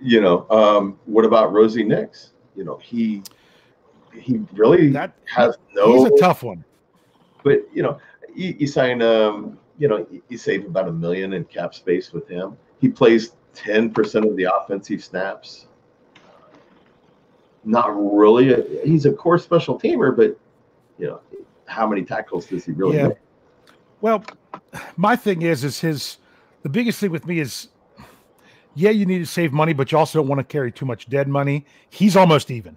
You 0.00 0.20
know, 0.20 0.46
um, 0.50 0.98
what 1.06 1.24
about 1.24 1.52
Rosie 1.52 1.82
Nix? 1.84 2.32
You 2.54 2.64
know, 2.64 2.76
he 2.78 3.22
he 4.12 4.40
really 4.52 4.90
That 4.90 5.12
has 5.26 5.56
no. 5.74 5.92
he's 5.92 6.04
a 6.04 6.16
tough 6.18 6.42
one. 6.42 6.64
but 7.42 7.66
you 7.72 7.82
know, 7.82 7.98
you, 8.34 8.54
you 8.60 8.66
sign, 8.66 9.02
um, 9.02 9.58
you 9.78 9.88
know, 9.88 10.06
you- 10.28 10.38
save 10.38 10.64
about 10.66 10.88
a 10.88 10.92
million 10.92 11.32
in 11.32 11.44
cap 11.44 11.74
space 11.74 12.12
with 12.12 12.28
him. 12.28 12.56
He 12.80 12.88
plays 12.88 13.32
ten 13.54 13.90
percent 13.90 14.24
of 14.24 14.36
the 14.36 14.44
offensive 14.44 15.02
snaps. 15.02 15.66
Not 17.64 17.88
really. 17.90 18.52
A, 18.52 18.86
he's 18.86 19.04
a 19.06 19.12
core 19.12 19.38
special 19.38 19.78
teamer, 19.78 20.16
but 20.16 20.38
you 20.98 21.06
know, 21.06 21.20
how 21.66 21.86
many 21.88 22.02
tackles 22.02 22.46
does 22.46 22.64
he 22.64 22.72
really 22.72 22.96
Yeah. 22.96 23.08
make? 23.08 23.18
Well, 24.00 24.24
my 24.96 25.16
thing 25.16 25.42
is, 25.42 25.64
is 25.64 25.80
his 25.80 26.18
the 26.62 26.68
biggest 26.68 27.00
thing 27.00 27.10
with 27.10 27.26
me 27.26 27.40
is 27.40 27.68
yeah, 28.78 28.90
you 28.90 29.06
need 29.06 29.18
to 29.18 29.26
save 29.26 29.52
money, 29.52 29.72
but 29.72 29.90
you 29.90 29.98
also 29.98 30.20
don't 30.20 30.28
want 30.28 30.38
to 30.38 30.44
carry 30.44 30.70
too 30.70 30.86
much 30.86 31.08
dead 31.08 31.26
money. 31.28 31.66
He's 31.90 32.16
almost 32.16 32.50
even. 32.50 32.76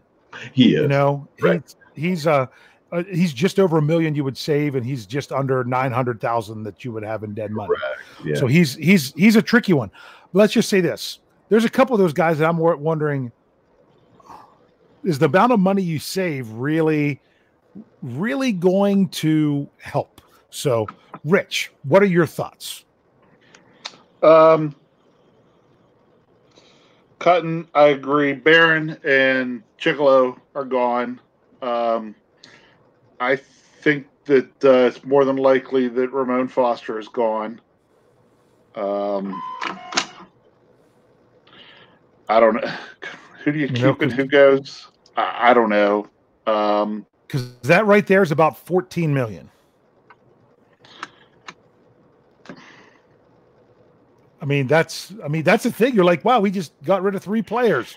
He 0.51 0.75
is. 0.75 0.81
You 0.81 0.87
know, 0.87 1.27
Right. 1.41 1.61
he's 1.63 1.75
he's 1.93 2.27
uh, 2.27 2.47
uh 2.91 3.03
he's 3.03 3.33
just 3.33 3.59
over 3.59 3.77
a 3.77 3.81
million 3.81 4.15
you 4.15 4.23
would 4.23 4.37
save, 4.37 4.75
and 4.75 4.85
he's 4.85 5.05
just 5.05 5.31
under 5.31 5.63
nine 5.63 5.91
hundred 5.91 6.19
thousand 6.19 6.63
that 6.63 6.83
you 6.83 6.91
would 6.91 7.03
have 7.03 7.23
in 7.23 7.33
dead 7.33 7.51
money. 7.51 7.73
Yeah. 8.25 8.35
So 8.35 8.47
he's 8.47 8.75
he's 8.75 9.13
he's 9.13 9.35
a 9.35 9.41
tricky 9.41 9.73
one. 9.73 9.91
Let's 10.33 10.53
just 10.53 10.69
say 10.69 10.81
this: 10.81 11.19
there's 11.49 11.65
a 11.65 11.69
couple 11.69 11.93
of 11.93 11.99
those 11.99 12.13
guys 12.13 12.39
that 12.39 12.49
I'm 12.49 12.57
wondering 12.57 13.31
is 15.03 15.19
the 15.19 15.25
amount 15.25 15.51
of 15.51 15.59
money 15.59 15.81
you 15.81 15.99
save 15.99 16.49
really, 16.51 17.19
really 18.01 18.51
going 18.51 19.09
to 19.09 19.67
help? 19.79 20.21
So, 20.49 20.87
Rich, 21.23 21.71
what 21.83 22.03
are 22.03 22.07
your 22.07 22.25
thoughts? 22.25 22.85
Um, 24.21 24.75
Cutton, 27.21 27.67
I 27.75 27.89
agree. 27.89 28.33
Barron 28.33 28.97
and 29.03 29.61
Chickillo 29.79 30.39
are 30.55 30.65
gone. 30.65 31.21
Um, 31.61 32.15
I 33.19 33.35
think 33.35 34.07
that 34.25 34.65
uh, 34.65 34.87
it's 34.87 35.05
more 35.05 35.23
than 35.23 35.35
likely 35.35 35.87
that 35.87 36.11
Ramon 36.11 36.47
Foster 36.47 36.97
is 36.97 37.07
gone. 37.07 37.61
Um, 38.73 39.39
I 42.27 42.39
don't 42.39 42.55
know. 42.55 42.73
Who 43.43 43.51
do 43.51 43.59
you 43.59 43.67
You 43.67 43.73
keep 43.73 43.83
know, 43.83 43.97
and 43.99 44.11
who 44.11 44.25
goes? 44.25 44.87
I, 45.15 45.51
I 45.51 45.53
don't 45.53 45.69
know. 45.69 46.07
Um, 46.47 47.05
Because 47.27 47.53
that 47.61 47.85
right 47.85 48.05
there 48.07 48.23
is 48.23 48.31
about 48.31 48.57
14 48.57 49.13
million. 49.13 49.51
I 54.41 54.45
mean, 54.45 54.67
that's 54.67 55.13
I 55.23 55.27
mean, 55.27 55.43
that's 55.43 55.63
the 55.63 55.71
thing. 55.71 55.93
You're 55.93 56.05
like, 56.05 56.25
wow, 56.25 56.39
we 56.39 56.49
just 56.51 56.73
got 56.83 57.03
rid 57.03 57.15
of 57.15 57.23
three 57.23 57.41
players. 57.43 57.95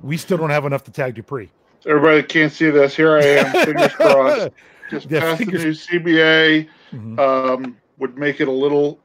We 0.00 0.16
still 0.16 0.38
don't 0.38 0.50
have 0.50 0.64
enough 0.64 0.84
to 0.84 0.90
tag 0.90 1.14
Dupree. 1.14 1.50
everybody 1.86 2.22
can't 2.22 2.52
see 2.52 2.70
this. 2.70 2.96
Here 2.96 3.16
I 3.18 3.22
am. 3.22 3.52
Fingers 3.66 3.92
crossed. 3.92 4.48
Just 4.90 5.10
Yeah, 5.10 5.20
pass 5.20 5.38
the 5.38 5.44
new 5.46 5.72
CBA. 5.74 6.68
Mhm. 6.92 7.18
um, 7.18 7.76
would 7.98 8.18
make 8.18 8.40
it 8.40 8.48
a 8.48 8.52
little, 8.52 8.98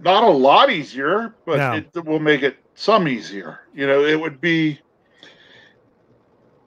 not 0.00 0.22
a 0.22 0.28
lot 0.30 0.70
easier, 0.70 1.34
but 1.44 1.56
No. 1.58 1.72
it 1.74 2.04
will 2.06 2.20
make 2.20 2.42
it 2.42 2.56
some 2.74 3.06
easier. 3.08 3.60
You 3.74 3.86
know, 3.86 4.04
it 4.04 4.18
would 4.20 4.40
be. 4.40 4.78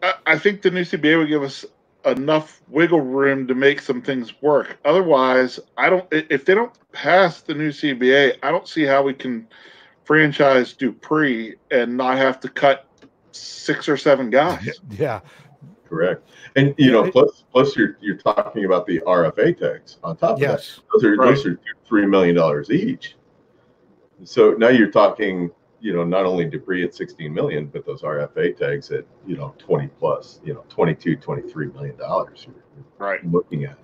I, 0.03 0.13
I 0.27 0.37
think 0.37 0.61
the 0.61 0.69
new 0.71 0.81
CBA 0.83 1.17
would 1.17 1.27
give 1.29 1.43
us 1.43 1.65
enough 2.05 2.61
wiggle 2.67 3.01
room 3.01 3.47
to 3.47 3.55
make 3.55 3.81
some 3.81 4.01
things 4.01 4.33
work. 4.41 4.77
Otherwise, 4.85 5.59
I 5.77 5.89
don't. 5.89 6.05
If 6.11 6.45
they 6.45 6.53
don't 6.55 6.73
pass 6.91 7.41
the 7.41 7.53
new 7.53 7.69
CBA, 7.69 8.37
I 8.43 8.51
don't 8.51 8.67
see 8.67 8.83
how 8.83 9.03
we 9.03 9.13
can 9.13 9.47
franchise 10.03 10.73
Dupree 10.73 11.55
and 11.71 11.97
not 11.97 12.17
have 12.17 12.39
to 12.41 12.49
cut 12.49 12.85
six 13.31 13.89
or 13.89 13.97
seven 13.97 14.29
guys. 14.31 14.79
Yeah, 14.91 15.21
Correct. 15.89 16.27
And 16.55 16.73
you 16.77 16.91
know, 16.91 17.11
plus 17.11 17.43
plus 17.51 17.75
you're 17.75 17.97
you're 18.01 18.17
talking 18.17 18.65
about 18.65 18.85
the 18.85 18.99
RFA 19.01 19.57
tags 19.57 19.97
on 20.03 20.15
top 20.17 20.31
of 20.31 20.39
that. 20.39 20.45
yes, 20.47 20.79
Those 20.93 21.03
are 21.03 21.15
Right. 21.15 21.35
those 21.35 21.45
are 21.45 21.59
three 21.85 22.05
million 22.05 22.35
dollars 22.35 22.69
each. 22.71 23.15
So 24.23 24.51
now 24.51 24.69
you're 24.69 24.91
talking, 24.91 25.51
you 25.85 25.93
know, 25.93 26.03
not 26.03 26.25
only 26.25 26.45
Dupree 26.45 26.83
at 26.83 26.95
16 26.95 27.31
million, 27.31 27.67
but 27.67 27.85
those 27.85 28.01
RFA 28.01 28.57
tags 28.57 28.89
at, 28.89 29.05
you 29.27 29.37
know, 29.37 29.53
20 29.59 29.87
plus, 29.99 30.39
you 30.43 30.55
know, 30.55 30.63
22, 30.67 31.15
23 31.17 31.67
million 31.67 31.95
dollars 31.95 32.47
you're 32.47 32.55
Right. 32.97 33.23
looking 33.31 33.65
at. 33.65 33.77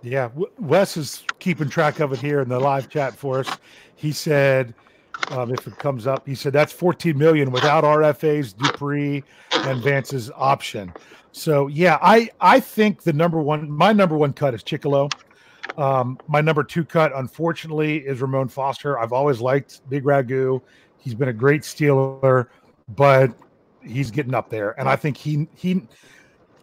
yeah. 0.00 0.30
Wes 0.58 0.96
is 0.96 1.24
keeping 1.38 1.68
track 1.68 2.00
of 2.00 2.14
it 2.14 2.20
here 2.20 2.40
in 2.40 2.48
the 2.48 2.58
live 2.58 2.88
chat 2.88 3.14
for 3.14 3.40
us. 3.40 3.50
He 3.96 4.12
said, 4.12 4.74
um, 5.28 5.52
if 5.52 5.66
it 5.66 5.76
comes 5.78 6.06
up, 6.06 6.26
he 6.26 6.34
said 6.34 6.54
that's 6.54 6.72
14 6.72 7.16
million 7.18 7.50
without 7.50 7.84
RFA's, 7.84 8.54
Dupree, 8.54 9.22
and 9.52 9.82
Vance's 9.82 10.30
option. 10.34 10.90
So 11.32 11.66
yeah, 11.66 11.98
I 12.00 12.30
I 12.40 12.60
think 12.60 13.02
the 13.02 13.12
number 13.12 13.42
one, 13.42 13.70
my 13.70 13.92
number 13.92 14.16
one 14.16 14.32
cut 14.32 14.54
is 14.54 14.62
Chickillo. 14.62 15.12
Um, 15.76 16.18
my 16.28 16.40
number 16.40 16.64
two 16.64 16.84
cut, 16.84 17.12
unfortunately, 17.14 17.98
is 17.98 18.22
Ramon 18.22 18.48
Foster. 18.48 18.98
I've 18.98 19.12
always 19.12 19.40
liked 19.40 19.82
Big 19.90 20.04
Ragu. 20.04 20.62
He's 21.06 21.14
been 21.14 21.28
a 21.28 21.32
great 21.32 21.62
Steeler, 21.62 22.48
but 22.96 23.30
he's 23.80 24.10
getting 24.10 24.34
up 24.34 24.50
there, 24.50 24.76
and 24.76 24.88
I 24.88 24.96
think 24.96 25.16
he 25.16 25.46
he, 25.54 25.86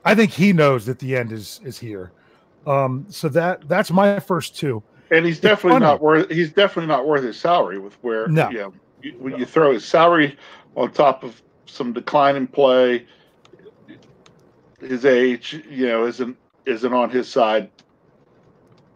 I 0.04 0.14
think 0.16 0.32
he 0.32 0.52
knows 0.52 0.86
that 0.86 1.00
the 1.00 1.16
end 1.16 1.32
is 1.32 1.62
is 1.64 1.80
here. 1.80 2.12
Um, 2.68 3.06
so 3.08 3.30
that 3.30 3.70
that's 3.70 3.90
my 3.90 4.20
first 4.20 4.58
two. 4.58 4.84
And 5.12 5.26
he's 5.26 5.40
definitely 5.40 5.80
not 5.80 6.02
worth. 6.02 6.30
He's 6.30 6.52
definitely 6.52 6.88
not 6.88 7.08
worth 7.08 7.24
his 7.24 7.40
salary. 7.40 7.80
With 7.80 7.94
where 8.04 8.28
No. 8.28 8.50
you 8.50 8.58
know, 8.58 8.74
you, 9.02 9.12
when 9.18 9.38
you 9.38 9.46
throw 9.46 9.72
his 9.72 9.86
salary 9.86 10.38
on 10.76 10.92
top 10.92 11.24
of 11.24 11.42
some 11.66 11.94
decline 11.94 12.36
in 12.36 12.46
play, 12.46 13.08
his 14.82 15.06
age, 15.06 15.64
you 15.70 15.86
know, 15.86 16.06
isn't 16.06 16.36
isn't 16.66 16.92
on 16.92 17.10
his 17.10 17.30
side. 17.30 17.72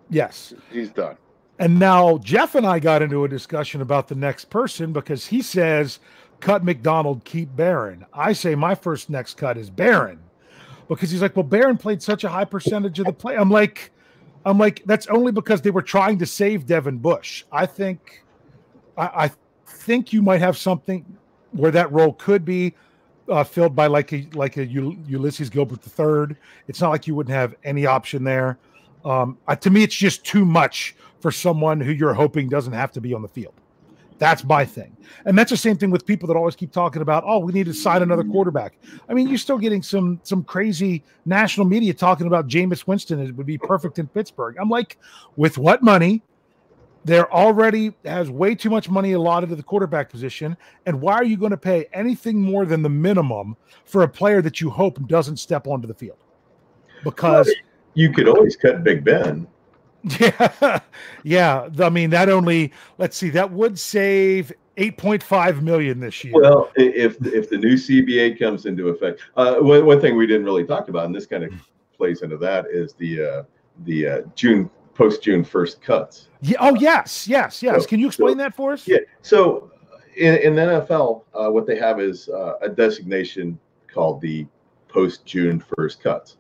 Yes. 0.10 0.54
He's 0.74 0.90
done. 0.90 1.16
And 1.60 1.80
now 1.80 2.20
Jeff 2.20 2.56
and 2.56 2.66
I 2.66 2.80
got 2.80 3.02
into 3.02 3.24
a 3.24 3.28
discussion 3.28 3.82
about 3.82 4.08
the 4.08 4.16
next 4.16 4.46
person 4.46 4.94
because 4.94 5.26
he 5.26 5.42
says 5.42 6.00
cut 6.40 6.64
McDonald, 6.64 7.24
keep 7.24 7.56
Barron. 7.56 8.06
I 8.14 8.34
say 8.34 8.56
my 8.56 8.76
first 8.76 9.10
next 9.10 9.38
cut 9.38 9.58
is 9.58 9.70
Barron 9.70 10.20
because 10.88 11.10
he's 11.12 11.22
like, 11.22 11.36
well, 11.36 11.44
Barron 11.44 11.78
played 11.78 12.02
such 12.02 12.24
a 12.24 12.30
high 12.30 12.46
percentage 12.46 13.00
of 13.00 13.06
the 13.06 13.14
play. 13.14 13.36
I'm 13.36 13.50
like, 13.50 13.92
I'm 14.46 14.58
like, 14.58 14.84
that's 14.86 15.08
only 15.08 15.32
because 15.32 15.62
they 15.62 15.72
were 15.72 15.82
trying 15.82 16.20
to 16.20 16.26
save 16.26 16.66
Devin 16.66 17.00
Bush. 17.00 17.44
I 17.52 17.66
think, 17.66 18.24
I, 18.98 19.26
I 19.26 19.32
think 19.66 20.14
you 20.14 20.22
might 20.22 20.42
have 20.42 20.58
something 20.58 21.06
where 21.52 21.72
that 21.72 21.92
role 21.92 22.14
could 22.14 22.46
be 22.46 22.76
uh, 23.30 23.44
filled 23.44 23.76
by 23.76 23.88
like 23.88 24.14
a 24.14 24.28
like 24.34 24.58
a 24.58 24.66
Ulysses 24.66 25.50
Gilbert 25.50 25.80
III. 25.86 26.38
It's 26.68 26.80
not 26.80 26.92
like 26.92 27.08
you 27.08 27.16
wouldn't 27.16 27.36
have 27.36 27.56
any 27.64 27.86
option 27.86 28.24
there. 28.24 28.58
Um, 29.04 29.38
uh, 29.48 29.56
to 29.58 29.70
me, 29.70 29.84
it's 29.84 29.96
just 29.96 30.24
too 30.24 30.46
much 30.46 30.96
for 31.20 31.32
someone 31.32 31.80
who 31.80 31.92
you're 31.92 32.14
hoping 32.14 32.50
doesn't 32.50 32.74
have 32.74 32.92
to 32.94 33.02
be 33.02 33.14
on 33.14 33.22
the 33.22 33.28
field. 33.28 33.54
That's 34.20 34.44
my 34.44 34.66
thing. 34.66 34.98
And 35.26 35.38
that's 35.38 35.52
the 35.52 35.58
same 35.58 35.78
thing 35.78 35.92
with 35.92 36.06
people 36.06 36.28
that 36.28 36.36
always 36.36 36.56
keep 36.56 36.72
talking 36.72 37.04
about, 37.04 37.24
oh, 37.26 37.38
we 37.40 37.54
need 37.54 37.68
to 37.68 37.74
sign 37.74 38.02
another 38.02 38.24
quarterback. 38.24 38.74
I 39.08 39.14
mean, 39.14 39.28
you're 39.28 39.38
still 39.38 39.60
getting 39.60 39.84
some 39.84 40.20
some 40.24 40.44
crazy 40.44 41.04
national 41.26 41.68
media 41.68 41.94
talking 41.94 42.26
about 42.26 42.48
Jameis 42.48 42.88
Winston. 42.88 43.20
It 43.20 43.36
would 43.36 43.46
be 43.46 43.58
perfect 43.58 44.00
in 44.00 44.08
Pittsburgh. 44.08 44.56
I'm 44.60 44.70
like, 44.70 44.98
with 45.36 45.58
what 45.58 45.84
money? 45.84 46.24
There 47.06 47.32
already 47.32 47.94
has 48.04 48.30
way 48.30 48.54
too 48.54 48.70
much 48.70 48.90
money 48.90 49.14
allotted 49.14 49.48
to 49.50 49.56
the 49.56 49.64
quarterback 49.64 50.10
position. 50.10 50.58
And 50.86 51.00
why 51.00 51.14
are 51.14 51.24
you 51.24 51.38
going 51.38 51.52
to 51.52 51.58
pay 51.58 51.88
anything 51.94 52.42
more 52.42 52.66
than 52.66 52.82
the 52.82 52.90
minimum 52.90 53.56
for 53.86 54.04
a 54.04 54.08
player 54.10 54.42
that 54.42 54.60
you 54.60 54.70
hope 54.70 55.08
doesn't 55.08 55.38
step 55.38 55.68
onto 55.68 55.88
the 55.88 55.94
field? 55.94 56.18
Because 57.06 57.50
You 57.98 58.12
could 58.12 58.28
always 58.28 58.56
cut 58.56 58.84
Big 58.84 59.04
Ben. 59.04 59.48
yeah, 60.20 60.80
yeah. 61.24 61.70
I 61.80 61.90
mean, 61.90 62.10
that 62.12 62.30
only 62.30 62.72
let's 62.98 63.18
see, 63.18 63.30
that 63.32 63.52
would 63.52 63.78
save 63.78 64.52
8.5 64.78 65.62
million 65.62 66.00
this 66.00 66.24
year. 66.24 66.34
Well, 66.36 66.72
if 66.76 67.18
if 67.26 67.50
the 67.50 67.58
new 67.58 67.74
CBA 67.74 68.40
comes 68.40 68.66
into 68.66 68.90
effect, 68.90 69.22
uh, 69.36 69.56
one, 69.56 69.86
one 69.86 70.00
thing 70.00 70.16
we 70.16 70.28
didn't 70.28 70.46
really 70.46 70.66
talk 70.66 70.88
about, 70.90 71.06
and 71.06 71.16
this 71.16 71.26
kind 71.26 71.44
of 71.44 71.52
plays 71.96 72.22
into 72.22 72.38
that, 72.38 72.68
is 72.68 72.94
the 72.94 73.22
uh, 73.24 73.44
the 73.86 74.08
uh, 74.08 74.22
June 74.36 74.70
post 74.94 75.24
June 75.24 75.44
first 75.44 75.82
cuts. 75.82 76.28
yeah, 76.42 76.58
oh 76.60 76.76
yes, 76.76 77.28
yes, 77.28 77.62
yes. 77.64 77.82
So- 77.82 77.88
Can 77.88 78.00
you 78.00 78.08
explain 78.08 78.34
so- 78.34 78.44
that 78.44 78.56
for 78.56 78.74
us? 78.74 78.88
Yeah. 78.88 79.00
So 79.22 79.72
in, 80.16 80.36
in 80.38 80.56
the 80.56 80.62
NFL, 80.62 81.24
uh, 81.34 81.50
what 81.50 81.66
they 81.68 81.78
have 81.78 82.00
is 82.00 82.30
uh, 82.30 82.54
a 82.62 82.70
designation 82.70 83.60
called 83.92 84.22
the 84.22 84.46
post 84.88 85.26
June 85.26 85.64
first 85.76 86.02
cuts, 86.02 86.38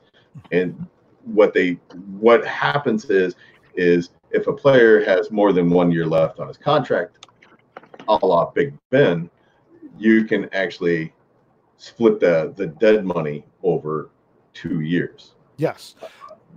and 0.51 0.87
what 1.34 1.53
they 1.53 1.73
what 2.19 2.45
happens 2.45 3.05
is 3.05 3.36
is 3.75 4.09
if 4.32 4.47
a 4.47 4.53
player 4.53 5.03
has 5.03 5.32
more 5.32 5.53
than 5.53 5.69
one 5.69 5.91
year 5.91 6.05
left 6.05 6.39
on 6.39 6.47
his 6.47 6.57
contract, 6.57 7.28
a 8.07 8.25
la 8.25 8.49
Big 8.51 8.73
Ben, 8.89 9.30
you 9.97 10.25
can 10.25 10.49
actually 10.53 11.13
split 11.78 12.19
the 12.19 12.53
the 12.55 12.67
dead 12.67 13.05
money 13.05 13.45
over 13.63 14.09
two 14.53 14.82
years. 14.82 15.36
Yes. 15.57 15.95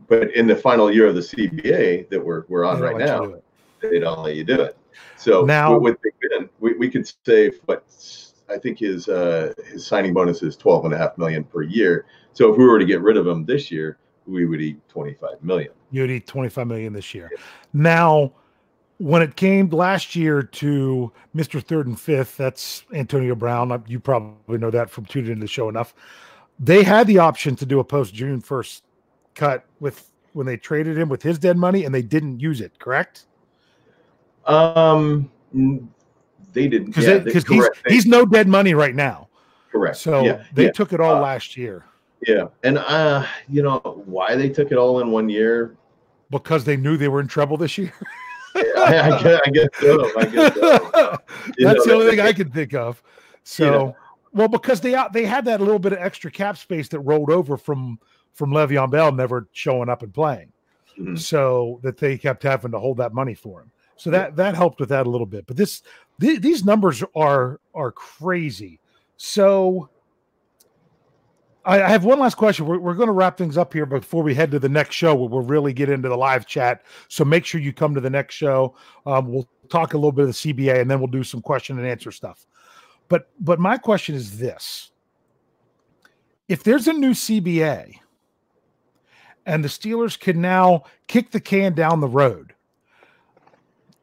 But 0.09 0.35
in 0.35 0.47
the 0.47 0.57
final 0.57 0.91
year 0.91 1.07
of 1.07 1.15
the 1.15 1.21
CBA 1.21 2.09
that 2.11 2.25
we're 2.25 2.45
we're 2.49 2.65
on 2.65 2.81
right 2.81 2.97
now, 2.97 3.27
do 3.27 3.43
they 3.81 3.99
don't 3.99 4.23
let 4.23 4.37
you 4.37 4.45
do 4.45 4.61
it. 4.61 4.77
So 5.17 5.45
Now- 5.45 5.75
with, 5.75 5.83
with 5.83 6.03
Big 6.03 6.13
Ben, 6.31 6.49
we, 6.59 6.75
we 6.75 6.91
could 6.91 7.11
save 7.25 7.61
what 7.67 7.85
I 8.49 8.59
think 8.59 8.79
his 8.79 9.09
uh, 9.09 9.53
his 9.71 9.87
signing 9.87 10.13
bonus 10.15 10.43
is 10.43 10.57
twelve 10.57 10.85
and 10.85 10.95
a 10.95 10.99
half 10.99 11.17
million 11.19 11.45
per 11.45 11.63
year. 11.63 12.07
So 12.33 12.51
if 12.53 12.59
we 12.59 12.65
were 12.65 12.79
to 12.79 12.85
get 12.85 13.01
rid 13.01 13.17
of 13.17 13.27
him 13.27 13.45
this 13.45 13.71
year, 13.71 13.99
we 14.31 14.47
would 14.47 14.61
eat 14.61 14.79
twenty 14.89 15.15
five 15.15 15.43
million. 15.43 15.73
You'd 15.91 16.11
eat 16.11 16.27
25 16.27 16.67
million 16.69 16.93
this 16.93 17.13
year. 17.15 17.31
Now, 17.73 18.33
when 18.99 19.23
it 19.23 19.35
came 19.35 19.69
last 19.71 20.15
year 20.15 20.41
to 20.43 21.11
Mr. 21.35 21.61
Third 21.61 21.89
and 21.89 21.99
Fifth, 21.99 22.37
that's 22.37 22.85
Antonio 22.95 23.35
Brown. 23.35 23.73
uh, 23.73 23.79
You 23.89 23.99
probably 23.99 24.59
know 24.59 24.71
that 24.71 24.89
from 24.89 25.05
tuning 25.07 25.33
into 25.33 25.41
the 25.41 25.49
show 25.49 25.69
enough. 25.69 25.93
They 26.61 26.85
had 26.85 27.09
the 27.09 27.19
option 27.19 27.57
to 27.57 27.67
do 27.67 27.81
a 27.81 27.85
post 27.85 28.15
June 28.15 28.41
1st 28.41 28.83
cut 29.35 29.65
with 29.81 30.13
when 30.33 30.47
they 30.47 30.57
traded 30.57 30.97
him 30.97 31.09
with 31.09 31.23
his 31.25 31.39
dead 31.41 31.57
money 31.57 31.85
and 31.85 31.93
they 31.93 32.03
didn't 32.03 32.39
use 32.39 32.61
it, 32.61 32.79
correct? 32.79 33.27
Um, 34.47 35.31
they 36.53 36.69
didn't 36.69 36.87
because 36.95 37.05
yeah, 37.07 37.43
he's 37.49 37.69
he's 37.89 38.07
no 38.07 38.25
dead 38.25 38.47
money 38.49 38.75
right 38.75 38.95
now. 38.95 39.29
correct. 39.73 39.97
So 39.97 40.25
yeah, 40.25 40.45
they 40.53 40.65
yeah, 40.67 40.71
took 40.73 40.93
it 40.93 41.01
all 41.01 41.17
Uh, 41.17 41.21
last 41.21 41.57
year 41.57 41.85
yeah, 42.27 42.45
and 42.63 42.79
uh, 42.79 43.27
you 43.49 43.63
know 43.63 44.03
why 44.07 44.35
they 44.35 44.49
took 44.49 44.73
it 44.73 44.77
all 44.79 45.01
in 45.01 45.11
one 45.11 45.29
year. 45.29 45.77
because 46.31 46.65
they 46.65 46.77
knew 46.77 46.97
they 46.97 47.09
were 47.09 47.21
in 47.21 47.27
trouble 47.29 47.57
this 47.57 47.77
year. 47.79 47.93
I, 48.55 48.61
I, 49.15 49.23
guess, 49.23 49.41
I 49.47 49.51
guess 49.51 49.69
so. 49.81 50.19
I 50.19 50.25
guess 50.25 50.55
so. 50.55 51.19
You 51.59 51.67
That's 51.67 51.85
the 51.87 51.95
only 51.95 52.11
thing 52.11 52.21
I 52.21 52.33
can 52.33 52.51
think 52.51 52.75
of. 52.75 53.03
So, 53.45 53.95
well, 54.33 54.49
because 54.49 54.81
they 54.81 54.95
out 54.95 55.13
they 55.13 55.25
had 55.25 55.45
that 55.47 55.61
little 55.61 55.79
bit 55.79 55.93
of 55.93 55.99
extra 56.01 56.31
cap 56.31 56.57
space 56.59 56.89
that 56.89 57.01
rolled 57.01 57.31
over 57.31 57.57
from 57.57 57.99
from 58.35 58.51
Le'Veon 58.51 58.91
Bell 58.91 59.13
never 59.13 59.49
showing 59.53 59.89
up 59.89 60.03
and 60.03 60.13
playing, 60.13 60.53
Mhm. 60.99 61.19
so 61.19 61.81
that 61.83 61.97
they 61.97 62.19
kept 62.19 62.43
having 62.43 62.71
to 62.73 62.79
hold 62.79 62.97
that 62.99 63.13
money 63.15 63.35
for 63.35 63.61
him. 63.63 63.71
So 63.97 64.11
that 64.11 64.37
that 64.37 64.55
helped 64.55 64.81
with 64.81 64.89
that 64.91 65.07
a 65.07 65.11
little 65.11 65.27
bit. 65.27 65.47
But 65.47 65.57
this 65.57 65.83
th- 66.21 66.41
these 66.41 66.65
numbers 66.65 67.03
are 67.15 67.61
are 67.75 67.93
crazy. 67.93 68.79
So. 69.17 69.89
I 71.65 71.89
have 71.89 72.05
one 72.05 72.19
last 72.19 72.37
question. 72.37 72.65
We're, 72.65 72.79
we're 72.79 72.95
going 72.95 73.09
to 73.09 73.13
wrap 73.13 73.37
things 73.37 73.59
up 73.59 73.73
here 73.75 73.85
before 73.85 74.23
we 74.23 74.35
head 74.35 74.51
to 74.53 74.59
the 74.59 74.69
next 74.69 74.95
show 74.95 75.15
where 75.15 75.29
we'll 75.29 75.43
really 75.43 75.75
get 75.75 75.91
into 75.91 76.09
the 76.09 76.17
live 76.17 76.47
chat. 76.47 76.83
So 77.09 77.25
make 77.25 77.45
sure 77.45 77.61
you 77.61 77.73
come 77.73 77.95
to 77.95 78.01
the 78.01 78.09
next 78.09 78.35
show. 78.35 78.75
Um, 79.05 79.31
we'll 79.31 79.49
talk 79.69 79.93
a 79.93 79.99
little 79.99 80.13
bit 80.13 80.23
of 80.23 80.29
the 80.29 80.55
CBA 80.55 80.81
and 80.81 80.91
then 80.91 81.01
we'll 81.01 81.09
do 81.09 81.23
some 81.23 81.43
question 81.43 81.79
and 81.79 81.87
answer 81.87 82.11
stuff. 82.11 82.47
But 83.09 83.29
but 83.41 83.59
my 83.59 83.77
question 83.77 84.15
is 84.15 84.39
this: 84.39 84.93
If 86.49 86.63
there's 86.63 86.89
a 86.89 86.93
new 86.93 87.11
CBA 87.11 87.97
and 89.45 89.65
the 89.65 89.69
Steelers 89.69 90.19
can 90.19 90.41
now 90.41 90.85
kick 91.09 91.33
the 91.33 91.41
can 91.41 91.75
down 91.75 92.01
the 92.01 92.09
road, 92.09 92.55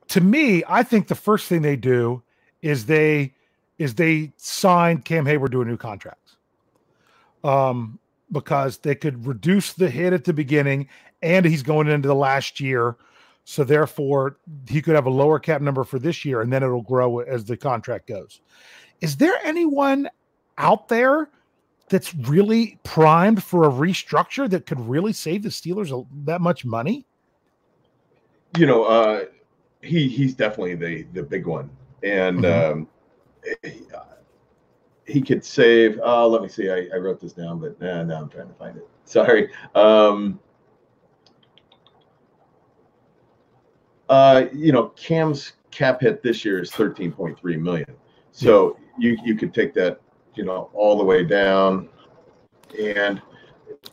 to 0.09 0.21
me, 0.21 0.63
I 0.67 0.83
think 0.83 1.07
the 1.07 1.15
first 1.15 1.47
thing 1.47 1.61
they 1.61 1.77
do 1.77 2.21
is 2.61 2.85
they 2.85 3.33
is 3.77 3.95
they 3.95 4.33
sign 4.37 5.01
Cam 5.01 5.25
Heyward 5.25 5.51
to 5.51 5.61
a 5.61 5.65
new 5.65 5.77
contract. 5.77 6.26
Um, 7.47 7.99
because 8.31 8.77
they 8.79 8.93
could 8.93 9.25
reduce 9.25 9.71
the 9.71 9.89
hit 9.89 10.11
at 10.11 10.25
the 10.25 10.33
beginning 10.33 10.89
and 11.21 11.45
he's 11.45 11.63
going 11.63 11.87
into 11.87 12.09
the 12.09 12.15
last 12.15 12.59
year. 12.59 12.97
So 13.45 13.63
therefore, 13.63 14.37
he 14.67 14.81
could 14.81 14.95
have 14.95 15.05
a 15.05 15.09
lower 15.09 15.39
cap 15.39 15.61
number 15.61 15.85
for 15.85 15.97
this 15.97 16.25
year, 16.25 16.41
and 16.41 16.51
then 16.51 16.61
it'll 16.61 16.81
grow 16.81 17.19
as 17.19 17.45
the 17.45 17.55
contract 17.55 18.07
goes. 18.07 18.41
Is 18.99 19.15
there 19.15 19.35
anyone 19.45 20.09
out 20.57 20.89
there 20.89 21.29
that's 21.87 22.13
really 22.13 22.77
primed 22.83 23.41
for 23.41 23.63
a 23.63 23.71
restructure 23.71 24.49
that 24.49 24.65
could 24.65 24.81
really 24.81 25.13
save 25.13 25.43
the 25.43 25.49
Steelers 25.49 26.05
that 26.25 26.41
much 26.41 26.65
money? 26.65 27.05
you 28.57 28.65
know, 28.65 28.83
uh, 28.83 29.25
he 29.81 30.07
he's 30.07 30.33
definitely 30.33 30.75
the 30.75 31.03
the 31.13 31.23
big 31.23 31.45
one, 31.45 31.69
and 32.03 32.39
Mhm. 32.39 32.71
um, 32.71 32.87
he, 35.07 35.21
could 35.21 35.43
save. 35.43 35.99
Uh, 35.99 36.27
let 36.27 36.41
me 36.41 36.47
see. 36.49 36.69
I, 36.69 36.87
I 36.93 36.97
wrote 36.97 37.19
this 37.19 37.33
down, 37.33 37.59
but 37.59 37.79
nah, 37.81 38.03
now 38.03 38.21
I'm 38.21 38.29
trying 38.29 38.47
to 38.47 38.53
find 38.55 38.77
it. 38.77 38.87
Sorry. 39.05 39.49
Um, 39.73 40.39
uh, 44.09 44.45
you 44.53 44.71
know, 44.71 44.89
Cam's 44.89 45.53
cap 45.71 46.01
hit 46.01 46.21
this 46.23 46.43
year 46.45 46.61
is 46.61 46.71
13.3 46.71 47.59
million. 47.59 47.87
So 48.31 48.77
you 48.99 49.17
you 49.23 49.35
could 49.35 49.53
take 49.53 49.73
that, 49.75 49.99
you 50.35 50.45
know, 50.45 50.69
all 50.73 50.97
the 50.97 51.03
way 51.03 51.23
down, 51.23 51.89
and 52.79 53.21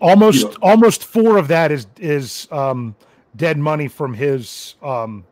Almost, 0.01 0.39
You 0.43 0.49
know- 0.49 0.57
almost 0.63 1.05
four 1.05 1.37
of 1.37 1.49
that 1.49 1.71
is 1.71 1.87
is 1.99 2.49
um, 2.51 2.97
dead 3.37 3.59
money 3.59 3.87
from 3.89 4.13
his 4.15 4.75
um, 4.83 5.25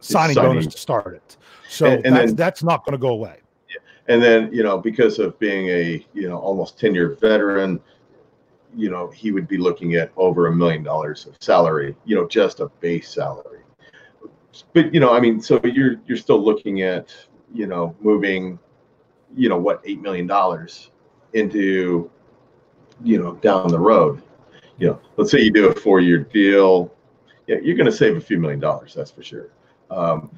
signing, 0.00 0.34
signing. 0.34 0.50
bonus 0.52 0.66
to 0.74 0.78
start 0.78 1.14
it. 1.14 1.36
So 1.68 1.86
And- 1.86 2.06
and 2.06 2.16
that's 2.16 2.26
then- 2.30 2.36
that's 2.36 2.62
not 2.62 2.84
going 2.84 2.92
to 2.92 2.98
go 2.98 3.08
away. 3.08 3.36
And 4.08 4.22
then, 4.22 4.52
you 4.52 4.62
know, 4.62 4.78
because 4.78 5.18
of 5.18 5.38
being 5.38 5.68
a, 5.68 6.04
you 6.12 6.28
know, 6.28 6.38
almost 6.38 6.78
10 6.78 6.94
year 6.94 7.16
veteran, 7.20 7.80
you 8.76 8.90
know, 8.90 9.08
he 9.10 9.32
would 9.32 9.48
be 9.48 9.56
looking 9.56 9.94
at 9.94 10.12
over 10.16 10.48
a 10.48 10.54
million 10.54 10.82
dollars 10.82 11.26
of 11.26 11.36
salary, 11.40 11.96
you 12.04 12.14
know, 12.14 12.26
just 12.28 12.60
a 12.60 12.68
base 12.80 13.08
salary. 13.08 13.60
But, 14.72 14.92
you 14.92 15.00
know, 15.00 15.12
I 15.12 15.20
mean, 15.20 15.40
so 15.40 15.60
you're, 15.64 15.96
you're 16.06 16.18
still 16.18 16.42
looking 16.42 16.82
at, 16.82 17.14
you 17.52 17.66
know, 17.66 17.96
moving, 18.00 18.58
you 19.34 19.48
know, 19.48 19.56
what, 19.58 19.82
$8 19.84 20.00
million 20.02 20.30
into, 21.32 22.10
you 23.02 23.22
know, 23.22 23.34
down 23.36 23.68
the 23.68 23.78
road. 23.78 24.22
You 24.78 24.88
know, 24.88 25.00
let's 25.16 25.30
say 25.30 25.40
you 25.40 25.52
do 25.52 25.68
a 25.68 25.74
four 25.74 26.00
year 26.00 26.18
deal. 26.18 26.92
Yeah, 27.46 27.56
you're 27.62 27.76
going 27.76 27.86
to 27.86 27.92
save 27.92 28.16
a 28.16 28.20
few 28.20 28.38
million 28.38 28.60
dollars, 28.60 28.94
that's 28.94 29.10
for 29.10 29.22
sure. 29.22 29.50
Um, 29.90 30.30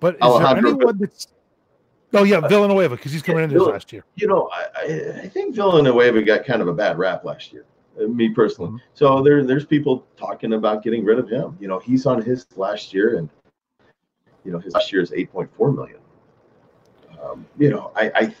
But 0.00 0.16
is 0.16 0.22
Alejandro, 0.22 0.62
there 0.62 0.74
anyone 0.76 0.98
that's? 0.98 1.28
Oh 2.12 2.22
yeah, 2.22 2.40
Villanueva 2.40 2.96
because 2.96 3.12
he's 3.12 3.22
coming 3.22 3.40
yeah, 3.40 3.44
into 3.44 3.54
this 3.54 3.64
Vill- 3.64 3.72
last 3.72 3.92
year. 3.92 4.04
you 4.14 4.26
know, 4.26 4.48
I, 4.52 5.22
I, 5.22 5.28
think 5.28 5.54
Villanueva 5.54 6.22
got 6.22 6.44
kind 6.44 6.62
of 6.62 6.68
a 6.68 6.72
bad 6.72 6.98
rap 6.98 7.24
last 7.24 7.52
year, 7.52 7.64
uh, 8.00 8.06
me 8.06 8.28
personally. 8.28 8.70
Mhm. 8.72 8.80
So 8.94 9.22
there, 9.22 9.44
there's 9.44 9.66
people 9.66 10.06
talking 10.16 10.54
about 10.54 10.82
getting 10.82 11.04
rid 11.04 11.18
of 11.18 11.28
him. 11.28 11.56
You 11.60 11.68
know, 11.68 11.78
he's 11.78 12.06
on 12.06 12.22
his 12.22 12.46
last 12.56 12.94
year, 12.94 13.18
and 13.18 13.28
you 14.44 14.52
know, 14.52 14.58
his 14.58 14.74
last 14.74 14.92
year 14.92 15.02
is 15.02 15.10
8.4 15.10 15.74
million. 15.74 15.98
Um, 17.20 17.46
you 17.58 17.70
know, 17.70 17.90
I, 17.96 18.12
I, 18.14 18.34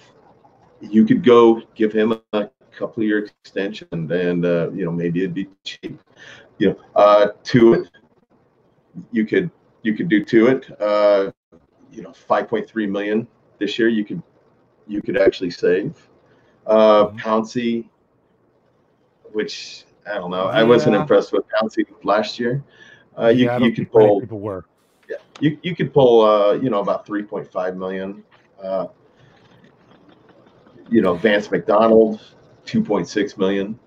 you 0.80 1.04
could 1.04 1.24
go 1.24 1.62
give 1.74 1.92
him 1.92 2.20
a 2.32 2.48
couple 2.70 3.02
of 3.02 3.08
year 3.08 3.28
extension, 3.42 3.88
and 3.90 4.44
uh, 4.44 4.70
you 4.70 4.84
know, 4.84 4.92
maybe 4.92 5.20
it'd 5.20 5.34
be 5.34 5.48
cheap. 5.64 6.00
You 6.58 6.70
know, 6.70 6.76
uh, 6.94 7.28
to 7.44 7.74
it, 7.74 7.90
you 9.10 9.26
could 9.26 9.50
you 9.82 9.94
could 9.94 10.08
do 10.08 10.24
to 10.24 10.46
it. 10.48 10.80
Uh, 10.80 11.32
you 11.90 12.02
know, 12.02 12.10
5.3 12.10 12.88
million 12.90 13.26
this 13.58 13.78
year. 13.78 13.88
You 13.88 14.04
could 14.04 14.22
you 14.86 15.02
could 15.02 15.16
actually 15.18 15.50
save. 15.50 16.08
Uh, 16.66 17.06
Mhm. 17.06 17.18
Pouncey, 17.20 17.84
which 19.32 19.84
I 20.06 20.14
don't 20.14 20.30
know. 20.30 20.46
I 20.46 20.62
wasn't 20.62 20.94
impressed 20.96 21.32
with 21.32 21.44
Pouncey 21.48 21.84
last 22.04 22.38
year. 22.38 22.62
Uh, 23.18 23.28
you 23.28 23.46
yeah, 23.46 23.58
you 23.58 23.72
could 23.72 23.90
pull 23.90 24.20
people 24.20 24.40
were. 24.40 24.64
you 25.40 25.58
you 25.62 25.74
could 25.76 25.92
pull 25.92 26.22
uh, 26.22 26.52
you 26.52 26.70
know 26.70 26.80
about 26.80 27.06
3.5 27.06 27.76
million. 27.76 28.22
Uh, 28.62 28.86
you 30.88 31.00
know 31.02 31.14
Vance 31.14 31.50
McDonald, 31.50 32.20
2.6 32.66 33.36
million. 33.38 33.78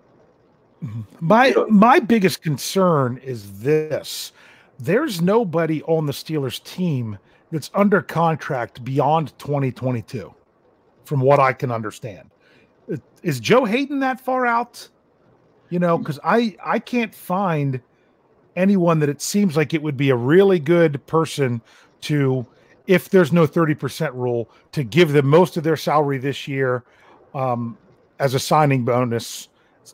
My 1.20 1.48
You 1.48 1.56
know- 1.56 1.68
my 1.68 2.00
biggest 2.00 2.42
concern 2.42 3.20
is 3.24 3.62
this: 3.62 4.32
there's 4.80 5.22
nobody 5.22 5.82
on 5.84 6.06
the 6.06 6.14
Steelers 6.14 6.62
team 6.64 7.18
that's 7.52 7.72
under 7.74 8.02
contract 8.02 8.84
beyond 8.84 9.38
2022, 9.39 10.34
from 11.06 11.22
what 11.22 11.39
I 11.39 11.54
can 11.54 11.72
understand. 11.72 12.30
Is- 13.24 13.39
Joe 13.39 13.66
Haden 13.66 14.00
that 14.00 14.22
far 14.22 14.45
out? 14.45 14.88
You 15.70 15.80
know, 15.80 15.97
because 15.97 16.20
I 16.24 16.56
I 16.64 16.80
can't 16.80 17.14
find 17.14 17.80
anyone 18.56 19.00
that 19.00 19.10
it 19.10 19.22
seems 19.22 19.56
like 19.56 19.74
it 19.74 19.82
would 19.82 19.97
be 19.97 20.10
a 20.10 20.16
really 20.16 20.60
good 20.60 21.06
person 21.06 21.62
to, 22.02 22.45
if 22.88 23.10
there's 23.10 23.32
no 23.32 23.45
30% 23.45 24.14
rule, 24.14 24.50
to 24.72 24.84
give 24.84 25.12
them 25.12 25.28
most 25.28 25.58
of 25.58 25.64
their 25.64 25.78
salary 25.78 26.18
this 26.18 26.47
year 26.47 26.84
um, 27.36 27.78
as 28.20 28.34
a 28.34 28.39
signing 28.39 28.84
bonus 28.84 29.50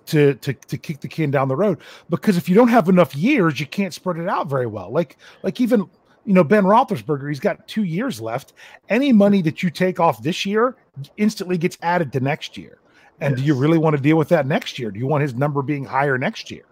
to, 0.06 0.34
to 0.36 0.53
to 0.53 0.78
kick 0.78 0.99
the 0.99 1.08
can 1.08 1.32
down 1.32 1.47
the 1.47 1.56
road. 1.56 1.80
Because 2.10 2.38
if 2.38 2.49
you 2.49 2.56
don't 2.56 2.68
have 2.68 2.89
enough 2.89 3.16
years, 3.16 3.60
you 3.60 3.66
can't 3.66 3.93
spread 3.93 4.18
it 4.18 4.28
out 4.28 4.47
very 4.47 4.68
well. 4.68 4.91
Like 4.91 5.18
like 5.43 5.62
even 5.62 5.89
you 6.26 6.34
know 6.34 6.44
Ben 6.44 6.64
Roethlisberger, 6.64 7.30
he's 7.30 7.40
got 7.40 7.68
two 7.68 7.84
years 7.84 8.20
left. 8.20 8.54
Any 8.90 9.14
money 9.14 9.42
that 9.44 9.64
you 9.64 9.70
take 9.70 10.00
off 10.00 10.22
this 10.22 10.46
year 10.46 10.76
instantly 11.18 11.58
gets 11.58 11.78
added 11.82 12.12
to 12.14 12.20
next 12.20 12.58
year. 12.58 12.80
And 13.22 13.38
do 13.38 13.44
you 13.44 13.56
really 13.56 13.78
want 13.78 13.96
to 13.96 14.02
deal 14.02 14.18
with 14.18 14.30
that 14.30 14.46
next 14.46 14.78
year? 14.78 14.92
Do 14.92 15.00
you 15.00 15.08
want 15.08 15.22
his 15.22 15.36
number 15.36 15.62
being 15.62 15.86
higher 15.86 16.18
next 16.18 16.52
year? 16.52 16.66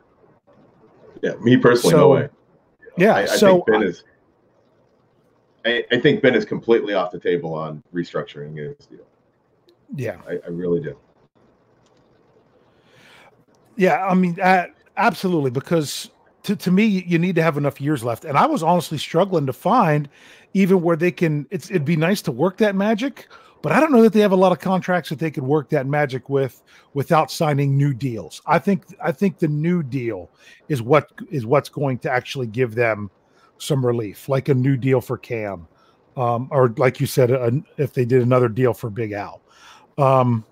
Yeah, 1.22 1.36
me 1.36 1.56
personally, 1.56 1.96
no 1.96 2.10
way. 2.10 2.30
Yeah. 2.98 3.16
I, 3.16 3.22
I 3.22 3.26
so 3.26 3.54
think 3.54 3.66
Ben 3.68 3.84
is. 3.84 4.04
I, 5.66 5.86
I 5.92 6.00
think 6.00 6.22
Ben 6.22 6.36
is 6.36 6.44
completely 6.44 6.94
off 6.94 7.12
the 7.12 7.20
table 7.20 7.54
on 7.54 7.82
restructuring 7.94 8.58
his 8.58 8.86
deal. 8.88 9.06
yeah. 9.96 10.18
I, 10.28 10.34
I 10.46 10.50
really 10.50 10.82
do. 10.82 10.98
Yeah, 13.78 14.06
I 14.06 14.14
mean, 14.14 14.38
uh, 14.42 14.66
absolutely, 14.98 15.52
because 15.52 16.10
to, 16.44 16.56
to 16.56 16.72
me, 16.72 16.86
you 16.86 17.18
need 17.18 17.36
to 17.36 17.44
have 17.44 17.58
enough 17.58 17.80
years 17.80 18.04
left. 18.04 18.26
And 18.26 18.38
I 18.38 18.46
was 18.46 18.64
honestly 18.64 18.98
struggling 18.98 19.46
to 19.46 19.54
find 19.54 20.10
even 20.54 20.82
where 20.82 20.96
they 20.96 21.12
can, 21.12 21.48
it's, 21.50 21.70
it'd 21.70 21.86
be 21.86 21.96
nice 21.96 22.22
to 22.24 22.32
work 22.32 22.58
that 22.58 22.76
magic, 22.76 23.28
but 23.62 23.72
I 23.72 23.80
don't 23.80 23.92
know 23.92 24.02
that 24.02 24.12
they 24.12 24.20
have 24.20 24.34
a 24.34 24.38
lot 24.38 24.52
of 24.52 24.60
contracts 24.60 25.10
that 25.10 25.20
they 25.20 25.32
could 25.32 25.44
work 25.44 25.70
that 25.70 25.88
magic 25.88 26.30
with 26.30 26.62
without 26.94 27.32
signing 27.32 27.78
new 27.78 27.94
deals. 27.94 28.42
I 28.46 28.60
think, 28.60 28.84
I 29.02 29.14
think 29.14 29.40
the 29.40 29.48
new 29.48 29.84
deal 29.84 30.30
is 30.68 30.82
what 30.82 31.12
is 31.32 31.46
what's 31.46 31.70
going 31.70 32.00
to 32.00 32.12
actually 32.12 32.48
give 32.48 32.76
them 32.76 33.10
some 33.58 33.86
relief, 33.86 34.28
like 34.28 34.50
a 34.50 34.54
new 34.54 34.76
deal 34.76 35.00
for 35.00 35.18
Cam, 35.18 35.66
um, 36.18 36.50
or 36.52 36.74
like 36.78 37.00
you 37.00 37.08
said, 37.08 37.32
a, 37.32 37.52
if 37.78 37.94
they 37.94 38.04
did 38.04 38.22
another 38.22 38.50
deal 38.50 38.74
for 38.74 38.90
Big 38.90 39.14
Al. 39.14 39.42
Um, 39.98 40.44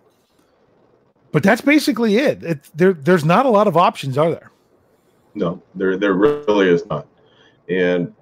but 1.33 1.43
that's 1.43 1.61
basically 1.61 2.15
it. 2.15 2.43
it 2.43 2.69
there, 2.73 2.93
there's 2.93 3.25
not 3.25 3.45
a 3.45 3.49
lot 3.49 3.67
of 3.67 3.75
options, 3.75 4.17
are 4.17 4.31
there? 4.31 4.51
No, 5.33 5.61
there 5.75 5.97
there 5.97 6.13
really 6.13 6.69
is 6.69 6.85
not. 6.87 7.07
And 7.69 8.13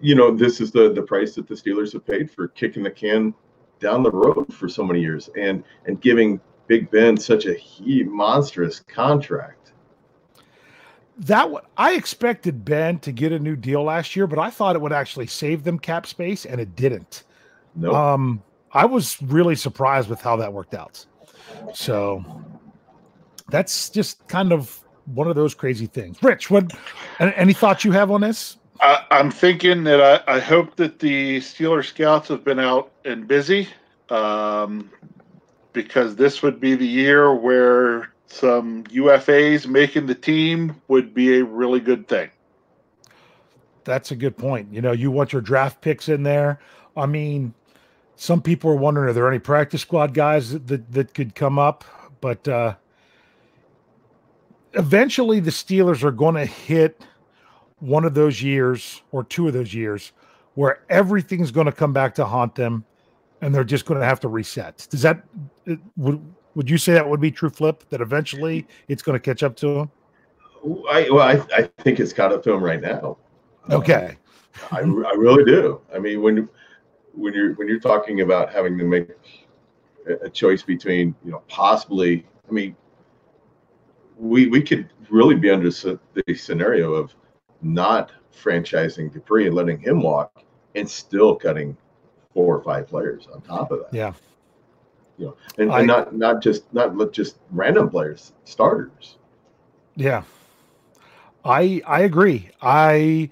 you 0.00 0.14
know, 0.14 0.34
this 0.34 0.60
is 0.60 0.70
the 0.70 0.92
the 0.92 1.02
price 1.02 1.34
that 1.34 1.46
the 1.48 1.54
Steelers 1.54 1.92
have 1.92 2.06
paid 2.06 2.30
for 2.30 2.48
kicking 2.48 2.82
the 2.82 2.90
can 2.90 3.34
down 3.80 4.02
the 4.02 4.10
road 4.10 4.52
for 4.52 4.68
so 4.68 4.84
many 4.84 5.00
years 5.00 5.30
and 5.38 5.62
and 5.86 6.00
giving 6.00 6.40
Big 6.66 6.90
Ben 6.90 7.16
such 7.16 7.46
a 7.46 7.54
he, 7.54 8.02
monstrous 8.02 8.80
contract. 8.80 9.72
That 11.18 11.50
what 11.50 11.66
I 11.76 11.94
expected 11.94 12.64
Ben 12.64 12.98
to 13.00 13.10
get 13.10 13.32
a 13.32 13.38
new 13.38 13.56
deal 13.56 13.82
last 13.82 14.14
year, 14.14 14.26
but 14.26 14.38
I 14.38 14.50
thought 14.50 14.76
it 14.76 14.82
would 14.82 14.92
actually 14.92 15.26
save 15.26 15.64
them 15.64 15.78
cap 15.78 16.06
space, 16.06 16.44
and 16.46 16.60
it 16.60 16.76
didn't. 16.76 17.24
No, 17.74 17.92
Um, 17.92 18.42
I 18.72 18.84
was 18.84 19.20
really 19.22 19.56
surprised 19.56 20.08
with 20.08 20.20
how 20.20 20.36
that 20.36 20.52
worked 20.52 20.74
out. 20.74 21.04
So 21.74 22.24
that's 23.48 23.90
just 23.90 24.26
kind 24.28 24.52
of 24.52 24.80
one 25.14 25.28
of 25.28 25.36
those 25.36 25.54
crazy 25.54 25.86
things. 25.86 26.22
Rich, 26.22 26.50
what? 26.50 26.72
Any 27.20 27.52
thoughts 27.52 27.84
you 27.84 27.92
have 27.92 28.10
on 28.10 28.20
this? 28.20 28.56
I, 28.80 29.04
I'm 29.10 29.30
thinking 29.30 29.84
that 29.84 30.24
I, 30.28 30.36
I 30.36 30.40
hope 30.40 30.76
that 30.76 30.98
the 30.98 31.38
Steeler 31.38 31.84
scouts 31.84 32.28
have 32.28 32.44
been 32.44 32.58
out 32.58 32.92
and 33.04 33.26
busy, 33.26 33.68
um, 34.10 34.90
because 35.72 36.16
this 36.16 36.42
would 36.42 36.60
be 36.60 36.74
the 36.74 36.86
year 36.86 37.34
where 37.34 38.12
some 38.26 38.84
UFAs 38.84 39.66
making 39.66 40.06
the 40.06 40.14
team 40.14 40.80
would 40.88 41.14
be 41.14 41.38
a 41.38 41.44
really 41.44 41.80
good 41.80 42.06
thing. 42.06 42.30
That's 43.84 44.10
a 44.10 44.16
good 44.16 44.36
point. 44.36 44.72
You 44.72 44.82
know, 44.82 44.92
you 44.92 45.10
want 45.10 45.32
your 45.32 45.40
draft 45.40 45.80
picks 45.80 46.08
in 46.08 46.22
there. 46.22 46.60
I 46.96 47.06
mean, 47.06 47.54
some 48.16 48.42
people 48.42 48.70
are 48.70 48.76
wondering 48.76 49.08
are 49.08 49.12
there 49.12 49.28
any 49.28 49.38
practice 49.38 49.80
squad 49.80 50.12
guys 50.12 50.52
that 50.52 50.66
that, 50.66 50.92
that 50.92 51.14
could 51.14 51.34
come 51.34 51.58
up, 51.58 51.84
but 52.20 52.46
uh, 52.46 52.74
eventually 54.74 55.40
the 55.40 55.50
Steelers 55.50 56.02
are 56.02 56.10
going 56.10 56.34
to 56.34 56.46
hit 56.46 57.02
one 57.80 58.04
of 58.04 58.14
those 58.14 58.42
years 58.42 59.02
or 59.12 59.24
two 59.24 59.46
of 59.46 59.54
those 59.54 59.72
years 59.72 60.12
where 60.54 60.80
everything's 60.88 61.50
going 61.50 61.66
to 61.66 61.72
come 61.72 61.92
back 61.92 62.14
to 62.16 62.24
haunt 62.24 62.54
them, 62.54 62.84
and 63.40 63.54
they're 63.54 63.64
just 63.64 63.86
going 63.86 64.00
to 64.00 64.06
have 64.06 64.18
to 64.20 64.28
reset. 64.28 64.86
Does 64.90 65.02
that 65.02 65.22
would 65.96 66.20
would 66.54 66.68
you 66.68 66.78
say 66.78 66.92
that 66.92 67.08
would 67.08 67.20
be 67.20 67.30
true, 67.30 67.50
Flip? 67.50 67.84
That 67.90 68.00
eventually 68.00 68.66
it's 68.88 69.02
going 69.02 69.14
to 69.14 69.20
catch 69.20 69.42
up 69.42 69.54
to 69.56 69.74
them? 69.74 69.90
I 70.90 71.08
well, 71.10 71.20
I, 71.20 71.40
I 71.56 71.70
think 71.78 72.00
it's 72.00 72.12
caught 72.12 72.32
up 72.32 72.42
to 72.44 72.52
him 72.52 72.62
right 72.62 72.80
now. 72.80 73.16
Okay. 73.70 74.16
Um, 74.72 75.04
I, 75.06 75.10
I 75.10 75.12
really 75.12 75.44
do. 75.44 75.80
I 75.94 75.98
mean, 76.00 76.20
when 76.22 76.48
when 77.14 77.34
you're 77.34 77.54
when 77.54 77.68
you're 77.68 77.78
talking 77.78 78.22
about 78.22 78.52
having 78.52 78.76
to 78.78 78.84
make 78.84 79.10
a 80.22 80.28
choice 80.28 80.62
between, 80.62 81.14
you 81.24 81.30
know, 81.30 81.42
possibly, 81.48 82.26
I 82.48 82.52
mean, 82.52 82.74
we 84.18 84.48
we 84.48 84.62
could 84.62 84.90
really 85.10 85.36
be 85.36 85.50
under 85.50 85.70
the 85.70 86.34
scenario 86.34 86.92
of 86.92 87.14
not 87.62 88.12
franchising 88.34 89.12
Dupree 89.12 89.46
and 89.46 89.54
letting 89.54 89.78
him 89.78 90.02
walk, 90.02 90.44
and 90.74 90.88
still 90.88 91.34
cutting 91.34 91.76
four 92.32 92.56
or 92.56 92.62
five 92.62 92.86
players 92.86 93.26
on 93.32 93.40
top 93.40 93.70
of 93.70 93.80
that. 93.80 93.94
Yeah. 93.94 94.12
You 95.16 95.26
know, 95.26 95.36
and, 95.58 95.72
I- 95.72 95.78
and 95.78 95.86
not 95.86 96.14
not 96.14 96.42
just 96.42 96.72
not 96.72 97.12
just 97.12 97.38
random 97.50 97.88
players, 97.90 98.32
starters. 98.44 99.16
Yeah. 99.96 100.22
I 101.44 101.80
I 101.86 102.00
agree. 102.02 102.50
I 102.60 103.30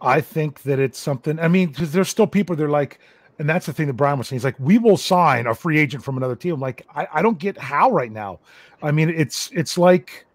I 0.00 0.20
think 0.20 0.62
that 0.62 0.78
it's 0.78 0.98
something. 0.98 1.38
I 1.40 1.48
mean, 1.48 1.70
because 1.70 1.92
there's 1.92 2.08
still 2.08 2.26
people 2.26 2.54
they're 2.56 2.68
like, 2.68 2.98
and 3.38 3.48
that's 3.48 3.66
the 3.66 3.72
thing 3.72 3.86
that 3.88 3.94
Brian 3.94 4.18
was 4.18 4.28
saying. 4.28 4.38
He's 4.38 4.44
like, 4.44 4.58
we 4.58 4.78
will 4.78 4.96
sign 4.96 5.46
a 5.46 5.54
free 5.54 5.78
agent 5.78 6.04
from 6.04 6.16
another 6.16 6.36
team. 6.36 6.54
I'm 6.54 6.60
like, 6.60 6.86
I, 6.94 7.06
I 7.14 7.22
don't 7.22 7.38
get 7.38 7.58
how 7.58 7.90
right 7.90 8.12
now. 8.12 8.38
I 8.82 8.90
mean, 8.92 9.10
it's 9.10 9.50
it's 9.52 9.76
like 9.76 10.26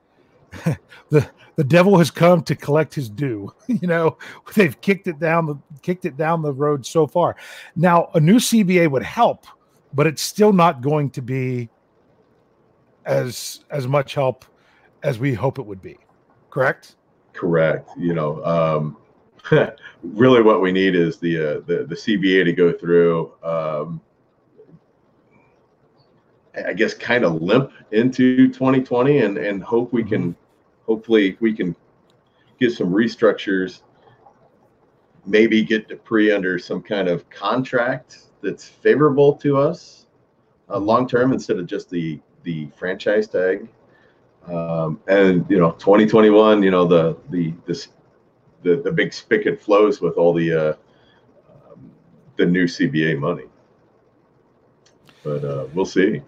the 1.10 1.30
the 1.56 1.64
devil 1.64 1.98
has 1.98 2.12
come 2.12 2.42
to 2.44 2.56
collect 2.56 2.94
his 2.94 3.10
due. 3.10 3.54
You 3.68 3.88
know, 3.88 4.18
they've 4.56 4.80
kicked 4.82 5.08
it 5.08 5.20
down 5.20 5.46
the 5.46 5.56
kicked 5.82 6.06
it 6.06 6.18
down 6.18 6.42
the 6.42 6.54
road 6.54 6.86
so 6.86 7.08
far. 7.08 7.36
Now, 7.76 8.10
a 8.14 8.20
new 8.20 8.38
CBA 8.38 8.90
would 8.92 9.04
help, 9.04 9.46
but 9.94 10.08
it's 10.08 10.22
still 10.22 10.52
not 10.52 10.82
going 10.82 11.12
to 11.12 11.22
be 11.22 11.70
as 13.06 13.64
as 13.70 13.88
much 13.88 14.16
help 14.16 14.46
as 15.04 15.20
we 15.20 15.34
hope 15.34 15.60
it 15.60 15.66
would 15.66 15.82
be. 15.82 15.98
Correct? 16.50 16.96
Correct. 17.34 17.90
You 17.98 18.14
know, 18.14 18.44
um, 18.44 18.98
really, 20.04 20.42
what 20.42 20.62
we 20.62 20.72
need 20.72 20.96
is 20.96 21.18
the 21.18 21.38
uh, 21.38 21.54
the 21.66 21.86
the 21.88 21.96
CBA 21.96 22.46
to 22.46 22.54
go 22.54 22.72
through. 22.72 23.34
Um, 23.44 24.02
I 26.56 26.74
guess 26.74 26.94
kind 26.94 27.24
of 27.24 27.42
limp 27.42 27.72
into 27.92 28.48
2020 28.48 29.20
and 29.20 29.38
and 29.38 29.64
hope 29.64 29.94
we 29.94 30.04
can, 30.04 30.36
hopefully 30.86 31.38
we 31.40 31.54
can 31.54 31.76
get 32.60 32.74
some 32.74 32.92
restructures. 32.92 33.82
Maybe 35.26 35.64
get 35.64 35.88
Dupree 35.88 36.32
under 36.32 36.58
some 36.60 36.82
kind 36.82 37.08
of 37.08 37.30
contract 37.30 38.20
that's 38.42 38.68
favorable 38.68 39.34
to 39.34 39.58
us, 39.58 40.08
uh, 40.70 40.80
long 40.80 41.08
term 41.08 41.34
instead 41.34 41.58
of 41.58 41.68
just 41.68 41.90
the 41.90 42.20
the 42.44 42.70
franchise 42.78 43.28
tag. 43.28 43.68
Um, 44.48 45.00
and 45.08 45.46
you 45.50 45.60
know, 45.60 45.72
2021, 45.74 46.64
you 46.64 46.72
know, 46.72 46.86
the 46.86 47.18
the 47.30 47.54
this 47.66 47.90
the 48.64 48.78
the 48.78 48.92
big 48.92 49.14
spigot 49.14 49.62
flows 49.62 50.02
with 50.02 50.16
all 50.16 50.34
the 50.34 50.54
uh, 50.54 50.74
um, 51.72 51.92
the 52.38 52.46
new 52.46 52.66
CBA 52.66 53.18
money. 53.18 53.46
But 55.24 55.44
uh, 55.44 55.68
we'll 55.74 55.86
see. 55.86 56.22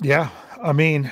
Yeah. 0.00 0.30
I 0.62 0.72
mean, 0.72 1.10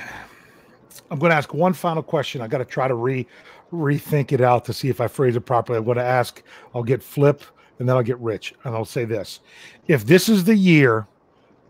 I'm 1.11 1.19
going 1.19 1.31
to 1.31 1.35
ask 1.35 1.53
one 1.53 1.73
final 1.73 2.03
question. 2.03 2.41
I 2.41 2.47
got 2.47 2.59
to 2.59 2.65
try 2.65 2.87
to 2.87 2.95
re 2.95 3.27
rethink 3.71 4.31
it 4.31 4.41
out 4.41 4.65
to 4.65 4.73
see 4.73 4.89
if 4.89 5.01
I 5.01 5.07
phrase 5.07 5.35
it 5.35 5.41
properly. 5.41 5.77
I'm 5.77 5.85
going 5.85 5.97
to 5.97 6.03
ask. 6.03 6.43
I'll 6.73 6.83
get 6.83 7.01
Flip, 7.01 7.43
and 7.79 7.89
then 7.89 7.95
I'll 7.95 8.03
get 8.03 8.19
Rich, 8.19 8.53
and 8.63 8.75
I'll 8.75 8.85
say 8.85 9.05
this: 9.05 9.39
If 9.87 10.05
this 10.05 10.29
is 10.29 10.43
the 10.43 10.55
year 10.55 11.07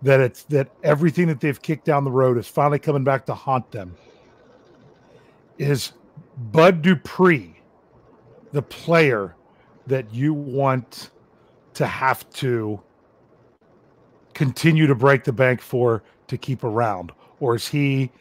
that 0.02 0.20
it's 0.20 0.44
that 0.44 0.70
everything 0.84 1.28
that 1.28 1.40
they've 1.40 1.62
kicked 1.62 1.86
down 1.86 2.04
the 2.04 2.12
road 2.12 2.38
is 2.38 2.48
finally 2.48 2.80
coming 2.80 3.04
back 3.04 3.26
to 3.28 3.34
haunt 3.34 3.72
them, 3.72 3.96
is 5.58 5.94
Bud 6.52 6.82
Dupree 6.82 7.56
the 8.54 8.62
player 8.62 9.36
that 9.88 10.14
you 10.14 10.34
want 10.34 11.12
to 11.74 11.86
have 11.86 12.30
to 12.30 12.82
continue 14.34 14.88
to 14.88 14.96
break 14.96 15.24
the 15.24 15.34
bank 15.34 15.62
for 15.62 16.04
to 16.28 16.38
keep 16.38 16.64
around? 16.64 17.12
Or 17.40 17.56
is 17.56 17.68
he 17.68 18.12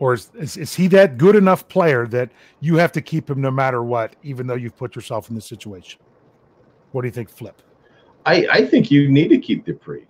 or 0.00 0.14
is, 0.14 0.30
is, 0.34 0.56
is 0.56 0.74
he 0.74 0.88
that 0.88 1.18
good 1.18 1.36
enough 1.36 1.68
player 1.68 2.06
that 2.08 2.30
you 2.60 2.76
have 2.76 2.90
to 2.92 3.00
keep 3.00 3.30
him 3.30 3.40
no 3.40 3.50
matter 3.50 3.82
what 3.82 4.16
even 4.22 4.46
though 4.46 4.56
you've 4.56 4.76
put 4.76 4.96
yourself 4.96 5.28
in 5.28 5.36
this 5.36 5.46
situation? 5.46 6.00
What 6.92 7.02
do 7.02 7.08
you 7.08 7.12
think 7.12 7.30
flip? 7.30 7.62
I 8.26 8.46
I 8.50 8.66
think 8.66 8.90
you 8.90 9.08
need 9.08 9.28
to 9.28 9.38
keep 9.38 9.64
Dupree. 9.64 10.06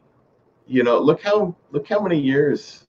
You 0.67 0.83
know, 0.83 0.99
look 0.99 1.23
how 1.23 1.55
look 1.73 1.89
how 1.89 2.01
many 2.01 2.19
years 2.19 2.87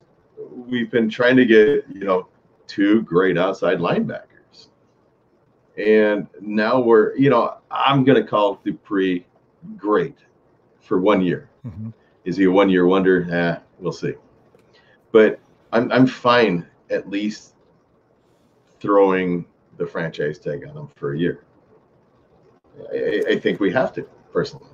we've 0.52 0.92
been 0.92 1.10
trying 1.10 1.36
to 1.38 1.46
get 1.46 1.86
you 1.94 2.06
know 2.06 2.28
two 2.68 3.02
great 3.04 3.38
outside 3.38 3.80
linebackers, 3.80 4.35
and 5.78 6.28
now 6.42 6.80
we're 6.80 7.16
you 7.16 7.30
know 7.30 7.58
I'm 7.72 8.04
gonna 8.04 8.24
call 8.24 8.60
Dupree 8.64 9.26
great 9.78 10.18
for 10.80 11.00
one 11.00 11.22
year. 11.22 11.50
Mhm. 11.66 11.94
Is 12.24 12.38
he 12.38 12.46
a 12.46 12.52
one 12.52 12.70
year 12.70 12.86
wonder? 12.86 13.28
Eh, 13.30 13.58
we'll 13.80 13.92
see. 13.92 14.14
But 15.12 15.40
I'm 15.72 15.92
I'm 15.92 16.08
fine 16.08 16.66
at 16.90 17.10
least 17.10 17.56
throwing 18.80 19.46
the 19.78 19.86
franchise 19.86 20.40
tag 20.40 20.66
on 20.68 20.78
him 20.78 20.90
for 20.96 21.14
a 21.14 21.18
year. 21.18 21.44
I, 22.94 23.24
I 23.30 23.40
think 23.40 23.60
we 23.60 23.72
have 23.72 23.94
to 23.94 24.04
personally. 24.32 24.70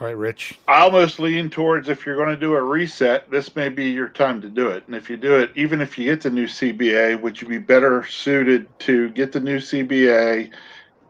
All 0.00 0.06
right 0.06 0.16
rich 0.16 0.58
I 0.66 0.80
almost 0.80 1.18
lean 1.18 1.50
towards 1.50 1.88
if 1.88 2.04
you're 2.04 2.16
going 2.16 2.28
to 2.28 2.36
do 2.36 2.54
a 2.54 2.62
reset, 2.62 3.30
this 3.30 3.54
may 3.54 3.68
be 3.68 3.90
your 3.90 4.08
time 4.08 4.40
to 4.40 4.48
do 4.48 4.68
it. 4.68 4.84
And 4.86 4.96
if 4.96 5.08
you 5.08 5.16
do 5.16 5.36
it, 5.36 5.50
even 5.54 5.80
if 5.80 5.96
you 5.98 6.06
get 6.06 6.20
the 6.20 6.30
new 6.30 6.46
CBA, 6.46 7.20
would 7.20 7.40
you 7.40 7.46
be 7.46 7.58
better 7.58 8.04
suited 8.04 8.66
to 8.80 9.10
get 9.10 9.32
the 9.32 9.40
new 9.40 9.58
CBA, 9.58 10.50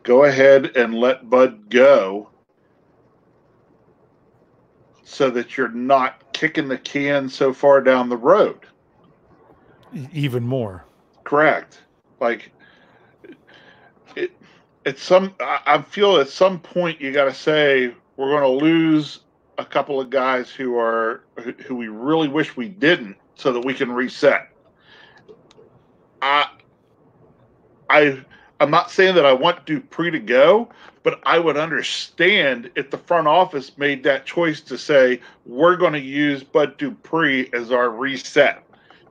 go 0.03 0.25
ahead 0.25 0.77
and 0.77 0.95
let 0.95 1.31
Bud 1.31 1.71
go 1.71 2.29
so 5.03 5.31
that 5.31 5.57
you're 5.57 5.69
not 5.69 6.33
kicking 6.33 6.69
the 6.69 6.79
can 6.79 7.29
so 7.29 7.55
far 7.55 7.81
down 7.81 8.09
the 8.09 8.17
road? 8.17 8.59
Even 10.13 10.43
more 10.43 10.85
Correct. 11.25 11.81
Like 12.21 12.53
it, 14.15 14.31
at 14.87 14.99
some, 14.99 15.35
I, 15.41 15.61
I 15.67 15.83
feel 15.83 16.19
at 16.19 16.29
some 16.29 16.61
point 16.61 17.01
you 17.01 17.13
got 17.13 17.25
to 17.25 17.35
say 17.35 17.95
we're 18.17 18.31
going 18.31 18.43
to 18.43 18.65
lose 18.65 19.21
a 19.59 19.65
couple 19.65 20.01
of 20.01 20.11
guys 20.11 20.51
who 20.51 20.77
are 20.79 21.25
who, 21.67 21.77
we 21.77 21.89
really 21.89 22.29
wish 22.29 22.57
we 22.57 22.69
didn't, 22.69 23.17
so 23.35 23.53
that 23.53 23.65
we 23.65 23.75
can 23.75 23.91
reset. 23.93 24.49
I, 26.23 26.49
I, 27.91 28.25
I'm 28.61 28.71
not 28.71 28.91
saying 28.91 29.15
that 29.17 29.27
I 29.27 29.33
want 29.33 29.67
Dupree 29.67 30.11
to 30.11 30.19
go, 30.19 30.71
but 31.03 31.21
I 31.25 31.39
would 31.39 31.57
understand 31.57 32.71
if 32.77 32.91
the 32.91 32.99
front 32.99 33.29
office 33.29 33.77
made 33.77 34.03
that 34.05 34.25
choice 34.25 34.61
to 34.63 34.79
say 34.79 35.21
we're 35.45 35.77
going 35.77 35.93
to 35.93 36.01
use 36.01 36.43
Bud 36.43 36.79
Dupree 36.79 37.51
as 37.53 37.71
our 37.71 37.91
reset 37.91 38.65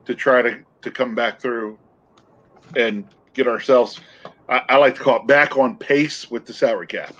to 0.06 0.14
try 0.14 0.42
to 0.42 0.60
to 0.82 0.90
come 0.90 1.14
back 1.14 1.40
through 1.40 1.78
and 2.76 3.06
get 3.32 3.48
ourselves, 3.48 4.00
I, 4.48 4.62
I 4.68 4.76
like 4.76 4.96
to 4.96 5.00
call 5.00 5.16
it 5.16 5.26
back 5.26 5.56
on 5.56 5.76
pace 5.76 6.30
with 6.30 6.44
the 6.44 6.52
salary 6.52 6.86
cap. 6.86 7.14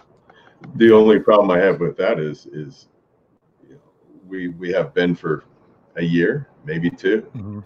The 0.76 0.92
only 0.92 1.20
problem 1.20 1.50
I 1.50 1.58
have 1.58 1.80
with 1.80 1.96
that 1.98 2.18
is 2.18 2.46
is 2.46 2.88
you 3.66 3.74
know, 3.74 3.80
we 4.26 4.48
we 4.48 4.72
have 4.72 4.94
been 4.94 5.14
for 5.14 5.44
a 5.96 6.02
year, 6.02 6.48
maybe 6.64 6.90
2 6.90 7.22
Mhm. 7.34 7.64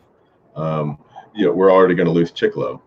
Um, 0.57 0.99
you 1.34 1.46
know, 1.46 1.53
we're 1.53 1.70
already 1.70 1.94
going 1.94 2.07
to 2.07 2.12
lose 2.12 2.32
Chickillo. 2.32 2.80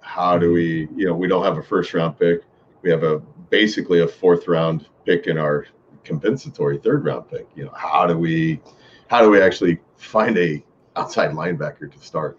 How 0.00 0.36
do 0.36 0.52
we? 0.52 0.88
You 0.94 1.06
know, 1.06 1.14
we 1.14 1.26
don't 1.26 1.44
have 1.44 1.56
a 1.56 1.62
first 1.62 1.94
round 1.94 2.18
pick. 2.18 2.42
We 2.82 2.90
have 2.90 3.02
a 3.02 3.20
basically 3.50 4.00
a 4.00 4.08
fourth 4.08 4.48
round 4.48 4.88
pick 5.06 5.26
in 5.26 5.38
our 5.38 5.66
compensatory 6.04 6.78
third 6.78 7.04
round 7.04 7.28
pick. 7.28 7.46
You 7.54 7.64
know, 7.64 7.72
how 7.74 8.06
do 8.06 8.18
we? 8.18 8.60
How 9.08 9.22
do 9.22 9.30
we 9.30 9.40
actually 9.40 9.78
find 9.96 10.36
a 10.36 10.62
outside 10.96 11.30
linebacker 11.30 11.90
to 11.90 11.98
start? 11.98 12.38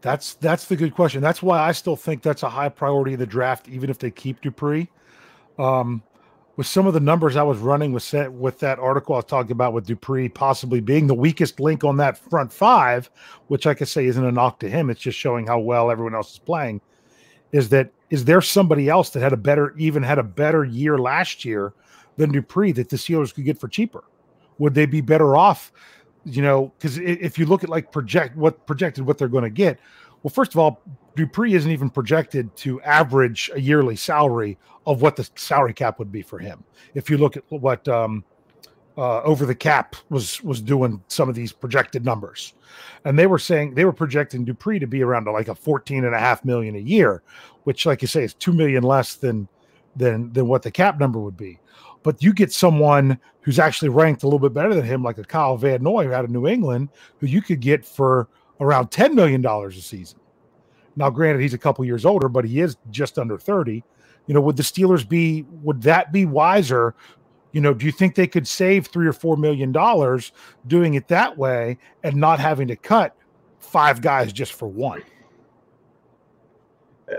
That's 0.00 0.34
that's 0.34 0.66
the 0.66 0.76
good 0.76 0.94
question. 0.94 1.20
That's 1.20 1.42
why 1.42 1.58
I 1.60 1.72
still 1.72 1.96
think 1.96 2.22
that's 2.22 2.42
a 2.42 2.48
high 2.48 2.70
priority 2.70 3.14
of 3.14 3.18
the 3.18 3.26
draft, 3.26 3.68
even 3.68 3.90
if 3.90 3.98
they 3.98 4.10
keep 4.10 4.40
Dupree. 4.40 4.88
Um, 5.60 6.02
with 6.56 6.66
some 6.66 6.86
of 6.86 6.94
the 6.94 7.00
numbers 7.00 7.36
I 7.36 7.42
was 7.42 7.58
running 7.58 7.92
with 7.92 8.02
set, 8.02 8.30
with 8.30 8.58
that 8.58 8.78
article 8.78 9.14
I 9.14 9.18
was 9.18 9.24
talking 9.24 9.52
about 9.52 9.72
with 9.72 9.86
Dupree 9.86 10.28
possibly 10.28 10.80
being 10.80 11.06
the 11.06 11.14
weakest 11.14 11.60
link 11.60 11.84
on 11.84 11.96
that 11.98 12.18
front 12.18 12.52
five, 12.52 13.10
which 13.46 13.66
I 13.66 13.74
could 13.74 13.88
say 13.88 14.06
isn't 14.06 14.24
a 14.24 14.32
knock 14.32 14.60
to 14.60 14.68
him. 14.68 14.90
It's 14.90 15.00
just 15.00 15.18
showing 15.18 15.46
how 15.46 15.58
well 15.60 15.90
everyone 15.90 16.14
else 16.14 16.32
is 16.32 16.38
playing. 16.38 16.80
Is 17.52 17.68
that 17.70 17.90
is 18.10 18.24
there 18.24 18.42
somebody 18.42 18.88
else 18.88 19.10
that 19.10 19.20
had 19.20 19.32
a 19.32 19.38
better 19.38 19.74
even 19.78 20.02
had 20.02 20.18
a 20.18 20.22
better 20.22 20.64
year 20.64 20.98
last 20.98 21.44
year 21.44 21.72
than 22.16 22.32
Dupree 22.32 22.72
that 22.72 22.88
the 22.88 22.96
Steelers 22.96 23.32
could 23.32 23.44
get 23.44 23.58
for 23.58 23.68
cheaper? 23.68 24.04
Would 24.58 24.74
they 24.74 24.86
be 24.86 25.00
better 25.00 25.36
off? 25.36 25.72
You 26.24 26.42
know, 26.42 26.72
because 26.76 26.98
if 26.98 27.38
you 27.38 27.46
look 27.46 27.64
at 27.64 27.70
like 27.70 27.90
project 27.90 28.36
what 28.36 28.66
projected 28.66 29.06
what 29.06 29.16
they're 29.16 29.28
going 29.28 29.44
to 29.44 29.50
get, 29.50 29.78
well, 30.22 30.30
first 30.30 30.52
of 30.52 30.58
all, 30.58 30.82
Dupree 31.16 31.54
isn't 31.54 31.70
even 31.70 31.90
projected 31.90 32.54
to 32.56 32.80
average 32.82 33.50
a 33.54 33.60
yearly 33.60 33.96
salary 33.96 34.58
of 34.90 35.02
what 35.02 35.14
the 35.14 35.28
salary 35.36 35.72
cap 35.72 36.00
would 36.00 36.10
be 36.10 36.20
for 36.20 36.40
him. 36.40 36.64
If 36.94 37.08
you 37.08 37.16
look 37.16 37.36
at 37.36 37.44
what 37.48 37.86
um, 37.86 38.24
uh, 38.98 39.22
over 39.22 39.46
the 39.46 39.54
cap 39.54 39.94
was 40.08 40.42
was 40.42 40.60
doing 40.60 41.00
some 41.06 41.28
of 41.28 41.36
these 41.36 41.52
projected 41.52 42.04
numbers, 42.04 42.54
and 43.04 43.16
they 43.16 43.28
were 43.28 43.38
saying 43.38 43.74
they 43.74 43.84
were 43.84 43.92
projecting 43.92 44.44
Dupree 44.44 44.80
to 44.80 44.88
be 44.88 45.02
around 45.02 45.26
like 45.26 45.46
a 45.46 45.54
14 45.54 46.04
and 46.04 46.14
a 46.14 46.18
half 46.18 46.44
million 46.44 46.74
a 46.74 46.80
year, 46.80 47.22
which, 47.62 47.86
like 47.86 48.02
you 48.02 48.08
say, 48.08 48.24
is 48.24 48.34
two 48.34 48.52
million 48.52 48.82
less 48.82 49.14
than 49.14 49.48
than 49.94 50.32
than 50.32 50.48
what 50.48 50.62
the 50.62 50.72
cap 50.72 50.98
number 50.98 51.20
would 51.20 51.36
be. 51.36 51.60
But 52.02 52.20
you 52.20 52.32
get 52.32 52.52
someone 52.52 53.16
who's 53.42 53.60
actually 53.60 53.90
ranked 53.90 54.24
a 54.24 54.26
little 54.26 54.40
bit 54.40 54.52
better 54.52 54.74
than 54.74 54.84
him, 54.84 55.04
like 55.04 55.18
a 55.18 55.24
Kyle 55.24 55.56
Van 55.56 55.84
Noy 55.84 56.12
out 56.12 56.24
of 56.24 56.30
New 56.30 56.48
England, 56.48 56.88
who 57.18 57.28
you 57.28 57.42
could 57.42 57.60
get 57.60 57.86
for 57.86 58.28
around 58.58 58.90
$10 58.90 59.14
million 59.14 59.44
a 59.46 59.70
season. 59.72 60.18
Now, 60.96 61.10
granted, 61.10 61.42
he's 61.42 61.54
a 61.54 61.58
couple 61.58 61.84
years 61.84 62.04
older, 62.04 62.28
but 62.28 62.44
he 62.44 62.60
is 62.60 62.76
just 62.90 63.18
under 63.18 63.38
30. 63.38 63.84
You 64.30 64.34
know, 64.34 64.40
would 64.42 64.56
the 64.56 64.62
Steelers 64.62 65.08
be, 65.08 65.44
would 65.50 65.82
that 65.82 66.12
be 66.12 66.24
wiser? 66.24 66.94
You 67.50 67.60
know, 67.60 67.74
do 67.74 67.84
you 67.84 67.90
think 67.90 68.14
they 68.14 68.28
could 68.28 68.46
save 68.46 68.86
three 68.86 69.08
or 69.08 69.12
four 69.12 69.36
million 69.36 69.72
dollars 69.72 70.30
doing 70.68 70.94
it 70.94 71.08
that 71.08 71.36
way 71.36 71.78
and 72.04 72.14
not 72.14 72.38
having 72.38 72.68
to 72.68 72.76
cut 72.76 73.16
five 73.58 74.00
guys 74.00 74.32
just 74.32 74.52
for 74.52 74.68
one? 74.68 75.02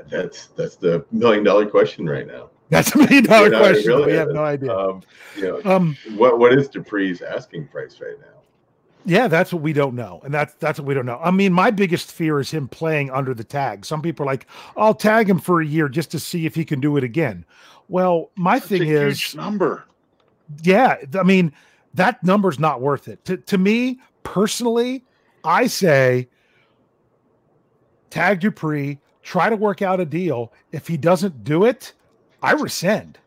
That's 0.09 0.47
that's 0.55 0.78
the 0.78 1.05
million 1.12 1.43
dollar 1.43 1.66
question 1.70 2.07
right 2.07 2.26
now. 2.26 2.49
That's 2.70 2.95
a 2.95 2.99
million 2.99 3.26
dollar 3.26 3.43
You 3.47 3.49
know, 3.51 3.59
question. 3.59 3.88
really 3.88 4.05
we 4.05 4.14
have 4.14 4.30
no 4.30 4.45
idea. 4.45 4.74
Um, 4.74 5.01
you 5.36 5.43
know, 5.47 5.62
Um, 5.66 5.97
what 6.16 6.39
what 6.39 6.53
is 6.53 6.70
Dupree's 6.70 7.22
asking 7.22 7.68
price 7.68 7.99
right 7.99 8.18
now? 8.22 8.41
Yeah, 9.06 9.28
that's 9.28 9.52
what 9.52 9.62
we 9.62 9.74
don't 9.74 9.95
know, 9.95 10.22
and 10.24 10.34
that's 10.34 10.54
that's 10.56 10.80
what 10.80 10.88
we 10.88 10.93
don't 10.93 11.06
know. 11.06 11.20
I 11.24 11.32
mean, 11.32 11.54
my 11.54 11.72
biggest 11.72 12.12
fear 12.12 12.39
is 12.39 12.52
him 12.52 12.68
playing 12.68 13.10
under 13.10 13.34
the 13.34 13.43
tag. 13.43 13.84
Some 13.86 14.02
people 14.02 14.24
are 14.24 14.28
like, 14.28 14.45
"I'll 14.78 14.93
tag 14.93 15.28
him 15.30 15.39
for 15.39 15.62
a 15.62 15.66
year 15.66 15.89
just 15.89 16.12
to 16.12 16.20
see 16.20 16.45
if 16.45 16.54
he 16.54 16.64
can 16.64 16.80
do 16.80 16.97
it 16.97 17.04
again." 17.04 17.45
Well, 17.88 18.30
my 18.36 18.60
That's 18.60 18.70
thing 18.70 18.84
is, 18.84 19.20
huge 19.20 19.36
number. 19.36 19.86
yeah, 20.62 20.97
I 21.20 21.24
mean, 21.24 21.52
that 21.95 22.24
number's 22.24 22.60
not 22.60 22.82
worth 22.82 23.08
it. 23.08 23.26
To 23.26 23.38
to 23.38 23.58
me 23.58 23.99
personally, 24.24 25.04
I 25.43 25.68
say 25.68 26.30
tag 28.12 28.39
Dupree, 28.41 28.99
try 29.24 29.49
to 29.49 29.56
work 29.56 29.82
out 29.82 29.99
a 29.99 30.06
deal. 30.06 30.54
If 30.72 30.88
he 30.88 30.97
doesn't 30.97 31.43
do 31.43 31.66
it, 31.66 31.93
I 32.43 32.52
rescind. 32.54 33.18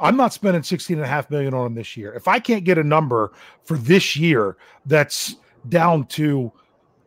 I'm 0.00 0.16
not 0.16 0.32
spending 0.32 0.62
16 0.62 0.96
and 0.96 1.04
a 1.04 1.08
half 1.08 1.30
million 1.30 1.54
on 1.54 1.66
him 1.66 1.74
this 1.74 1.96
year. 1.96 2.12
If 2.14 2.28
I 2.28 2.38
can't 2.38 2.64
get 2.64 2.78
a 2.78 2.84
number 2.84 3.32
for 3.64 3.76
this 3.76 4.16
year 4.16 4.56
that's 4.86 5.36
down 5.68 6.06
to, 6.06 6.52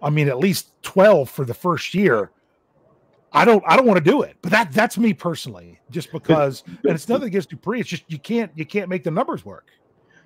I 0.02 0.10
mean, 0.10 0.28
at 0.28 0.40
least 0.40 0.72
12 0.84 1.30
for 1.30 1.46
the 1.46 1.54
first 1.54 1.94
year, 1.94 2.32
I 3.34 3.46
don't 3.46 3.64
I 3.66 3.78
don't 3.78 3.86
want 3.86 4.04
to 4.04 4.04
do 4.04 4.24
it. 4.24 4.36
But 4.42 4.52
that 4.52 4.72
that's 4.74 4.98
me 4.98 5.14
personally, 5.14 5.80
just 5.90 6.12
because 6.12 6.64
and 6.68 6.92
it's 6.92 7.08
nothing 7.08 7.28
against 7.28 7.50
Dupree. 7.50 7.80
It's 7.80 7.90
just 7.90 8.04
you 8.08 8.20
can't 8.20 8.52
you 8.56 8.66
can't 8.66 8.90
make 8.90 9.04
the 9.04 9.12
numbers 9.12 9.46
work. 9.46 9.70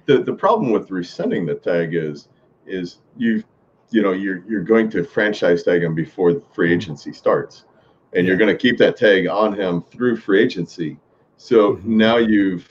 The 0.05 0.24
the 0.24 0.34
problem 0.34 0.72
with 0.72 0.89
rescinding 0.89 1.45
the 1.45 1.55
tag 1.55 1.93
is 1.93 2.30
is 2.66 2.97
you 3.16 3.43
you 3.91 4.01
know 4.01 4.11
you're 4.11 4.43
you're 4.49 4.63
going 4.63 4.89
to 4.91 5.03
franchise 5.03 5.63
tag 5.63 5.84
him 5.84 5.93
before 5.93 6.34
the 6.34 6.41
free 6.53 6.70
mm-hmm. 6.70 6.82
agency 6.82 7.13
starts, 7.13 7.66
and 8.13 8.26
you're 8.26 8.38
going 8.38 8.51
to 8.51 8.57
keep 8.57 8.78
that 8.80 8.97
tag 8.97 9.28
on 9.28 9.53
him 9.53 9.84
through 9.91 10.18
free 10.18 10.41
agency. 10.41 10.97
So 11.38 11.75
Mhm. 11.75 11.83
now 11.86 12.17
you've 12.17 12.67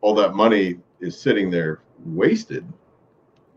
all 0.00 0.14
that 0.14 0.34
money 0.34 0.78
is 1.00 1.18
sitting 1.18 1.50
there 1.50 1.80
wasted. 2.06 2.66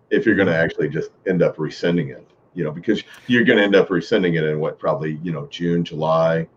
If 0.10 0.26
you're 0.26 0.36
going 0.36 0.48
to 0.48 0.56
actually 0.56 0.90
just 0.90 1.12
end 1.28 1.42
up 1.42 1.58
rescinding 1.58 2.10
it, 2.10 2.26
you 2.54 2.64
know, 2.64 2.72
because 2.72 3.04
you're 3.28 3.44
going 3.46 3.58
to 3.58 3.64
end 3.64 3.76
up 3.76 3.90
rescinding 3.90 4.36
it 4.36 4.44
in 4.44 4.60
what 4.60 4.78
probably 4.78 5.20
you 5.24 5.32
know 5.32 5.48
June, 5.48 5.84
July. 5.84 6.48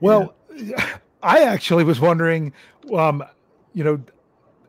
Well, 0.00 0.34
I 1.22 1.44
actually 1.44 1.84
was 1.84 2.00
wondering, 2.00 2.52
um, 2.94 3.24
you 3.72 3.84
know, 3.84 4.00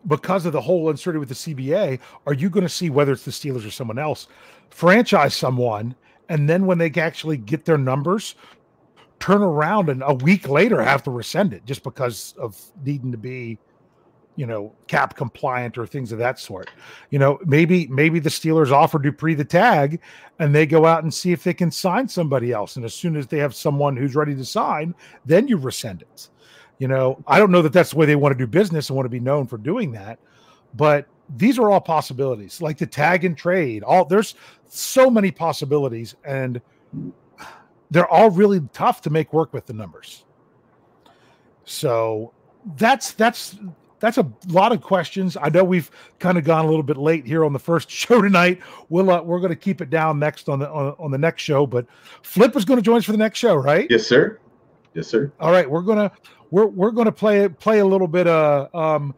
because 0.07 0.45
of 0.45 0.53
the 0.53 0.61
whole 0.61 0.89
uncertainty 0.89 1.19
with 1.19 1.29
the 1.29 1.35
CBA, 1.35 1.99
are 2.27 2.33
you 2.33 2.49
going 2.49 2.63
to 2.65 2.69
see 2.69 2.89
whether 2.89 3.11
it's 3.11 3.25
the 3.25 3.31
Steelers 3.31 3.67
or 3.67 3.71
someone 3.71 3.97
else 3.97 4.27
franchise 4.69 5.33
someone, 5.35 5.95
and 6.29 6.49
then 6.49 6.65
when 6.65 6.77
they 6.77 6.91
actually 6.91 7.37
get 7.37 7.65
their 7.65 7.77
numbers, 7.77 8.35
turn 9.19 9.41
around 9.41 9.89
and 9.89 10.03
a 10.05 10.13
week 10.13 10.47
later 10.47 10.81
have 10.81 11.03
to 11.03 11.11
rescind 11.11 11.53
it 11.53 11.65
just 11.65 11.83
because 11.83 12.33
of 12.37 12.59
needing 12.83 13.11
to 13.11 13.17
be, 13.17 13.57
you 14.35 14.45
know, 14.45 14.73
cap 14.87 15.15
compliant 15.15 15.77
or 15.77 15.87
things 15.87 16.11
of 16.11 16.19
that 16.19 16.39
sort. 16.39 16.69
You 17.09 17.19
know, 17.19 17.39
maybe 17.45 17.87
maybe 17.87 18.19
the 18.19 18.29
Steelers 18.29 18.71
offer 18.71 18.99
Dupree 18.99 19.33
the 19.33 19.45
tag, 19.45 20.01
and 20.39 20.53
they 20.53 20.65
go 20.65 20.85
out 20.85 21.03
and 21.03 21.13
see 21.13 21.31
if 21.31 21.43
they 21.43 21.53
can 21.53 21.71
sign 21.71 22.07
somebody 22.07 22.51
else, 22.51 22.75
and 22.75 22.83
as 22.83 22.93
soon 22.93 23.15
as 23.15 23.27
they 23.27 23.39
have 23.39 23.55
someone 23.55 23.95
who's 23.95 24.15
ready 24.15 24.35
to 24.35 24.45
sign, 24.45 24.93
then 25.25 25.47
you 25.47 25.57
rescind 25.57 26.01
it. 26.01 26.29
You 26.79 26.89
know, 26.89 27.23
I 27.25 27.39
don't 27.39 27.51
know 27.51 27.61
that 27.61 27.71
that's 27.71 27.91
the 27.91 27.97
way 27.97 28.05
they 28.05 28.17
want 28.17 28.33
to 28.33 28.37
do 28.37 28.47
business 28.47 28.89
and 28.89 28.97
want 28.97 29.05
to 29.05 29.09
be 29.09 29.21
known 29.21 29.47
for 29.47 29.57
doing 29.57 29.93
that, 29.93 30.19
but 30.73 31.07
these 31.37 31.57
are 31.57 31.71
all 31.71 31.81
possibilities, 31.81 32.61
like 32.61 32.77
the 32.77 32.85
tag 32.85 33.23
and 33.23 33.37
trade. 33.37 33.81
All 33.83 34.03
there's 34.03 34.35
so 34.67 35.09
many 35.09 35.31
possibilities, 35.31 36.15
and 36.25 36.61
they're 37.95 38.11
all 38.11 38.29
really 38.29 38.59
tough 38.73 38.99
to 39.03 39.09
make 39.09 39.31
work 39.31 39.53
with 39.53 39.65
the 39.67 39.71
numbers. 39.71 40.25
So 41.63 42.33
that's 42.75 43.13
that's 43.13 43.55
that's 44.01 44.17
a 44.17 44.29
lot 44.47 44.73
of 44.73 44.81
questions. 44.81 45.37
I 45.41 45.47
know 45.47 45.63
we've 45.63 45.89
kind 46.19 46.37
of 46.37 46.43
gone 46.43 46.65
a 46.65 46.67
little 46.67 46.83
bit 46.83 46.97
late 46.97 47.25
here 47.25 47.45
on 47.45 47.53
the 47.53 47.59
first 47.59 47.89
show 48.01 48.21
tonight. 48.21 48.59
We'll 48.89 49.09
uh, 49.09 49.21
we're 49.21 49.39
going 49.39 49.53
to 49.53 49.55
keep 49.55 49.79
it 49.79 49.89
down 49.89 50.19
next 50.19 50.49
on 50.49 50.59
the 50.59 50.69
on, 50.69 50.93
on 50.99 51.09
the 51.09 51.17
next 51.17 51.41
show. 51.41 51.65
But 51.65 51.85
Flip 52.21 52.53
is 52.57 52.65
going 52.65 52.75
to 52.75 52.83
join 52.83 52.97
us 52.97 53.05
for 53.05 53.13
the 53.13 53.17
next 53.17 53.39
show, 53.39 53.55
right? 53.55 53.87
Yes, 53.89 54.05
sir. 54.05 54.39
Yes, 54.93 55.07
sir. 55.07 55.31
All 55.39 55.53
right, 55.53 55.69
we're 55.69 55.81
gonna 55.81 56.11
we're 56.51 56.67
we're 56.67 56.91
gonna 56.91 57.13
play 57.13 57.47
play 57.47 57.79
a 57.79 57.85
little 57.85 58.09
bit 58.09 58.27
uh 58.27 58.67
um 58.73 59.15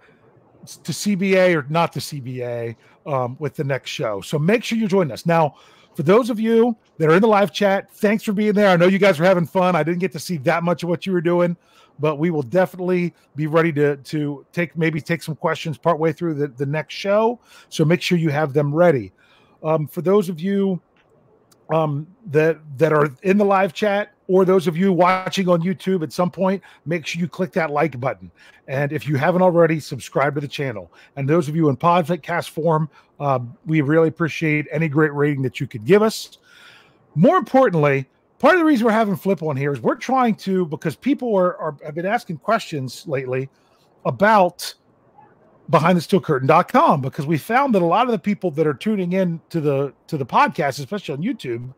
to 0.83 0.91
CBA 0.91 1.55
or 1.55 1.65
not 1.67 1.93
to 1.93 1.99
CBA 1.99 2.75
um 3.07 3.37
with 3.39 3.55
the 3.55 3.63
next 3.63 3.89
show. 3.89 4.21
So 4.21 4.37
make 4.37 4.63
sure 4.63 4.77
you 4.77 4.87
join 4.87 5.11
us. 5.11 5.25
Now, 5.25 5.55
for 5.97 6.03
those 6.03 6.29
of 6.29 6.39
you 6.39 6.77
that 6.99 7.09
are 7.09 7.15
in 7.15 7.23
the 7.23 7.27
live 7.27 7.51
chat, 7.51 7.91
thanks 7.91 8.23
for 8.23 8.31
being 8.31 8.53
there. 8.53 8.69
I 8.69 8.75
know 8.75 8.85
you 8.85 8.99
guys 8.99 9.17
were 9.17 9.25
having 9.25 9.47
fun. 9.47 9.75
I 9.75 9.81
didn't 9.81 9.97
get 9.97 10.11
to 10.11 10.19
see 10.19 10.37
that 10.37 10.61
much 10.61 10.83
of 10.83 10.89
what 10.89 11.07
you 11.07 11.11
were 11.11 11.21
doing, 11.21 11.57
but 11.97 12.19
we 12.19 12.29
will 12.29 12.43
definitely 12.43 13.15
be 13.35 13.47
ready 13.47 13.73
to 13.73 13.97
to 13.97 14.45
take 14.53 14.77
maybe 14.77 15.01
take 15.01 15.23
some 15.23 15.35
questions 15.35 15.75
partway 15.75 16.13
through 16.13 16.35
the, 16.35 16.49
the 16.49 16.67
next 16.67 16.93
show. 16.93 17.39
So 17.69 17.83
make 17.83 18.03
sure 18.03 18.19
you 18.19 18.29
have 18.29 18.53
them 18.53 18.75
ready. 18.75 19.11
Um, 19.63 19.87
for 19.87 20.03
those 20.03 20.29
of 20.29 20.39
you 20.39 20.79
um, 21.73 22.05
that 22.27 22.59
that 22.77 22.93
are 22.93 23.09
in 23.23 23.39
the 23.39 23.45
live 23.45 23.73
chat 23.73 24.13
or 24.27 24.45
those 24.45 24.67
of 24.67 24.75
you 24.75 24.91
watching 24.91 25.47
on 25.47 25.61
YouTube 25.61 26.03
at 26.03 26.11
some 26.11 26.29
point, 26.29 26.61
make 26.85 27.05
sure 27.05 27.19
you 27.19 27.27
click 27.27 27.51
that 27.53 27.71
like 27.71 27.99
button. 27.99 28.29
And 28.67 28.91
if 28.91 29.07
you 29.07 29.15
haven't 29.15 29.41
already, 29.41 29.79
subscribe 29.79 30.35
to 30.35 30.41
the 30.41 30.47
channel. 30.47 30.91
And 31.15 31.27
those 31.27 31.47
of 31.47 31.55
you 31.55 31.69
in 31.69 31.77
podcast 31.77 32.49
form, 32.49 32.89
uh, 33.19 33.39
we 33.65 33.81
really 33.81 34.09
appreciate 34.09 34.67
any 34.71 34.89
great 34.89 35.13
rating 35.13 35.41
that 35.43 35.59
you 35.59 35.67
could 35.67 35.85
give 35.85 36.01
us. 36.01 36.37
More 37.15 37.37
importantly, 37.37 38.07
part 38.39 38.55
of 38.55 38.59
the 38.59 38.65
reason 38.65 38.85
we're 38.85 38.91
having 38.91 39.15
Flip 39.15 39.41
on 39.41 39.55
here 39.55 39.71
is 39.71 39.81
we're 39.81 39.95
trying 39.95 40.35
to 40.35 40.65
because 40.65 40.95
people 40.95 41.35
are, 41.35 41.57
are 41.57 41.77
have 41.83 41.95
been 41.95 42.05
asking 42.05 42.37
questions 42.37 43.05
lately 43.07 43.49
about 44.05 44.73
behindthesteelcurtain.com 45.71 47.01
because 47.01 47.25
we 47.25 47.37
found 47.37 47.75
that 47.75 47.81
a 47.81 47.85
lot 47.85 48.05
of 48.05 48.11
the 48.11 48.19
people 48.19 48.51
that 48.51 48.65
are 48.65 48.73
tuning 48.73 49.13
in 49.13 49.41
to 49.49 49.59
the 49.59 49.93
to 50.07 50.17
the 50.17 50.25
podcast 50.25 50.79
especially 50.79 51.13
on 51.13 51.21
youtube 51.21 51.73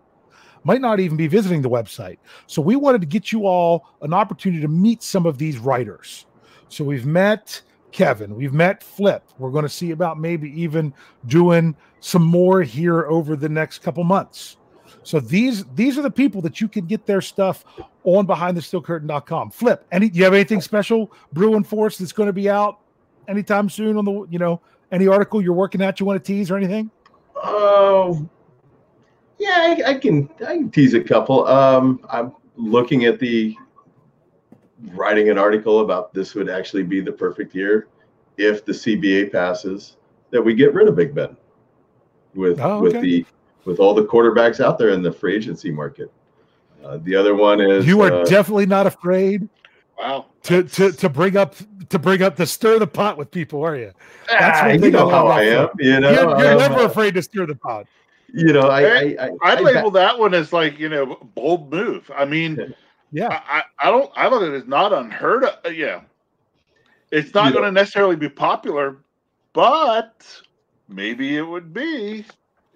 might 0.64 0.82
not 0.82 1.00
even 1.00 1.18
be 1.18 1.28
visiting 1.28 1.62
the 1.62 1.70
website. 1.70 2.18
So 2.48 2.62
we 2.62 2.76
wanted 2.76 3.02
to 3.02 3.08
get 3.08 3.32
you 3.32 3.46
all 3.46 3.88
an 4.02 4.14
opportunity 4.14 4.62
to 4.62 4.68
meet 4.68 5.04
some 5.04 5.26
of 5.26 5.38
these 5.38 5.58
writers. 5.58 6.26
So 6.68 6.84
we've 6.84 7.06
met 7.06 7.62
Kevin, 7.92 8.36
we've 8.36 8.54
met 8.54 8.84
Flip. 8.84 9.24
We're 9.38 9.50
going 9.52 9.64
to 9.64 9.70
see 9.70 9.92
about 9.92 10.20
maybe 10.20 10.50
even 10.62 10.94
doing 11.26 11.76
some 12.00 12.24
more 12.24 12.62
here 12.62 13.06
over 13.08 13.36
the 13.36 13.50
next 13.50 13.80
couple 13.80 14.04
months. 14.04 14.58
So 15.04 15.20
these 15.20 15.66
these 15.76 15.98
are 15.98 16.02
the 16.02 16.12
people 16.12 16.42
that 16.42 16.62
you 16.62 16.68
can 16.68 16.86
get 16.86 17.06
their 17.06 17.22
stuff 17.22 17.64
on 18.04 18.28
behindthesteelcurtain.com. 18.28 19.52
Flip, 19.52 19.86
any 19.92 20.10
do 20.10 20.18
you 20.18 20.24
have 20.24 20.34
anything 20.34 20.62
special 20.62 21.12
brewing 21.34 21.64
for 21.64 21.88
us 21.88 21.98
that's 21.98 22.12
going 22.12 22.28
to 22.28 22.34
be 22.34 22.50
out 22.50 22.80
anytime 23.28 23.70
soon 23.70 23.98
on 23.98 24.06
the 24.06 24.28
you 24.30 24.40
know 24.40 24.62
any 24.92 25.08
article 25.08 25.42
you're 25.42 25.54
working 25.54 25.82
at 25.82 26.00
you 26.00 26.06
want 26.06 26.24
to 26.24 26.28
tease 26.34 26.52
or 26.52 26.58
anything? 26.58 26.92
Oh, 27.36 28.30
yeah, 29.40 29.76
I, 29.78 29.92
I, 29.92 29.94
can 29.96 30.30
I 30.42 30.56
can 30.58 30.70
tease 30.70 30.94
a 30.94 31.04
couple. 31.04 31.48
Um, 31.48 32.06
I'm 32.10 32.34
looking 32.56 33.06
at 33.06 33.20
the 33.20 33.56
writing 34.92 35.30
an 35.30 35.38
article 35.38 35.80
about 35.82 36.14
this 36.14 36.36
would 36.36 36.50
actually 36.50 36.84
be 36.84 37.02
the 37.02 37.12
perfect 37.12 37.56
year 37.56 37.88
if 38.38 38.66
the 38.66 38.72
CBA 38.72 39.32
passes 39.32 39.98
that 40.32 40.42
we 40.42 40.54
get 40.54 40.74
rid 40.74 40.88
of 40.88 40.96
Big 40.96 41.16
Ben 41.16 41.36
with 42.36 42.60
oh, 42.60 42.78
okay. 42.78 42.82
with 42.82 43.02
the 43.02 43.26
with 43.66 43.80
all 43.80 43.94
the 43.94 44.04
quarterbacks 44.04 44.64
out 44.64 44.78
there 44.78 44.90
in 44.90 45.02
the 45.02 45.12
free 45.12 45.36
agency 45.36 45.72
market. 45.72 46.12
Uh, 46.84 46.98
the 47.04 47.16
other 47.16 47.36
one 47.36 47.60
is 47.60 47.86
you 47.86 48.02
are 48.02 48.14
uh, 48.14 48.24
definitely 48.26 48.66
not 48.66 48.88
afraid. 48.88 49.48
Wow. 49.98 50.28
To, 50.44 50.64
to 50.64 50.92
to 50.94 51.10
bring 51.10 51.36
up 51.36 51.56
to 51.90 52.00
bring 52.00 52.22
up 52.22 52.38
to 52.38 52.46
stir 52.46 52.80
the 52.80 52.88
pot 52.88 53.18
with 53.18 53.32
people, 53.32 53.64
are 53.64 53.76
you? 53.76 53.92
That's 54.30 54.60
ah, 54.62 54.68
you 54.68 54.92
know 54.92 55.10
how 55.10 55.28
I 55.28 55.44
am. 55.44 55.70
You 55.78 56.00
know, 56.00 56.12
you're, 56.12 56.30
you're 56.40 56.58
never 56.58 56.80
uh, 56.80 56.86
afraid 56.86 57.16
to 57.16 57.22
stir 57.22 57.46
the 57.46 57.56
pot. 57.56 57.86
You 58.34 58.54
know, 58.54 58.70
I 58.70 58.82
I, 58.82 59.16
I, 59.20 59.30
I 59.42 59.60
label 59.60 59.92
that 59.92 60.18
one 60.18 60.34
as 60.34 60.54
like 60.54 60.78
you 60.78 60.88
know 60.90 61.18
bold 61.36 61.72
move. 61.72 62.10
I 62.16 62.26
mean, 62.26 62.76
yeah, 63.12 63.42
I, 63.48 63.64
I 63.80 63.90
don't 63.90 64.12
I 64.16 64.28
look 64.28 64.44
at 64.44 64.50
it 64.50 64.54
as 64.54 64.68
not 64.68 64.94
unheard 64.94 65.44
of. 65.46 65.56
Uh, 65.66 65.70
yeah, 65.70 66.02
it's 67.12 67.34
not 67.34 67.54
going 67.54 67.66
to 67.66 67.72
necessarily 67.72 68.16
be 68.16 68.30
popular, 68.30 68.98
but 69.54 70.26
maybe 70.88 71.38
it 71.38 71.42
would 71.42 71.74
be 71.74 72.26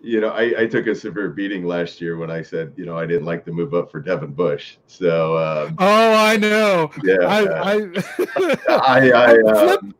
you 0.04 0.20
know, 0.20 0.30
I, 0.30 0.64
I, 0.64 0.68
took 0.68 0.86
a 0.88 0.94
severe 0.94 1.30
beating 1.30 1.66
last 1.66 2.02
year 2.02 2.18
when 2.18 2.30
I 2.30 2.42
said, 2.42 2.74
you 2.76 2.86
know, 2.86 2.98
I 2.98 3.06
didn't 3.06 3.24
like 3.24 3.46
the 3.46 3.54
move 3.54 3.74
up 3.74 3.90
for 3.90 4.02
Devin 4.02 4.34
Bush. 4.34 4.76
So, 4.86 5.38
um, 5.38 5.76
oh, 5.80 6.14
I 6.14 6.36
know. 6.36 6.92
Yeah, 7.04 7.16
I, 7.22 7.46
uh, 7.46 8.02
I, 8.68 9.12
I, 9.12 9.38
I 9.48 9.76
um, 9.76 9.96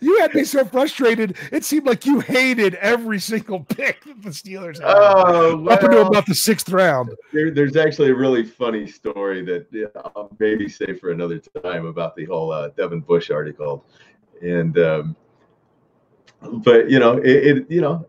you 0.00 0.20
had 0.20 0.34
me 0.34 0.44
so 0.44 0.64
frustrated. 0.64 1.36
It 1.52 1.64
seemed 1.64 1.86
like 1.86 2.06
you 2.06 2.20
hated 2.20 2.74
every 2.76 3.18
single 3.18 3.60
pick 3.68 4.04
that 4.04 4.22
the 4.22 4.30
Steelers 4.30 4.80
had 4.80 4.94
oh, 4.96 5.56
well, 5.56 5.72
up 5.72 5.82
until 5.82 6.06
about 6.06 6.26
the 6.26 6.34
sixth 6.34 6.68
round. 6.68 7.10
There, 7.32 7.50
there's 7.50 7.76
actually 7.76 8.10
a 8.10 8.14
really 8.14 8.44
funny 8.44 8.86
story 8.86 9.44
that 9.44 9.66
yeah, 9.72 9.86
I'll 9.96 10.30
maybe 10.38 10.68
say 10.68 10.94
for 10.94 11.10
another 11.10 11.38
time 11.38 11.86
about 11.86 12.16
the 12.16 12.24
whole 12.24 12.52
uh, 12.52 12.68
Devin 12.68 13.00
Bush 13.00 13.30
article, 13.30 13.84
and. 14.42 14.78
Um, 14.78 15.16
but 16.40 16.90
you 16.90 16.98
know, 16.98 17.16
it, 17.18 17.26
it 17.26 17.70
you 17.70 17.80
know, 17.80 18.06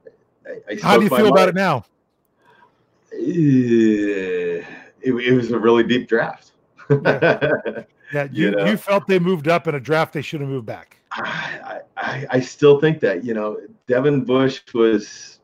I, 0.69 0.77
How 0.81 0.97
do 0.97 1.03
you 1.03 1.09
feel 1.09 1.19
mind. 1.19 1.31
about 1.31 1.49
it 1.49 1.55
now? 1.55 1.85
Eh, 3.13 4.63
it, 5.01 5.13
it, 5.13 5.33
was 5.33 5.51
a 5.51 5.59
really 5.59 5.83
deep 5.83 6.07
draft. 6.07 6.51
yeah. 6.89 6.99
yeah, 8.13 8.27
you, 8.31 8.45
you, 8.45 8.51
know? 8.51 8.65
you, 8.65 8.77
felt 8.77 9.07
they 9.07 9.19
moved 9.19 9.47
up 9.47 9.67
in 9.67 9.75
a 9.75 9.79
draft 9.79 10.13
they 10.13 10.21
should 10.21 10.41
have 10.41 10.49
moved 10.49 10.65
back. 10.65 10.97
I, 11.17 11.79
I, 11.97 12.27
I 12.29 12.39
still 12.41 12.79
think 12.79 12.99
that 13.01 13.23
you 13.23 13.33
know 13.33 13.57
Devin 13.87 14.25
Bush 14.25 14.61
was 14.73 15.39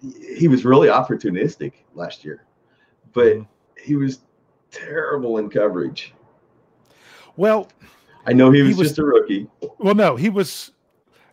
he 0.00 0.48
was 0.48 0.64
really 0.64 0.88
opportunistic 0.88 1.72
last 1.94 2.24
year, 2.24 2.44
but 3.12 3.26
mm-hmm. 3.26 3.42
he 3.82 3.94
was 3.96 4.20
terrible 4.70 5.38
in 5.38 5.50
coverage. 5.50 6.14
Well, 7.36 7.68
I 8.26 8.32
know 8.32 8.50
he 8.50 8.62
was, 8.62 8.74
he 8.74 8.78
was 8.78 8.88
just 8.88 8.98
a 8.98 9.04
rookie. 9.04 9.48
Well, 9.78 9.94
no, 9.94 10.16
he 10.16 10.28
was. 10.28 10.72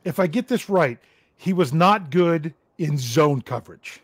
If 0.04 0.20
I 0.20 0.28
get 0.28 0.48
this 0.48 0.70
right, 0.70 0.98
he 1.36 1.54
was 1.54 1.74
not 1.74 2.10
good 2.10 2.54
in 2.78 2.98
zone 2.98 3.42
coverage. 3.42 4.02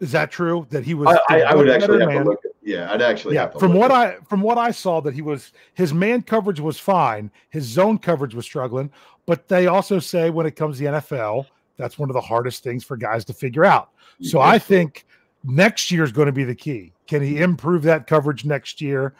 Is 0.00 0.12
that 0.12 0.30
true? 0.30 0.66
That 0.70 0.84
he 0.84 0.94
was? 0.94 1.18
I, 1.28 1.36
I, 1.36 1.40
I 1.40 1.54
would 1.54 1.68
actually 1.68 2.00
have 2.00 2.08
man. 2.08 2.24
to 2.24 2.30
look. 2.30 2.44
At, 2.44 2.50
yeah, 2.64 2.90
I'd 2.90 3.02
actually. 3.02 3.34
Yeah, 3.34 3.48
from 3.50 3.74
what 3.74 3.90
I 3.90 4.16
from 4.28 4.40
what 4.40 4.58
I 4.58 4.70
saw, 4.70 5.00
that 5.02 5.14
he 5.14 5.22
was 5.22 5.52
his 5.74 5.92
man 5.92 6.22
coverage 6.22 6.60
was 6.60 6.78
fine. 6.78 7.30
His 7.50 7.64
zone 7.64 7.98
coverage 7.98 8.34
was 8.34 8.44
struggling. 8.44 8.90
But 9.26 9.48
they 9.48 9.66
also 9.66 9.98
say 9.98 10.30
when 10.30 10.46
it 10.46 10.56
comes 10.56 10.78
to 10.78 10.84
the 10.84 10.90
NFL, 10.90 11.46
that's 11.76 11.98
one 11.98 12.10
of 12.10 12.14
the 12.14 12.20
hardest 12.20 12.62
things 12.62 12.84
for 12.84 12.96
guys 12.96 13.24
to 13.26 13.32
figure 13.32 13.64
out. 13.64 13.90
So 14.20 14.40
I 14.40 14.58
think 14.58 15.06
next 15.42 15.90
year 15.90 16.04
is 16.04 16.12
going 16.12 16.26
to 16.26 16.32
be 16.32 16.44
the 16.44 16.54
key. 16.54 16.92
Can 17.06 17.22
he 17.22 17.40
improve 17.40 17.82
that 17.82 18.06
coverage 18.06 18.44
next 18.44 18.80
year? 18.80 19.14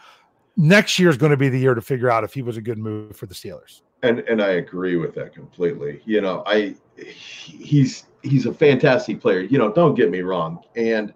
Next 0.57 0.99
year 0.99 1.11
is 1.11 1.16
going 1.16 1.30
to 1.30 1.36
be 1.36 1.49
the 1.49 1.59
year 1.59 1.74
to 1.74 1.82
figure 1.82 2.11
out 2.11 2.22
if 2.22 2.32
he 2.32 2.42
was 2.42 2.57
a 2.57 2.61
good 2.61 2.78
move 2.78 3.16
for 3.16 3.26
the 3.26 3.34
Steelers. 3.34 3.80
And 4.03 4.20
and 4.20 4.42
I 4.42 4.53
agree 4.53 4.97
with 4.97 5.14
that 5.14 5.34
completely. 5.34 6.03
You 6.05 6.20
know, 6.20 6.42
I 6.47 6.76
he's 6.97 8.05
he's 8.22 8.47
a 8.47 8.55
fantastic 8.55 9.20
player. 9.20 9.40
You 9.40 9.59
know, 9.59 9.72
don't 9.72 9.95
get 9.95 10.11
me 10.11 10.20
wrong. 10.20 10.62
And 10.76 11.12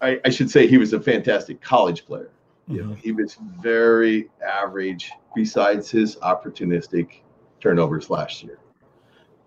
I, 0.00 0.20
I 0.24 0.30
should 0.30 0.50
say 0.50 0.66
he 0.66 0.78
was 0.78 0.92
a 0.92 1.00
fantastic 1.00 1.60
college 1.60 2.04
player. 2.04 2.30
You 2.68 2.78
know, 2.78 2.88
mm-hmm. 2.90 2.94
he 2.94 3.12
was 3.12 3.36
very 3.60 4.28
average 4.44 5.10
besides 5.34 5.90
his 5.90 6.16
opportunistic 6.16 7.20
turnovers 7.60 8.10
last 8.10 8.42
year. 8.42 8.58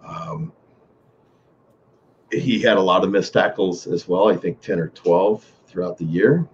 Um, 0.06 0.54
he 2.32 2.62
had 2.62 2.78
a 2.78 2.82
lot 2.82 3.04
of 3.04 3.10
missed 3.10 3.34
tackles 3.34 3.88
as 3.88 4.08
well. 4.08 4.30
I 4.30 4.38
think 4.38 4.62
10 4.62 4.80
or 4.80 4.88
12 4.90 5.46
throughout 5.68 5.98
the 5.98 6.06
year. 6.06 6.48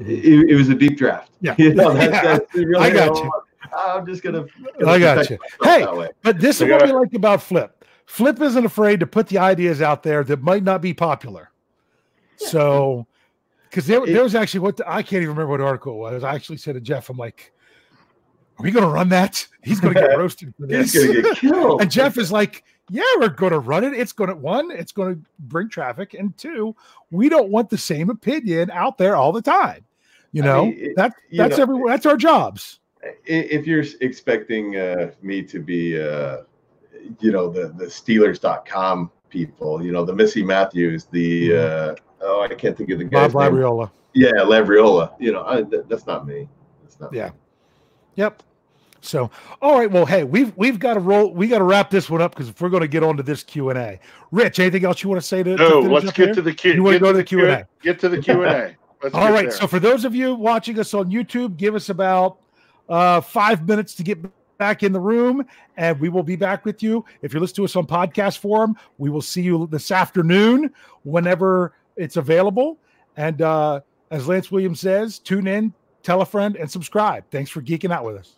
It, 0.00 0.50
it 0.50 0.56
was 0.56 0.68
a 0.68 0.74
deep 0.74 0.96
draft. 0.96 1.32
Yeah. 1.40 1.54
You 1.58 1.74
know, 1.74 1.92
that's, 1.92 2.22
that's 2.22 2.54
really 2.54 2.76
I 2.76 2.90
got 2.90 3.16
you. 3.16 3.30
I'm 3.76 4.06
just 4.06 4.22
gonna. 4.22 4.46
gonna 4.78 4.92
I 4.92 4.98
got 4.98 5.28
you. 5.30 5.38
Hey, 5.62 5.86
but 6.22 6.40
this 6.40 6.60
is 6.60 6.68
what 6.68 6.84
we 6.84 6.92
like 6.92 7.12
about 7.14 7.42
Flip. 7.42 7.77
Flip 8.08 8.40
isn't 8.40 8.64
afraid 8.64 9.00
to 9.00 9.06
put 9.06 9.26
the 9.26 9.36
ideas 9.36 9.82
out 9.82 10.02
there 10.02 10.24
that 10.24 10.42
might 10.42 10.62
not 10.64 10.80
be 10.80 10.94
popular. 10.94 11.50
Yeah. 12.40 12.48
So, 12.48 13.06
because 13.68 13.86
there, 13.86 14.04
there 14.06 14.22
was 14.22 14.34
actually 14.34 14.60
what 14.60 14.78
the, 14.78 14.90
I 14.90 15.02
can't 15.02 15.22
even 15.22 15.28
remember 15.28 15.50
what 15.50 15.60
article 15.60 15.92
it 15.92 15.96
was. 15.98 16.24
I 16.24 16.34
actually 16.34 16.56
said 16.56 16.74
to 16.74 16.80
Jeff, 16.80 17.10
I'm 17.10 17.18
like, 17.18 17.52
"Are 18.58 18.62
we 18.62 18.70
going 18.70 18.86
to 18.86 18.90
run 18.90 19.10
that? 19.10 19.46
He's 19.62 19.78
going 19.78 19.92
to 19.92 20.00
get 20.00 20.06
roasted 20.18 20.54
for 20.58 20.66
this. 20.66 20.94
He's 20.94 21.04
going 21.04 21.16
to 21.16 21.22
get 21.22 21.36
killed." 21.36 21.82
and 21.82 21.90
Jeff 21.90 22.16
is 22.16 22.32
like, 22.32 22.64
"Yeah, 22.88 23.02
we're 23.18 23.28
going 23.28 23.52
to 23.52 23.58
run 23.58 23.84
it. 23.84 23.92
It's 23.92 24.12
going 24.12 24.30
to 24.30 24.36
one, 24.36 24.70
it's 24.70 24.90
going 24.90 25.14
to 25.14 25.22
bring 25.40 25.68
traffic, 25.68 26.14
and 26.14 26.36
two, 26.38 26.74
we 27.10 27.28
don't 27.28 27.50
want 27.50 27.68
the 27.68 27.78
same 27.78 28.08
opinion 28.08 28.70
out 28.70 28.96
there 28.96 29.16
all 29.16 29.32
the 29.32 29.42
time. 29.42 29.84
You 30.32 30.42
know, 30.42 30.62
I 30.62 30.70
mean, 30.70 30.94
that 30.96 31.12
that's 31.30 31.58
know, 31.58 31.62
every 31.62 31.82
that's 31.86 32.06
our 32.06 32.16
jobs." 32.16 32.80
if 33.26 33.66
you're 33.66 33.84
expecting 34.00 34.76
uh, 34.76 35.12
me 35.22 35.42
to 35.42 35.60
be, 35.60 36.00
uh, 36.00 36.38
you 37.20 37.32
know, 37.32 37.50
the 37.50 37.68
the 37.68 37.86
Steelers.com 37.86 39.10
people, 39.28 39.84
you 39.84 39.92
know, 39.92 40.04
the 40.04 40.14
Missi 40.14 40.42
Matthews, 40.42 41.04
the 41.04 41.50
mm-hmm. 41.50 41.90
uh, 41.90 42.26
oh, 42.26 42.42
I 42.42 42.54
can't 42.54 42.76
think 42.76 42.90
of 42.90 42.98
the 42.98 43.04
guy. 43.04 43.28
Bob 43.28 43.52
name. 43.52 43.60
Labriola. 43.60 43.90
Yeah, 44.14 44.30
Labriola. 44.38 45.14
You 45.18 45.32
know, 45.32 45.44
I, 45.44 45.62
that, 45.62 45.88
that's 45.88 46.06
not 46.06 46.26
me. 46.26 46.48
That's 46.82 46.98
not. 47.00 47.12
Yeah. 47.12 47.28
Me. 47.28 47.34
Yep. 48.16 48.42
So, 49.00 49.30
all 49.62 49.78
right. 49.78 49.90
Well, 49.90 50.06
hey, 50.06 50.24
we've 50.24 50.56
we've 50.56 50.78
got 50.78 50.94
to 50.94 51.00
roll. 51.00 51.32
We 51.32 51.46
got 51.46 51.58
to 51.58 51.64
wrap 51.64 51.90
this 51.90 52.10
one 52.10 52.20
up 52.20 52.32
because 52.32 52.48
if 52.48 52.60
we're 52.60 52.68
going 52.68 52.82
to 52.82 52.88
get 52.88 53.02
on 53.02 53.16
to 53.16 53.22
this 53.22 53.44
Q 53.44 53.70
and 53.70 53.78
A, 53.78 54.00
Rich, 54.32 54.58
anything 54.58 54.84
else 54.84 55.02
you 55.02 55.08
want 55.08 55.20
to 55.20 55.26
say 55.26 55.42
to? 55.42 55.54
No, 55.54 55.82
to 55.82 55.88
let's 55.88 56.10
get 56.12 56.34
to 56.34 56.42
the 56.42 56.52
Q. 56.52 56.74
You 56.74 56.82
want 56.82 56.94
to 56.94 57.00
go 57.00 57.12
to 57.12 57.18
the 57.18 57.24
Q 57.24 57.40
and 57.40 57.50
A? 57.50 57.68
Get 57.82 58.00
to 58.00 58.08
the 58.08 58.20
Q 58.20 58.44
and 58.44 58.52
A. 58.52 58.76
All 59.14 59.30
right. 59.30 59.48
There. 59.48 59.50
So, 59.52 59.66
for 59.68 59.78
those 59.78 60.04
of 60.04 60.14
you 60.14 60.34
watching 60.34 60.78
us 60.80 60.94
on 60.94 61.10
YouTube, 61.10 61.56
give 61.56 61.76
us 61.76 61.90
about 61.90 62.38
uh, 62.88 63.20
five 63.20 63.68
minutes 63.68 63.94
to 63.94 64.02
get 64.02 64.18
back 64.58 64.82
in 64.82 64.92
the 64.92 65.00
room, 65.00 65.46
and 65.76 65.98
we 66.00 66.08
will 66.08 66.22
be 66.22 66.36
back 66.36 66.64
with 66.64 66.82
you. 66.82 67.04
If 67.22 67.32
you're 67.32 67.40
listening 67.40 67.56
to 67.56 67.64
us 67.64 67.76
on 67.76 67.86
podcast 67.86 68.38
form, 68.38 68.76
we 68.98 69.08
will 69.08 69.22
see 69.22 69.42
you 69.42 69.66
this 69.70 69.90
afternoon 69.90 70.72
whenever 71.04 71.72
it's 71.96 72.16
available. 72.16 72.78
And 73.16 73.40
uh, 73.40 73.80
as 74.10 74.28
Lance 74.28 74.50
Williams 74.50 74.80
says, 74.80 75.18
tune 75.18 75.46
in, 75.46 75.72
tell 76.02 76.20
a 76.20 76.26
friend, 76.26 76.56
and 76.56 76.70
subscribe. 76.70 77.24
Thanks 77.30 77.50
for 77.50 77.62
geeking 77.62 77.92
out 77.92 78.04
with 78.04 78.16
us. 78.16 78.37